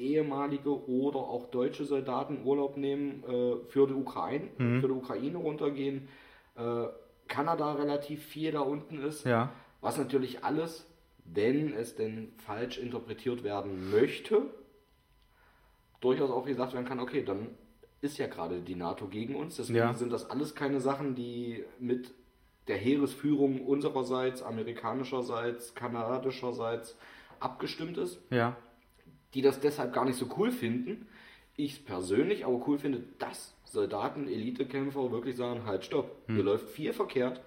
ehemalige 0.00 0.70
oder 0.88 1.18
auch 1.18 1.46
deutsche 1.50 1.84
Soldaten 1.84 2.44
Urlaub 2.44 2.76
nehmen 2.76 3.22
äh, 3.24 3.56
für 3.68 3.86
die 3.86 3.94
Ukraine, 3.94 4.48
Mhm. 4.58 4.80
für 4.80 4.86
die 4.88 4.94
Ukraine 4.94 5.38
runtergehen. 5.38 6.08
Äh, 6.56 6.86
Kanada 7.28 7.74
relativ 7.74 8.24
viel 8.24 8.50
da 8.52 8.60
unten 8.60 9.00
ist. 9.02 9.24
Ja, 9.24 9.52
Was 9.82 9.96
natürlich 9.98 10.44
alles, 10.44 10.86
wenn 11.24 11.72
es 11.72 11.94
denn 11.94 12.32
falsch 12.38 12.76
interpretiert 12.78 13.44
werden 13.44 13.90
möchte, 13.90 14.42
durchaus 16.00 16.30
auch 16.30 16.44
gesagt 16.44 16.72
werden 16.74 16.86
kann, 16.86 17.00
okay, 17.00 17.22
dann 17.24 17.48
ist 18.00 18.18
ja 18.18 18.26
gerade 18.26 18.60
die 18.60 18.74
NATO 18.74 19.06
gegen 19.06 19.36
uns. 19.36 19.56
Deswegen 19.56 19.78
Ja. 19.78 19.94
sind 19.94 20.12
das 20.12 20.28
alles 20.30 20.54
keine 20.54 20.80
Sachen, 20.80 21.14
die 21.14 21.64
mit 21.78 22.12
der 22.68 22.76
Heeresführung 22.78 23.64
unsererseits, 23.66 24.42
amerikanischerseits, 24.42 25.74
kanadischerseits 25.74 26.96
abgestimmt 27.40 27.96
ist 27.98 28.20
ja, 28.30 28.56
die 29.34 29.42
das 29.42 29.60
deshalb 29.60 29.92
gar 29.92 30.04
nicht 30.04 30.16
so 30.18 30.26
cool 30.38 30.50
finden. 30.50 31.06
Ich 31.56 31.84
persönlich 31.84 32.44
aber 32.46 32.66
cool 32.66 32.78
finde, 32.78 33.02
dass 33.18 33.54
Soldaten, 33.64 34.26
Elitekämpfer 34.28 35.10
wirklich 35.12 35.36
sagen, 35.36 35.64
halt 35.66 35.84
stopp, 35.84 36.10
Hm. 36.26 36.34
hier 36.36 36.44
läuft 36.44 36.68
viel 36.70 36.92
verkehrt. 36.92 37.40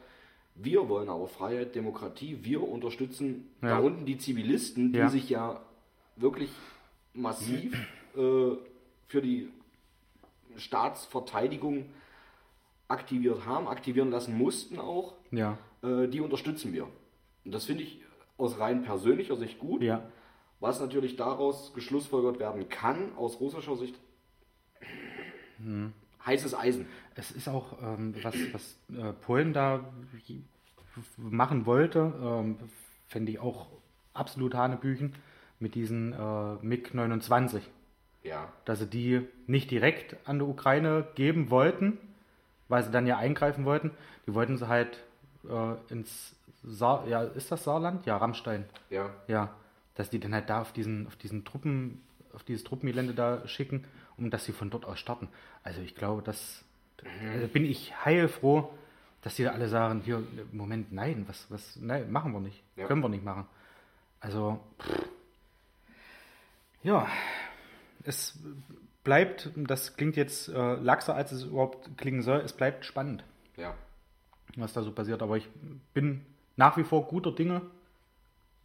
Wir 0.56 0.88
wollen 0.88 1.10
aber 1.10 1.28
Freiheit, 1.28 1.74
Demokratie, 1.76 2.40
wir 2.44 2.62
unterstützen 2.62 3.50
da 3.62 3.70
Ja. 3.70 3.80
unten 3.80 4.06
die 4.06 4.18
Zivilisten, 4.18 4.92
die 4.94 5.00
Ja. 5.00 5.10
sich 5.10 5.30
ja 5.30 5.62
wirklich 6.16 6.52
massiv 7.14 7.74
äh, 8.16 8.56
für 9.08 9.22
die 9.22 9.50
Staatsverteidigung 10.58 11.86
aktiviert 12.88 13.46
haben, 13.46 13.68
aktivieren 13.68 14.12
lassen 14.12 14.38
mussten 14.38 14.80
auch. 14.80 15.14
ja, 15.32 15.58
Äh, 15.82 16.08
die 16.08 16.22
unterstützen 16.22 16.72
wir. 16.74 16.88
Und 17.46 17.52
das 17.54 17.66
finde 17.66 17.84
ich 17.84 18.00
aus 18.38 18.60
rein 18.60 18.84
persönlicher 18.84 19.36
Sicht 19.36 19.60
gut. 19.60 19.82
ja, 19.82 20.04
Was 20.64 20.80
natürlich 20.80 21.18
daraus 21.18 21.74
geschlussfolgert 21.74 22.40
werden 22.40 22.70
kann, 22.70 23.12
aus 23.18 23.42
russischer 23.42 23.76
Sicht, 23.76 23.96
heißes 26.26 26.56
Eisen. 26.56 26.88
Es 27.16 27.32
ist 27.32 27.50
auch, 27.50 27.82
ähm, 27.82 28.16
was, 28.24 28.34
was 28.54 28.78
äh, 28.98 29.12
Polen 29.12 29.52
da 29.52 29.84
machen 31.18 31.66
wollte, 31.66 32.14
ähm, 32.24 32.58
fände 33.10 33.34
ich 33.34 33.40
auch 33.40 33.68
absolut 34.14 34.56
Hanebüchen 34.56 35.14
mit 35.60 35.76
diesen 35.76 36.14
äh, 36.14 36.66
MiG-29. 36.66 37.60
Ja. 38.24 38.48
Dass 38.64 38.80
sie 38.80 38.88
die 38.88 39.28
nicht 39.48 39.70
direkt 39.70 40.16
an 40.26 40.40
die 40.40 40.46
Ukraine 40.46 41.06
geben 41.16 41.50
wollten, 41.50 41.98
weil 42.70 42.86
sie 42.86 42.92
dann 42.92 43.06
ja 43.06 43.18
eingreifen 43.18 43.66
wollten. 43.66 43.92
Die 44.28 44.34
wollten 44.34 44.56
sie 44.56 44.70
halt 44.70 45.04
äh, 45.44 45.92
ins 45.92 46.38
Saar, 46.64 47.06
ja, 47.10 47.22
ist 47.24 47.52
das 47.52 47.66
Saarland? 47.66 48.06
Ja, 48.06 48.16
Rammstein. 48.16 48.64
Ja. 48.90 49.10
Ja, 49.28 49.54
dass 49.96 50.10
die 50.10 50.20
dann 50.20 50.34
halt 50.34 50.50
da 50.50 50.62
auf 50.62 50.74
diesen, 50.74 51.08
auf 51.08 51.16
diesen 51.16 51.46
Truppen, 51.46 52.02
auf 52.34 52.44
dieses 52.44 52.64
Truppengelände 52.64 53.14
da 53.14 53.48
schicken, 53.48 53.86
um 54.18 54.30
dass 54.30 54.46
sie 54.46 54.54
von 54.54 54.70
dort 54.70 54.86
aus 54.86 55.00
starten. 55.00 55.28
Also 55.64 55.82
ich 55.82 55.96
glaube, 55.96 56.22
das 56.22 56.64
also 57.34 57.48
bin 57.48 57.66
ich 57.66 57.94
heilfroh, 58.06 58.74
dass 59.22 59.36
die 59.36 59.48
alle 59.48 59.70
sagen, 59.70 60.02
hier, 60.04 60.24
Moment, 60.52 60.92
nein, 60.92 61.26
was, 61.28 61.50
was, 61.50 61.78
nein, 61.78 62.12
machen 62.12 62.34
wir 62.34 62.40
nicht. 62.40 62.62
Ja. 62.76 62.88
Können 62.88 63.02
wir 63.02 63.10
nicht 63.10 63.24
machen. 63.24 63.46
Also, 64.20 64.60
pff. 64.80 65.10
ja, 66.84 67.08
es 68.04 68.38
bleibt, 69.04 69.50
das 69.56 69.96
klingt 69.96 70.16
jetzt 70.16 70.50
äh, 70.50 70.76
laxer, 70.76 71.16
als 71.16 71.32
es 71.32 71.44
überhaupt 71.44 71.98
klingen 71.98 72.22
soll, 72.22 72.40
es 72.40 72.54
bleibt 72.54 72.86
spannend. 72.86 73.24
Ja. 73.58 73.76
Was 74.56 74.74
da 74.74 74.84
so 74.84 74.92
passiert. 74.92 75.22
Aber 75.22 75.38
ich 75.38 75.48
bin 75.94 76.26
nach 76.56 76.78
wie 76.78 76.84
vor 76.84 77.08
guter 77.08 77.32
Dinge, 77.32 77.62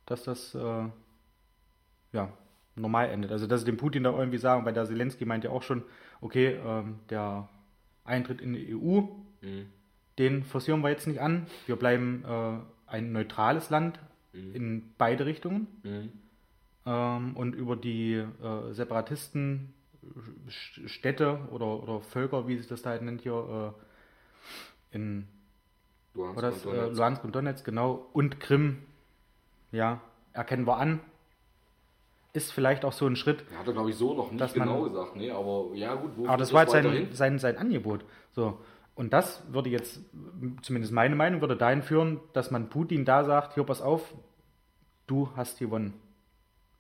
dass 0.07 0.25
das 0.25 0.55
äh, 0.55 0.85
ja, 2.13 2.33
normal 2.75 3.11
endet. 3.11 3.33
Also, 3.33 3.47
dass 3.47 3.61
sie 3.61 3.67
dem 3.67 3.77
Putin 3.77 4.05
da 4.05 4.11
irgendwie 4.11 4.39
sagen, 4.39 4.65
weil 4.65 4.73
der 4.73 4.87
Zelensky 4.87 5.25
meint 5.25 5.45
ja 5.45 5.51
auch 5.51 5.63
schon, 5.63 5.83
okay, 6.21 6.59
ähm, 6.65 7.01
der 7.11 7.49
Eintritt 8.05 8.41
in 8.41 8.55
die 8.55 8.75
EU, 8.75 9.03
mhm. 9.43 9.67
den 10.19 10.45
forcieren 10.45 10.83
wir 10.83 10.91
jetzt 10.91 11.07
nicht 11.07 11.21
an. 11.21 11.47
Wir 11.67 11.77
bleiben 11.77 12.25
äh, 12.27 12.59
ein 12.87 13.13
neutrales 13.13 13.71
Land 13.71 13.99
mhm. 14.33 14.55
in 14.55 14.95
beide 14.97 15.27
Richtungen. 15.27 15.67
Mhm. 15.83 16.13
Ähm, 16.87 17.37
und 17.37 17.55
über 17.55 17.77
die 17.77 18.15
äh, 18.15 18.73
Separatisten 18.73 19.75
Städte 20.49 21.39
oder, 21.51 21.83
oder 21.83 22.01
Völker, 22.01 22.49
wie 22.49 22.57
sich 22.57 22.67
das 22.67 22.83
da 22.83 22.91
halt 22.91 23.03
nennt 23.03 23.21
hier, 23.21 23.75
äh, 24.93 24.97
in 24.97 25.29
Luhansk, 26.15 26.41
das, 26.41 26.65
und 26.65 26.73
Donetsk. 26.73 26.93
Äh, 26.93 26.97
Luhansk 26.97 27.25
und 27.25 27.35
Donetsk, 27.35 27.65
genau, 27.65 28.09
und 28.13 28.41
Krim, 28.41 28.79
ja, 29.71 30.01
erkennen 30.33 30.67
wir 30.67 30.79
an. 30.79 31.01
Ist 32.33 32.53
vielleicht 32.53 32.85
auch 32.85 32.93
so 32.93 33.07
ein 33.07 33.17
Schritt. 33.17 33.45
Hat 33.59 33.67
er, 33.67 33.73
glaube 33.73 33.91
ich, 33.91 33.97
so 33.97 34.15
noch 34.15 34.31
nicht 34.31 34.55
genau 34.55 34.83
man, 34.83 34.93
gesagt, 34.93 35.17
nee, 35.17 35.31
aber 35.31 35.71
ja, 35.75 35.95
gut. 35.95 36.11
Wo 36.17 36.29
aber 36.29 36.37
das 36.37 36.53
war 36.53 36.63
jetzt 36.63 36.73
sein, 36.73 37.09
sein, 37.13 37.39
sein 37.39 37.57
Angebot. 37.57 38.05
So. 38.33 38.59
Und 38.95 39.13
das 39.13 39.43
würde 39.51 39.71
jetzt, 39.71 40.01
zumindest 40.63 40.93
meine 40.93 41.17
Meinung, 41.17 41.41
würde 41.41 41.57
dahin 41.57 41.83
führen, 41.83 42.21
dass 42.33 42.51
man 42.51 42.69
Putin 42.69 43.05
da 43.05 43.25
sagt: 43.25 43.55
Hier, 43.55 43.65
pass 43.65 43.81
auf, 43.81 44.15
du 45.07 45.31
hast 45.37 45.59
gewonnen. 45.59 45.95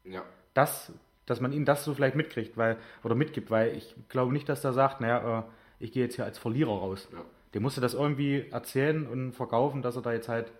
Ja. 0.04 0.22
Das 0.54 0.92
dass 1.28 1.40
man 1.40 1.52
ihm 1.52 1.64
das 1.64 1.84
so 1.84 1.94
vielleicht 1.94 2.16
mitkriegt, 2.16 2.56
weil, 2.56 2.78
oder 3.04 3.14
mitgibt, 3.14 3.50
weil 3.50 3.76
ich 3.76 3.94
glaube 4.08 4.32
nicht, 4.32 4.48
dass 4.48 4.64
er 4.64 4.72
sagt, 4.72 5.00
naja, 5.00 5.40
äh, 5.40 5.42
ich 5.78 5.92
gehe 5.92 6.02
jetzt 6.02 6.16
hier 6.16 6.24
als 6.24 6.38
Verlierer 6.38 6.70
raus. 6.70 7.08
Ja. 7.12 7.18
Der 7.52 7.60
musste 7.60 7.80
das 7.80 7.94
irgendwie 7.94 8.46
erzählen 8.50 9.06
und 9.06 9.32
verkaufen, 9.32 9.82
dass 9.82 9.96
er 9.96 10.02
da 10.02 10.12
jetzt 10.12 10.28
halt 10.28 10.50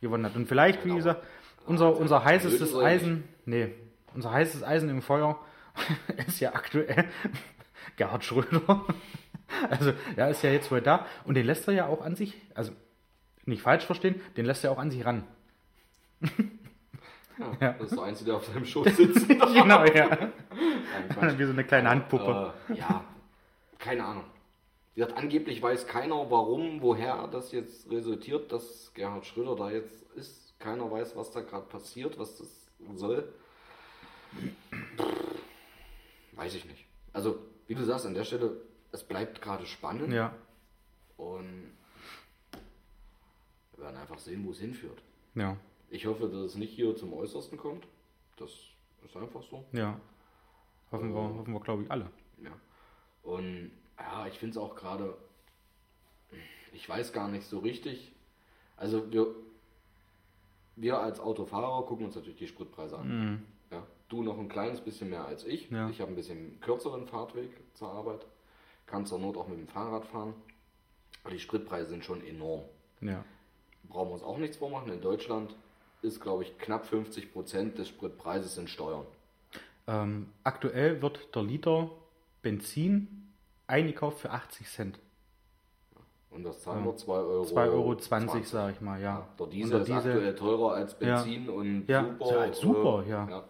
gewonnen 0.00 0.26
hat. 0.26 0.36
Und 0.36 0.46
vielleicht, 0.46 0.84
wie 0.84 0.94
gesagt, 0.94 1.22
unser, 1.66 1.96
unser 1.96 2.24
heißestes 2.24 2.76
Eisen, 2.76 3.24
nee, 3.46 3.72
unser 4.14 4.32
heißes 4.32 4.62
Eisen 4.62 4.88
im 4.88 5.02
Feuer 5.02 5.38
ist 6.26 6.40
ja 6.40 6.54
aktuell 6.54 7.04
Gerhard 7.96 8.24
Schröder. 8.24 8.84
Also, 9.68 9.92
er 10.14 10.30
ist 10.30 10.44
ja 10.44 10.50
jetzt 10.50 10.70
wohl 10.70 10.80
da 10.80 11.06
und 11.24 11.34
den 11.34 11.44
lässt 11.44 11.66
er 11.66 11.74
ja 11.74 11.86
auch 11.86 12.02
an 12.02 12.14
sich, 12.14 12.40
also 12.54 12.70
nicht 13.46 13.62
falsch 13.62 13.84
verstehen, 13.84 14.20
den 14.36 14.44
lässt 14.46 14.62
er 14.62 14.70
auch 14.70 14.78
an 14.78 14.92
sich 14.92 15.04
ran. 15.04 15.24
Ja, 17.60 17.72
Das 17.72 17.90
ist 17.90 17.96
der 17.96 18.04
Einzige, 18.04 18.26
der 18.26 18.36
auf 18.36 18.46
seinem 18.46 18.64
Schoß 18.64 18.96
sitzt. 18.96 19.28
genau, 19.28 19.84
ja. 19.86 20.30
Nein, 21.20 21.38
Wie 21.38 21.44
so 21.44 21.50
eine 21.50 21.64
kleine 21.64 21.88
Handpuppe. 21.90 22.52
Äh, 22.68 22.74
ja, 22.74 23.02
keine 23.78 24.04
Ahnung. 24.04 24.24
Wie 24.94 25.00
gesagt, 25.00 25.18
angeblich 25.18 25.62
weiß 25.62 25.86
keiner, 25.86 26.30
warum, 26.30 26.82
woher 26.82 27.26
das 27.28 27.50
jetzt 27.52 27.90
resultiert, 27.90 28.52
dass 28.52 28.92
Gerhard 28.94 29.26
Schröder 29.26 29.56
da 29.56 29.70
jetzt 29.70 30.02
ist. 30.14 30.54
Keiner 30.60 30.90
weiß, 30.90 31.16
was 31.16 31.30
da 31.30 31.40
gerade 31.40 31.66
passiert, 31.66 32.18
was 32.18 32.36
das 32.38 32.68
soll. 32.94 33.32
Weiß 36.32 36.54
ich 36.54 36.64
nicht. 36.64 36.86
Also, 37.12 37.38
wie 37.66 37.74
du 37.74 37.84
sagst, 37.84 38.06
an 38.06 38.14
der 38.14 38.24
Stelle, 38.24 38.60
es 38.92 39.04
bleibt 39.04 39.42
gerade 39.42 39.66
spannend. 39.66 40.12
Ja. 40.12 40.34
Und 41.16 41.72
wir 43.76 43.84
werden 43.84 43.96
einfach 43.96 44.18
sehen, 44.18 44.44
wo 44.46 44.50
es 44.50 44.58
hinführt. 44.58 45.02
Ja. 45.34 45.56
Ich 45.90 46.06
hoffe, 46.06 46.28
dass 46.28 46.40
es 46.42 46.54
nicht 46.54 46.72
hier 46.72 46.96
zum 46.96 47.12
Äußersten 47.12 47.58
kommt. 47.58 47.86
Das 48.36 48.50
ist 49.04 49.16
einfach 49.16 49.42
so. 49.42 49.64
Ja. 49.72 50.00
Hoffen, 50.92 51.10
äh, 51.10 51.14
wir, 51.14 51.20
hoffen 51.20 51.52
wir, 51.52 51.60
glaube 51.60 51.82
ich, 51.82 51.90
alle. 51.90 52.10
Ja. 52.42 52.52
Und 53.22 53.70
ja, 53.98 54.26
ich 54.26 54.38
finde 54.38 54.52
es 54.52 54.56
auch 54.56 54.74
gerade, 54.74 55.16
ich 56.72 56.88
weiß 56.88 57.12
gar 57.12 57.28
nicht 57.28 57.46
so 57.46 57.58
richtig. 57.58 58.12
Also 58.76 59.12
wir, 59.12 59.26
wir 60.76 60.98
als 60.98 61.20
Autofahrer 61.20 61.84
gucken 61.86 62.06
uns 62.06 62.14
natürlich 62.14 62.38
die 62.38 62.48
Spritpreise 62.48 62.98
an. 62.98 63.08
Mhm. 63.08 63.42
Ja, 64.10 64.16
du 64.16 64.22
noch 64.22 64.38
ein 64.38 64.48
kleines 64.48 64.80
bisschen 64.80 65.10
mehr 65.10 65.24
als 65.24 65.44
ich. 65.44 65.70
Ja. 65.70 65.88
Ich 65.88 66.00
habe 66.00 66.12
ein 66.12 66.16
bisschen 66.16 66.60
kürzeren 66.60 67.06
Fahrtweg 67.06 67.50
zur 67.74 67.88
Arbeit. 67.88 68.26
Kann 68.86 69.06
zur 69.06 69.18
Not 69.18 69.36
auch 69.36 69.48
mit 69.48 69.58
dem 69.58 69.68
Fahrrad 69.68 70.06
fahren. 70.06 70.34
Aber 71.22 71.32
die 71.32 71.40
Spritpreise 71.40 71.90
sind 71.90 72.04
schon 72.04 72.24
enorm. 72.24 72.62
Ja. 73.00 73.24
Brauchen 73.84 74.08
wir 74.08 74.14
uns 74.14 74.22
auch 74.22 74.38
nichts 74.38 74.56
vormachen. 74.56 74.92
In 74.92 75.00
Deutschland 75.00 75.54
ist, 76.02 76.20
glaube 76.20 76.42
ich, 76.42 76.58
knapp 76.58 76.86
50 76.86 77.32
Prozent 77.32 77.78
des 77.78 77.88
Spritpreises 77.88 78.56
in 78.58 78.68
Steuern. 78.68 79.06
Ähm, 79.86 80.28
aktuell 80.44 81.02
wird 81.02 81.34
der 81.34 81.42
Liter 81.42 81.90
Benzin 82.42 83.32
eingekauft 83.66 84.20
für 84.20 84.30
80 84.30 84.66
Cent. 84.68 84.98
Und 86.30 86.44
das 86.44 86.60
zahlen 86.62 86.84
wir 86.84 86.96
2 86.96 87.12
Euro. 87.12 87.42
2,20 87.44 87.72
Euro, 87.72 87.96
20, 87.96 88.48
sage 88.48 88.72
ich 88.72 88.80
mal, 88.80 89.00
ja. 89.00 89.18
ja 89.18 89.28
der 89.38 89.46
Diesel 89.48 89.70
der 89.70 89.80
ist 89.80 89.88
Diesel, 89.88 90.12
aktuell 90.12 90.34
teurer 90.36 90.72
als 90.74 90.98
Benzin 90.98 91.46
ja. 91.46 91.52
und 91.52 91.88
ja, 91.88 92.04
super. 92.04 92.46
Ja, 92.46 92.52
super, 92.52 93.04
äh, 93.04 93.10
ja. 93.10 93.44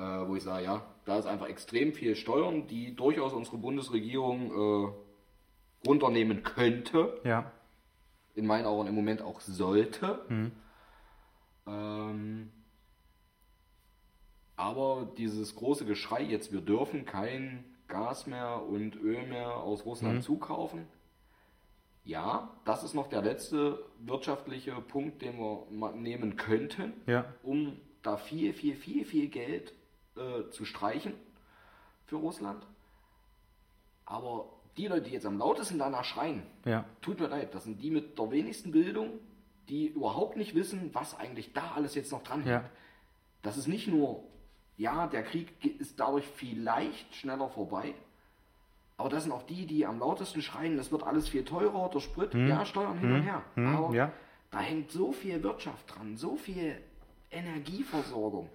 Äh, 0.00 0.26
wo 0.26 0.34
ich 0.34 0.42
sage, 0.42 0.64
ja, 0.64 0.82
da 1.04 1.18
ist 1.18 1.26
einfach 1.26 1.48
extrem 1.48 1.92
viel 1.92 2.16
Steuern, 2.16 2.66
die 2.66 2.96
durchaus 2.96 3.34
unsere 3.34 3.58
Bundesregierung 3.58 4.50
äh, 4.50 5.86
runternehmen 5.86 6.42
könnte. 6.42 7.20
Ja. 7.22 7.52
In 8.34 8.46
meinen 8.46 8.64
Augen 8.64 8.88
im 8.88 8.94
Moment 8.94 9.20
auch 9.20 9.42
sollte. 9.42 10.20
Mhm. 10.28 10.52
Ähm, 11.66 12.50
aber 14.56 15.12
dieses 15.18 15.54
große 15.54 15.84
Geschrei 15.84 16.22
jetzt, 16.22 16.50
wir 16.50 16.62
dürfen 16.62 17.04
kein 17.04 17.64
Gas 17.86 18.26
mehr 18.26 18.62
und 18.62 18.96
Öl 18.96 19.26
mehr 19.26 19.56
aus 19.56 19.84
Russland 19.84 20.16
mhm. 20.16 20.22
zukaufen. 20.22 20.86
Ja, 22.04 22.56
das 22.64 22.84
ist 22.84 22.94
noch 22.94 23.08
der 23.08 23.20
letzte 23.20 23.84
wirtschaftliche 23.98 24.72
Punkt, 24.80 25.20
den 25.20 25.38
wir 25.38 25.92
nehmen 25.92 26.36
könnten, 26.36 26.94
ja. 27.06 27.26
um 27.42 27.76
da 28.00 28.16
viel, 28.16 28.54
viel, 28.54 28.76
viel, 28.76 29.04
viel 29.04 29.28
Geld 29.28 29.74
äh, 30.20 30.50
zu 30.50 30.64
streichen 30.64 31.14
für 32.06 32.16
Russland. 32.16 32.64
Aber 34.06 34.46
die 34.76 34.86
Leute, 34.86 35.02
die 35.02 35.12
jetzt 35.12 35.26
am 35.26 35.38
lautesten 35.38 35.78
danach 35.78 36.04
schreien, 36.04 36.42
ja. 36.64 36.84
tut 37.00 37.20
mir 37.20 37.28
leid, 37.28 37.54
das 37.54 37.64
sind 37.64 37.82
die 37.82 37.90
mit 37.90 38.18
der 38.18 38.30
wenigsten 38.30 38.70
Bildung, 38.70 39.18
die 39.68 39.88
überhaupt 39.88 40.36
nicht 40.36 40.54
wissen, 40.54 40.90
was 40.92 41.18
eigentlich 41.18 41.52
da 41.52 41.72
alles 41.74 41.94
jetzt 41.94 42.12
noch 42.12 42.22
dran 42.22 42.46
ja. 42.46 42.64
Das 43.42 43.56
ist 43.56 43.68
nicht 43.68 43.88
nur, 43.88 44.22
ja, 44.76 45.06
der 45.06 45.22
Krieg 45.22 45.64
ist 45.80 45.98
dadurch 45.98 46.26
vielleicht 46.26 47.14
schneller 47.14 47.48
vorbei, 47.48 47.94
aber 48.98 49.08
das 49.08 49.22
sind 49.22 49.32
auch 49.32 49.44
die, 49.44 49.64
die 49.64 49.86
am 49.86 49.98
lautesten 49.98 50.42
schreien, 50.42 50.78
es 50.78 50.92
wird 50.92 51.04
alles 51.04 51.26
viel 51.26 51.42
teurer, 51.42 51.88
der 51.88 52.00
Sprit, 52.00 52.34
hm. 52.34 52.48
ja, 52.48 52.66
Steuern 52.66 52.98
hin 52.98 53.08
hm. 53.08 53.16
und 53.16 53.22
her. 53.22 53.42
Hm. 53.54 53.76
Aber 53.76 53.94
ja. 53.94 54.12
da 54.50 54.60
hängt 54.60 54.90
so 54.90 55.12
viel 55.12 55.42
Wirtschaft 55.42 55.94
dran, 55.94 56.18
so 56.18 56.36
viel 56.36 56.76
Energieversorgung. 57.30 58.50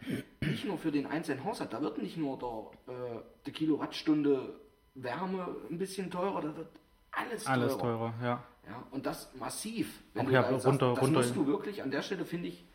Nicht 0.56 0.66
nur 0.66 0.78
für 0.78 0.92
den 0.92 1.06
einzelnen 1.06 1.44
Haushalt, 1.44 1.74
da 1.74 1.82
wird 1.82 2.02
nicht 2.02 2.18
nur 2.18 2.38
der, 2.38 2.94
äh, 2.94 3.22
die 3.46 3.52
Kilowattstunde 3.52 4.60
Wärme 4.96 5.56
ein 5.70 5.78
bisschen 5.78 6.10
teurer, 6.10 6.42
da 6.42 6.56
wird 6.56 6.70
alles 7.12 7.44
teurer. 7.44 7.54
Alles 7.54 7.78
teurer, 7.78 8.14
ja. 8.22 8.44
Ja, 8.68 8.84
und 8.92 9.06
das 9.06 9.34
massiv. 9.36 10.02
Wenn 10.14 10.28
Auch 10.28 10.32
ja, 10.32 10.42
runter, 10.42 10.60
sagst, 10.60 10.82
das 10.82 11.02
runter. 11.02 11.20
musst 11.20 11.36
du 11.36 11.46
wirklich, 11.46 11.84
an 11.84 11.92
der 11.92 12.02
Stelle 12.02 12.26
finde 12.26 12.48
ich, 12.48 12.66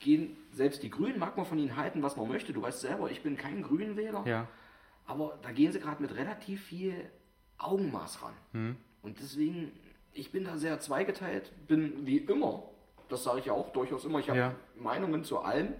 gehen, 0.00 0.36
selbst 0.52 0.82
die 0.82 0.90
Grünen 0.90 1.18
mag 1.18 1.36
man 1.36 1.46
von 1.46 1.58
ihnen 1.58 1.76
halten, 1.76 2.02
was 2.02 2.16
man 2.16 2.28
möchte. 2.28 2.52
Du 2.52 2.62
weißt 2.62 2.80
selber, 2.80 3.10
ich 3.10 3.22
bin 3.22 3.36
kein 3.36 3.62
Grünenwähler. 3.62 4.26
Ja. 4.26 4.46
Aber 5.06 5.38
da 5.42 5.50
gehen 5.52 5.72
sie 5.72 5.80
gerade 5.80 6.02
mit 6.02 6.14
relativ 6.14 6.62
viel 6.64 7.10
Augenmaß 7.58 8.22
ran. 8.22 8.34
Mhm. 8.52 8.76
Und 9.02 9.18
deswegen, 9.20 9.72
ich 10.12 10.30
bin 10.30 10.44
da 10.44 10.56
sehr 10.56 10.78
zweigeteilt, 10.80 11.52
bin 11.66 12.06
wie 12.06 12.18
immer, 12.18 12.64
das 13.08 13.24
sage 13.24 13.40
ich 13.40 13.46
ja 13.46 13.54
auch 13.54 13.72
durchaus 13.72 14.04
immer, 14.04 14.18
ich 14.18 14.28
habe 14.28 14.38
ja. 14.38 14.54
Meinungen 14.76 15.24
zu 15.24 15.38
allem, 15.38 15.72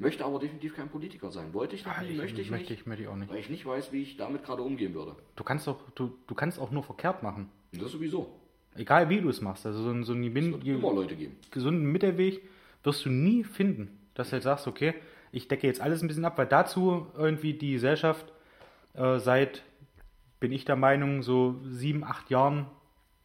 möchte 0.00 0.24
aber 0.24 0.38
definitiv 0.38 0.74
kein 0.74 0.88
Politiker 0.88 1.30
sein. 1.30 1.52
Wollte 1.52 1.76
ich 1.76 1.84
noch 1.84 2.00
nie, 2.00 2.14
möchte 2.14 2.40
ich 2.40 2.50
möchte 2.50 2.72
nicht. 2.72 2.80
Ich, 2.80 2.86
möchte 2.86 3.02
ich 3.02 3.08
auch 3.08 3.16
nicht. 3.16 3.30
Weil 3.30 3.38
ich 3.38 3.50
nicht 3.50 3.66
weiß, 3.66 3.92
wie 3.92 4.02
ich 4.02 4.16
damit 4.16 4.44
gerade 4.44 4.62
umgehen 4.62 4.94
würde. 4.94 5.16
Du 5.36 5.44
kannst 5.44 5.66
doch, 5.66 5.78
du, 5.94 6.16
du 6.26 6.34
kannst 6.34 6.58
auch 6.58 6.70
nur 6.70 6.82
verkehrt 6.82 7.22
machen. 7.22 7.50
Das 7.72 7.92
sowieso. 7.92 8.40
Egal 8.74 9.08
wie 9.08 9.20
du 9.20 9.28
es 9.28 9.40
machst. 9.40 9.66
Also 9.66 9.82
so, 9.82 10.02
so 10.02 10.12
einen 10.12 10.24
immer 10.24 10.92
Leute 10.92 11.16
geben. 11.16 11.36
gesunden 11.50 11.90
Mittelweg 11.90 12.42
wirst 12.82 13.04
du 13.04 13.10
nie 13.10 13.44
finden. 13.44 13.98
Dass 14.14 14.28
du 14.28 14.34
halt 14.34 14.42
sagst, 14.42 14.66
okay, 14.66 14.94
ich 15.32 15.48
decke 15.48 15.66
jetzt 15.66 15.80
alles 15.80 16.02
ein 16.02 16.08
bisschen 16.08 16.24
ab, 16.24 16.38
weil 16.38 16.46
dazu 16.46 17.06
irgendwie 17.16 17.54
die 17.54 17.72
Gesellschaft 17.72 18.32
äh, 18.94 19.18
seit, 19.18 19.62
bin 20.40 20.52
ich 20.52 20.64
der 20.64 20.76
Meinung, 20.76 21.22
so 21.22 21.60
sieben, 21.64 22.04
acht 22.04 22.30
Jahren 22.30 22.66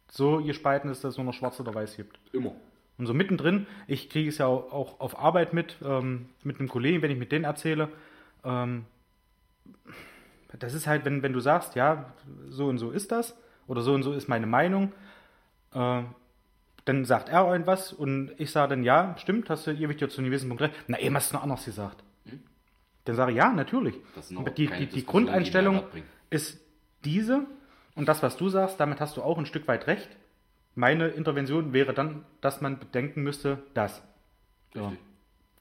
so 0.09 0.43
gespalten 0.43 0.89
ist, 0.89 1.03
dass 1.03 1.13
es 1.13 1.17
nur 1.17 1.26
noch 1.26 1.34
schwarz 1.34 1.59
oder 1.59 1.73
weiß 1.73 1.95
gibt. 1.97 2.19
Immer. 2.32 2.55
Und 2.98 3.08
so 3.08 3.14
mittendrin, 3.14 3.68
ich 3.88 4.10
kriege 4.10 4.30
es 4.30 4.38
ja 4.38 4.48
auch, 4.48 4.72
auch, 4.72 5.00
auf 5.00 5.20
Arbeit 5.20 5.54
mit, 5.54 5.78
ähm, 5.84 6.30
mit 6.43 6.60
einem 6.60 6.70
Kollegen, 6.70 7.02
wenn 7.02 7.12
ich 7.12 7.18
mit 7.18 7.32
denen 7.32 7.46
erzähle, 7.46 7.89
ähm, 8.43 8.86
das 10.60 10.74
ist 10.74 10.88
halt, 10.88 11.04
wenn, 11.04 11.22
wenn 11.22 11.34
du 11.34 11.41
sagst, 11.41 11.76
ja, 11.76 12.14
so 12.48 12.68
und 12.68 12.78
so 12.78 12.91
ist 12.91 13.12
das, 13.12 13.36
oder 13.68 13.82
so 13.82 13.93
und 13.93 14.04
so 14.04 14.14
ist 14.14 14.30
meine 14.30 14.46
Meinung, 14.46 14.93
äh, 15.74 16.04
dann 16.86 17.04
sagt 17.04 17.30
er 17.30 17.52
irgendwas 17.52 17.91
und 17.91 18.32
ich 18.38 18.52
sage 18.52 18.70
dann, 18.70 18.84
ja, 18.84 19.16
stimmt, 19.18 19.50
hast 19.50 19.68
du 19.68 19.72
ewig 19.72 19.98
dir 19.98 20.08
zu 20.08 20.20
einem 20.20 20.30
gewissen 20.30 20.48
Punkt 20.48 20.62
recht. 20.62 20.76
Na, 20.88 21.00
eben 21.00 21.16
hast 21.16 21.32
du 21.32 21.36
noch 21.36 21.43
anders 21.43 21.66
gesagt. 21.66 22.04
Hm? 22.30 22.41
Dann 23.06 23.16
sage 23.16 23.32
ich, 23.32 23.38
ja, 23.38 23.52
natürlich. 23.52 23.96
Die, 24.56 24.68
die, 24.68 24.86
die 24.86 25.06
Grundeinstellung 25.06 25.84
ist 26.30 26.60
diese 27.04 27.46
und 27.96 28.08
das, 28.08 28.22
was 28.22 28.38
du 28.38 28.50
sagst, 28.50 28.80
damit 28.80 29.02
hast 29.02 29.18
du 29.18 29.24
auch 29.24 29.38
ein 29.38 29.46
Stück 29.46 29.68
weit 29.68 29.88
recht. 29.88 30.10
Meine 30.76 31.07
Intervention 31.07 31.73
wäre 31.73 31.93
dann, 31.93 32.26
dass 32.41 32.61
man 32.61 32.80
bedenken 32.80 33.23
müsste, 33.23 33.59
dass. 33.73 34.03
Ja. 34.73 34.91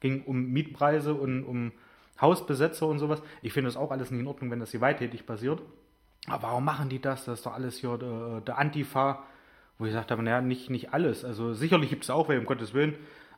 Ging 0.01 0.23
um 0.23 0.51
Mietpreise 0.51 1.13
und 1.13 1.43
um 1.43 1.71
Hausbesetzer 2.19 2.85
und 2.85 2.99
sowas. 2.99 3.21
Ich 3.41 3.53
finde 3.53 3.69
das 3.69 3.77
auch 3.77 3.91
alles 3.91 4.11
nicht 4.11 4.19
in 4.19 4.27
Ordnung, 4.27 4.51
wenn 4.51 4.59
das 4.59 4.71
hier 4.71 4.81
weittätig 4.81 5.25
passiert. 5.25 5.61
Aber 6.27 6.43
warum 6.43 6.65
machen 6.65 6.89
die 6.89 6.99
das? 6.99 7.25
Das 7.25 7.39
ist 7.39 7.45
doch 7.45 7.53
alles 7.53 7.77
hier 7.77 7.97
der, 7.97 8.41
der 8.41 8.57
Antifa. 8.57 9.23
Wo 9.77 9.85
ich 9.85 9.91
gesagt 9.91 10.11
habe, 10.11 10.23
naja, 10.23 10.41
nicht, 10.41 10.69
nicht 10.69 10.93
alles. 10.93 11.25
Also 11.25 11.53
sicherlich 11.53 11.89
gibt 11.89 12.03
es 12.03 12.09
auch 12.09 12.29
welche, 12.29 12.39
um 12.39 12.45
Gottes 12.45 12.73
Willen, 12.73 12.95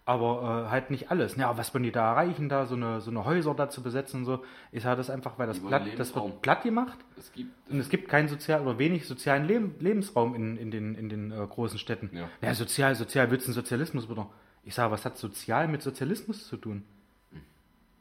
aber 0.08 0.66
äh, 0.68 0.72
halt 0.72 0.90
nicht 0.90 1.12
alles. 1.12 1.36
Ja, 1.36 1.58
was 1.58 1.74
wollen 1.74 1.84
die 1.84 1.92
da 1.92 2.12
erreichen, 2.12 2.48
da 2.48 2.66
so 2.66 2.76
eine, 2.76 3.02
so 3.02 3.12
eine 3.12 3.26
Häuser 3.26 3.54
da 3.54 3.70
zu 3.70 3.84
besetzen 3.84 4.22
und 4.22 4.26
so? 4.26 4.44
Ich 4.72 4.84
sage 4.84 4.96
das 4.96 5.10
einfach, 5.10 5.38
weil 5.38 5.48
das 5.48 5.60
platt, 5.60 5.84
das 5.98 6.16
wird 6.16 6.42
platt 6.42 6.64
gemacht. 6.64 6.98
Es 7.18 7.34
gibt, 7.34 7.52
und 7.70 7.78
es 7.78 7.90
gibt 7.90 8.08
keinen 8.08 8.30
sozial 8.30 8.62
oder 8.62 8.80
wenig 8.80 9.06
sozialen 9.06 9.46
Leb 9.46 9.82
Lebensraum 9.82 10.34
in, 10.34 10.56
in 10.56 10.72
den, 10.72 10.96
in 10.96 11.10
den 11.10 11.34
äh, 11.34 11.46
großen 11.46 11.78
Städten. 11.78 12.10
Ja. 12.14 12.30
ja, 12.42 12.56
sozial, 12.56 12.96
sozial 12.96 13.30
wird 13.32 13.42
es 13.42 13.50
ein 13.50 13.54
Sozialismus, 13.54 14.10
oder? 14.10 14.30
Ich 14.64 14.76
sage, 14.76 14.92
was 14.92 15.04
hat 15.04 15.18
sozial 15.18 15.68
mit 15.68 15.82
Sozialismus 15.82 16.48
zu 16.48 16.56
tun? 16.56 16.86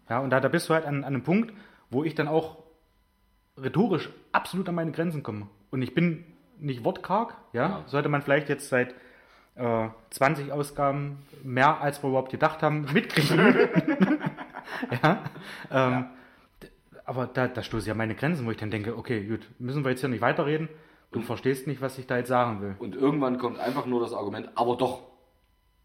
Ja, 0.09 0.21
und 0.21 0.31
da, 0.31 0.39
da 0.39 0.47
bist 0.47 0.69
du 0.69 0.75
halt 0.75 0.85
an, 0.85 0.99
an 0.99 1.05
einem 1.07 1.25
Punkt, 1.25 1.53
wo 1.91 2.05
ich 2.05 2.15
dann 2.15 2.29
auch 2.29 2.59
rhetorisch 3.61 4.11
absolut 4.31 4.69
an 4.69 4.77
meine 4.77 4.93
Grenzen 4.93 5.25
komme. 5.25 5.49
Und 5.73 5.83
ich 5.83 5.93
bin 5.93 6.25
nicht 6.61 6.85
wortkarg, 6.85 7.37
ja, 7.53 7.69
ja. 7.69 7.85
sollte 7.87 8.09
man 8.09 8.23
vielleicht 8.23 8.49
jetzt 8.49 8.69
seit 8.69 8.95
äh, 9.57 9.89
20 10.11 10.53
Ausgaben 10.53 11.19
mehr, 11.43 11.81
als 11.81 12.03
wir 12.03 12.09
überhaupt 12.11 12.31
gedacht 12.31 12.63
haben, 12.63 12.87
mitkriegen. 12.93 13.39
ja, 15.03 15.25
ähm, 15.71 15.93
ja, 15.93 16.11
Aber 17.05 17.27
da, 17.27 17.49
da 17.49 17.63
stoße 17.63 17.87
ich 17.87 17.91
an 17.91 17.97
meine 17.97 18.15
Grenzen, 18.15 18.47
wo 18.47 18.51
ich 18.51 18.57
dann 18.57 18.71
denke, 18.71 18.97
okay, 18.97 19.25
gut, 19.25 19.49
müssen 19.59 19.85
wir 19.85 19.91
jetzt 19.91 20.01
hier 20.01 20.09
nicht 20.09 20.21
weiterreden. 20.21 20.69
Du 21.13 21.21
und, 21.21 21.25
verstehst 21.25 21.67
nicht, 21.67 21.81
was 21.81 21.99
ich 21.99 22.07
da 22.07 22.19
jetzt 22.19 22.29
sagen 22.29 22.61
will. 22.61 22.77
Und 22.79 22.97
irgendwann 22.97 23.39
kommt 23.39 23.59
einfach 23.59 23.87
nur 23.87 24.01
das 24.01 24.13
Argument, 24.13 24.51
aber 24.55 24.77
doch. 24.77 25.03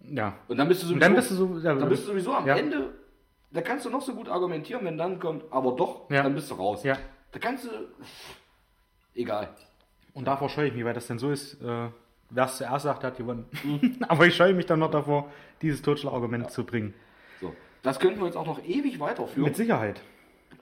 Ja. 0.01 0.33
Und 0.47 0.57
dann 0.57 0.67
bist 0.67 0.83
du 0.83 0.87
sowieso, 0.87 0.99
dann 0.99 1.15
bist 1.15 1.31
du 1.31 1.35
so, 1.35 1.57
ja, 1.59 1.75
dann 1.75 1.89
bist 1.89 2.03
du 2.03 2.07
sowieso 2.07 2.33
am 2.33 2.47
Ende, 2.47 2.93
da 3.51 3.61
kannst 3.61 3.85
du 3.85 3.89
noch 3.89 4.01
so 4.01 4.15
gut 4.15 4.29
argumentieren, 4.29 4.83
wenn 4.83 4.97
dann 4.97 5.19
kommt, 5.19 5.43
aber 5.51 5.73
doch, 5.73 6.07
dann 6.09 6.33
bist 6.33 6.49
du 6.49 6.55
raus. 6.55 6.83
Ja. 6.83 6.97
Da 7.31 7.39
kannst 7.39 7.65
du, 7.65 7.69
egal. 9.13 9.49
Und 10.13 10.25
davor 10.25 10.49
scheue 10.49 10.67
ich 10.67 10.73
mich, 10.73 10.83
weil 10.83 10.93
das 10.93 11.07
denn 11.07 11.19
so 11.19 11.31
ist, 11.31 11.61
äh, 11.61 11.87
wer 12.31 12.45
es 12.45 12.57
zuerst 12.57 12.83
sagt, 12.83 13.03
hat 13.03 13.17
gewonnen. 13.17 13.45
Mhm. 13.63 13.97
Aber 14.07 14.25
ich 14.25 14.35
scheue 14.35 14.53
mich 14.53 14.65
dann 14.65 14.79
noch 14.79 14.91
davor, 14.91 15.29
dieses 15.61 15.81
Totschlagargument 15.81 16.45
ja. 16.45 16.49
zu 16.49 16.65
bringen. 16.65 16.93
So. 17.39 17.53
Das 17.83 17.99
könnten 17.99 18.19
wir 18.19 18.25
jetzt 18.25 18.37
auch 18.37 18.45
noch 18.45 18.63
ewig 18.63 18.99
weiterführen. 18.99 19.43
Mit 19.43 19.55
Sicherheit. 19.55 20.01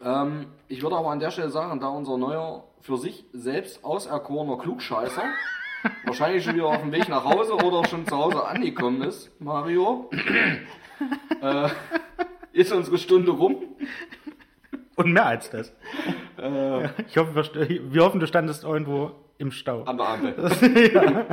Ähm, 0.03 0.47
ich 0.67 0.81
würde 0.81 0.95
aber 0.95 1.09
an 1.11 1.19
der 1.19 1.31
Stelle 1.31 1.49
sagen, 1.49 1.79
da 1.79 1.89
unser 1.89 2.17
neuer, 2.17 2.63
für 2.81 2.97
sich 2.97 3.25
selbst 3.33 3.83
auserkorener 3.83 4.57
Klugscheißer 4.57 5.23
wahrscheinlich 6.05 6.43
schon 6.43 6.55
wieder 6.55 6.67
auf 6.67 6.81
dem 6.81 6.91
Weg 6.91 7.09
nach 7.09 7.25
Hause 7.25 7.55
oder 7.55 7.85
schon 7.87 8.05
zu 8.07 8.17
Hause 8.17 8.45
angekommen 8.45 9.01
ist, 9.01 9.31
Mario, 9.41 10.09
äh, 11.41 11.69
ist 12.53 12.71
unsere 12.71 12.97
Stunde 12.97 13.31
rum. 13.31 13.57
Und 14.95 15.13
mehr 15.13 15.25
als 15.25 15.49
das. 15.49 15.73
Äh, 16.37 16.85
ich 17.07 17.17
hoffe, 17.17 17.35
wir, 17.35 17.93
wir 17.93 18.03
hoffen, 18.03 18.19
du 18.19 18.27
standest 18.27 18.63
irgendwo 18.63 19.11
im 19.37 19.51
Stau. 19.51 19.83
An 19.83 19.97
der 19.97 20.07
Ampel. 20.07 20.91
ja. 20.93 21.25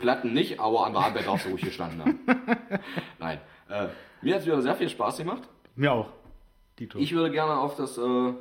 Platten 0.00 0.32
nicht, 0.32 0.58
aber 0.58 0.86
an 0.86 0.94
der 0.94 1.02
Ampel 1.02 1.22
darfst 1.22 1.46
du 1.46 1.50
ruhig 1.50 1.62
gestanden 1.62 2.00
haben. 2.00 2.18
Nein. 3.18 3.38
Äh, 3.68 3.88
mir 4.22 4.34
hat 4.34 4.40
es 4.40 4.46
wieder 4.46 4.60
sehr 4.60 4.74
viel 4.74 4.88
Spaß 4.88 5.18
gemacht. 5.18 5.42
Mir 5.76 5.92
auch. 5.92 6.08
Dito. 6.78 6.98
Ich 6.98 7.12
würde 7.14 7.30
gerne 7.30 7.58
auf 7.58 7.76
das, 7.76 7.96
äh, 7.98 8.32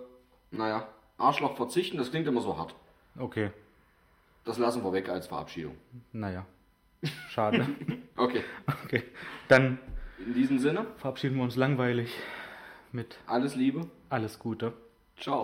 naja, 0.52 0.88
Arschloch 1.18 1.56
verzichten. 1.56 1.98
Das 1.98 2.10
klingt 2.10 2.28
immer 2.28 2.42
so 2.42 2.58
hart. 2.58 2.74
Okay. 3.18 3.52
Das 4.46 4.58
lassen 4.58 4.84
wir 4.84 4.94
weg 4.94 5.10
als 5.10 5.28
Verabschiedung. 5.28 5.76
Naja. 6.14 6.46
Schade. 7.30 7.68
okay. 8.16 8.44
Okay. 8.86 9.04
Dann. 9.48 9.78
In 10.26 10.34
diesem 10.34 10.60
Sinne. 10.60 10.86
Verabschieden 10.98 11.36
wir 11.38 11.44
uns 11.44 11.56
langweilig 11.56 12.12
mit. 12.92 13.18
Alles 13.28 13.56
Liebe. 13.56 13.88
Alles 14.10 14.40
Gute. 14.40 14.74
Ciao. 15.18 15.44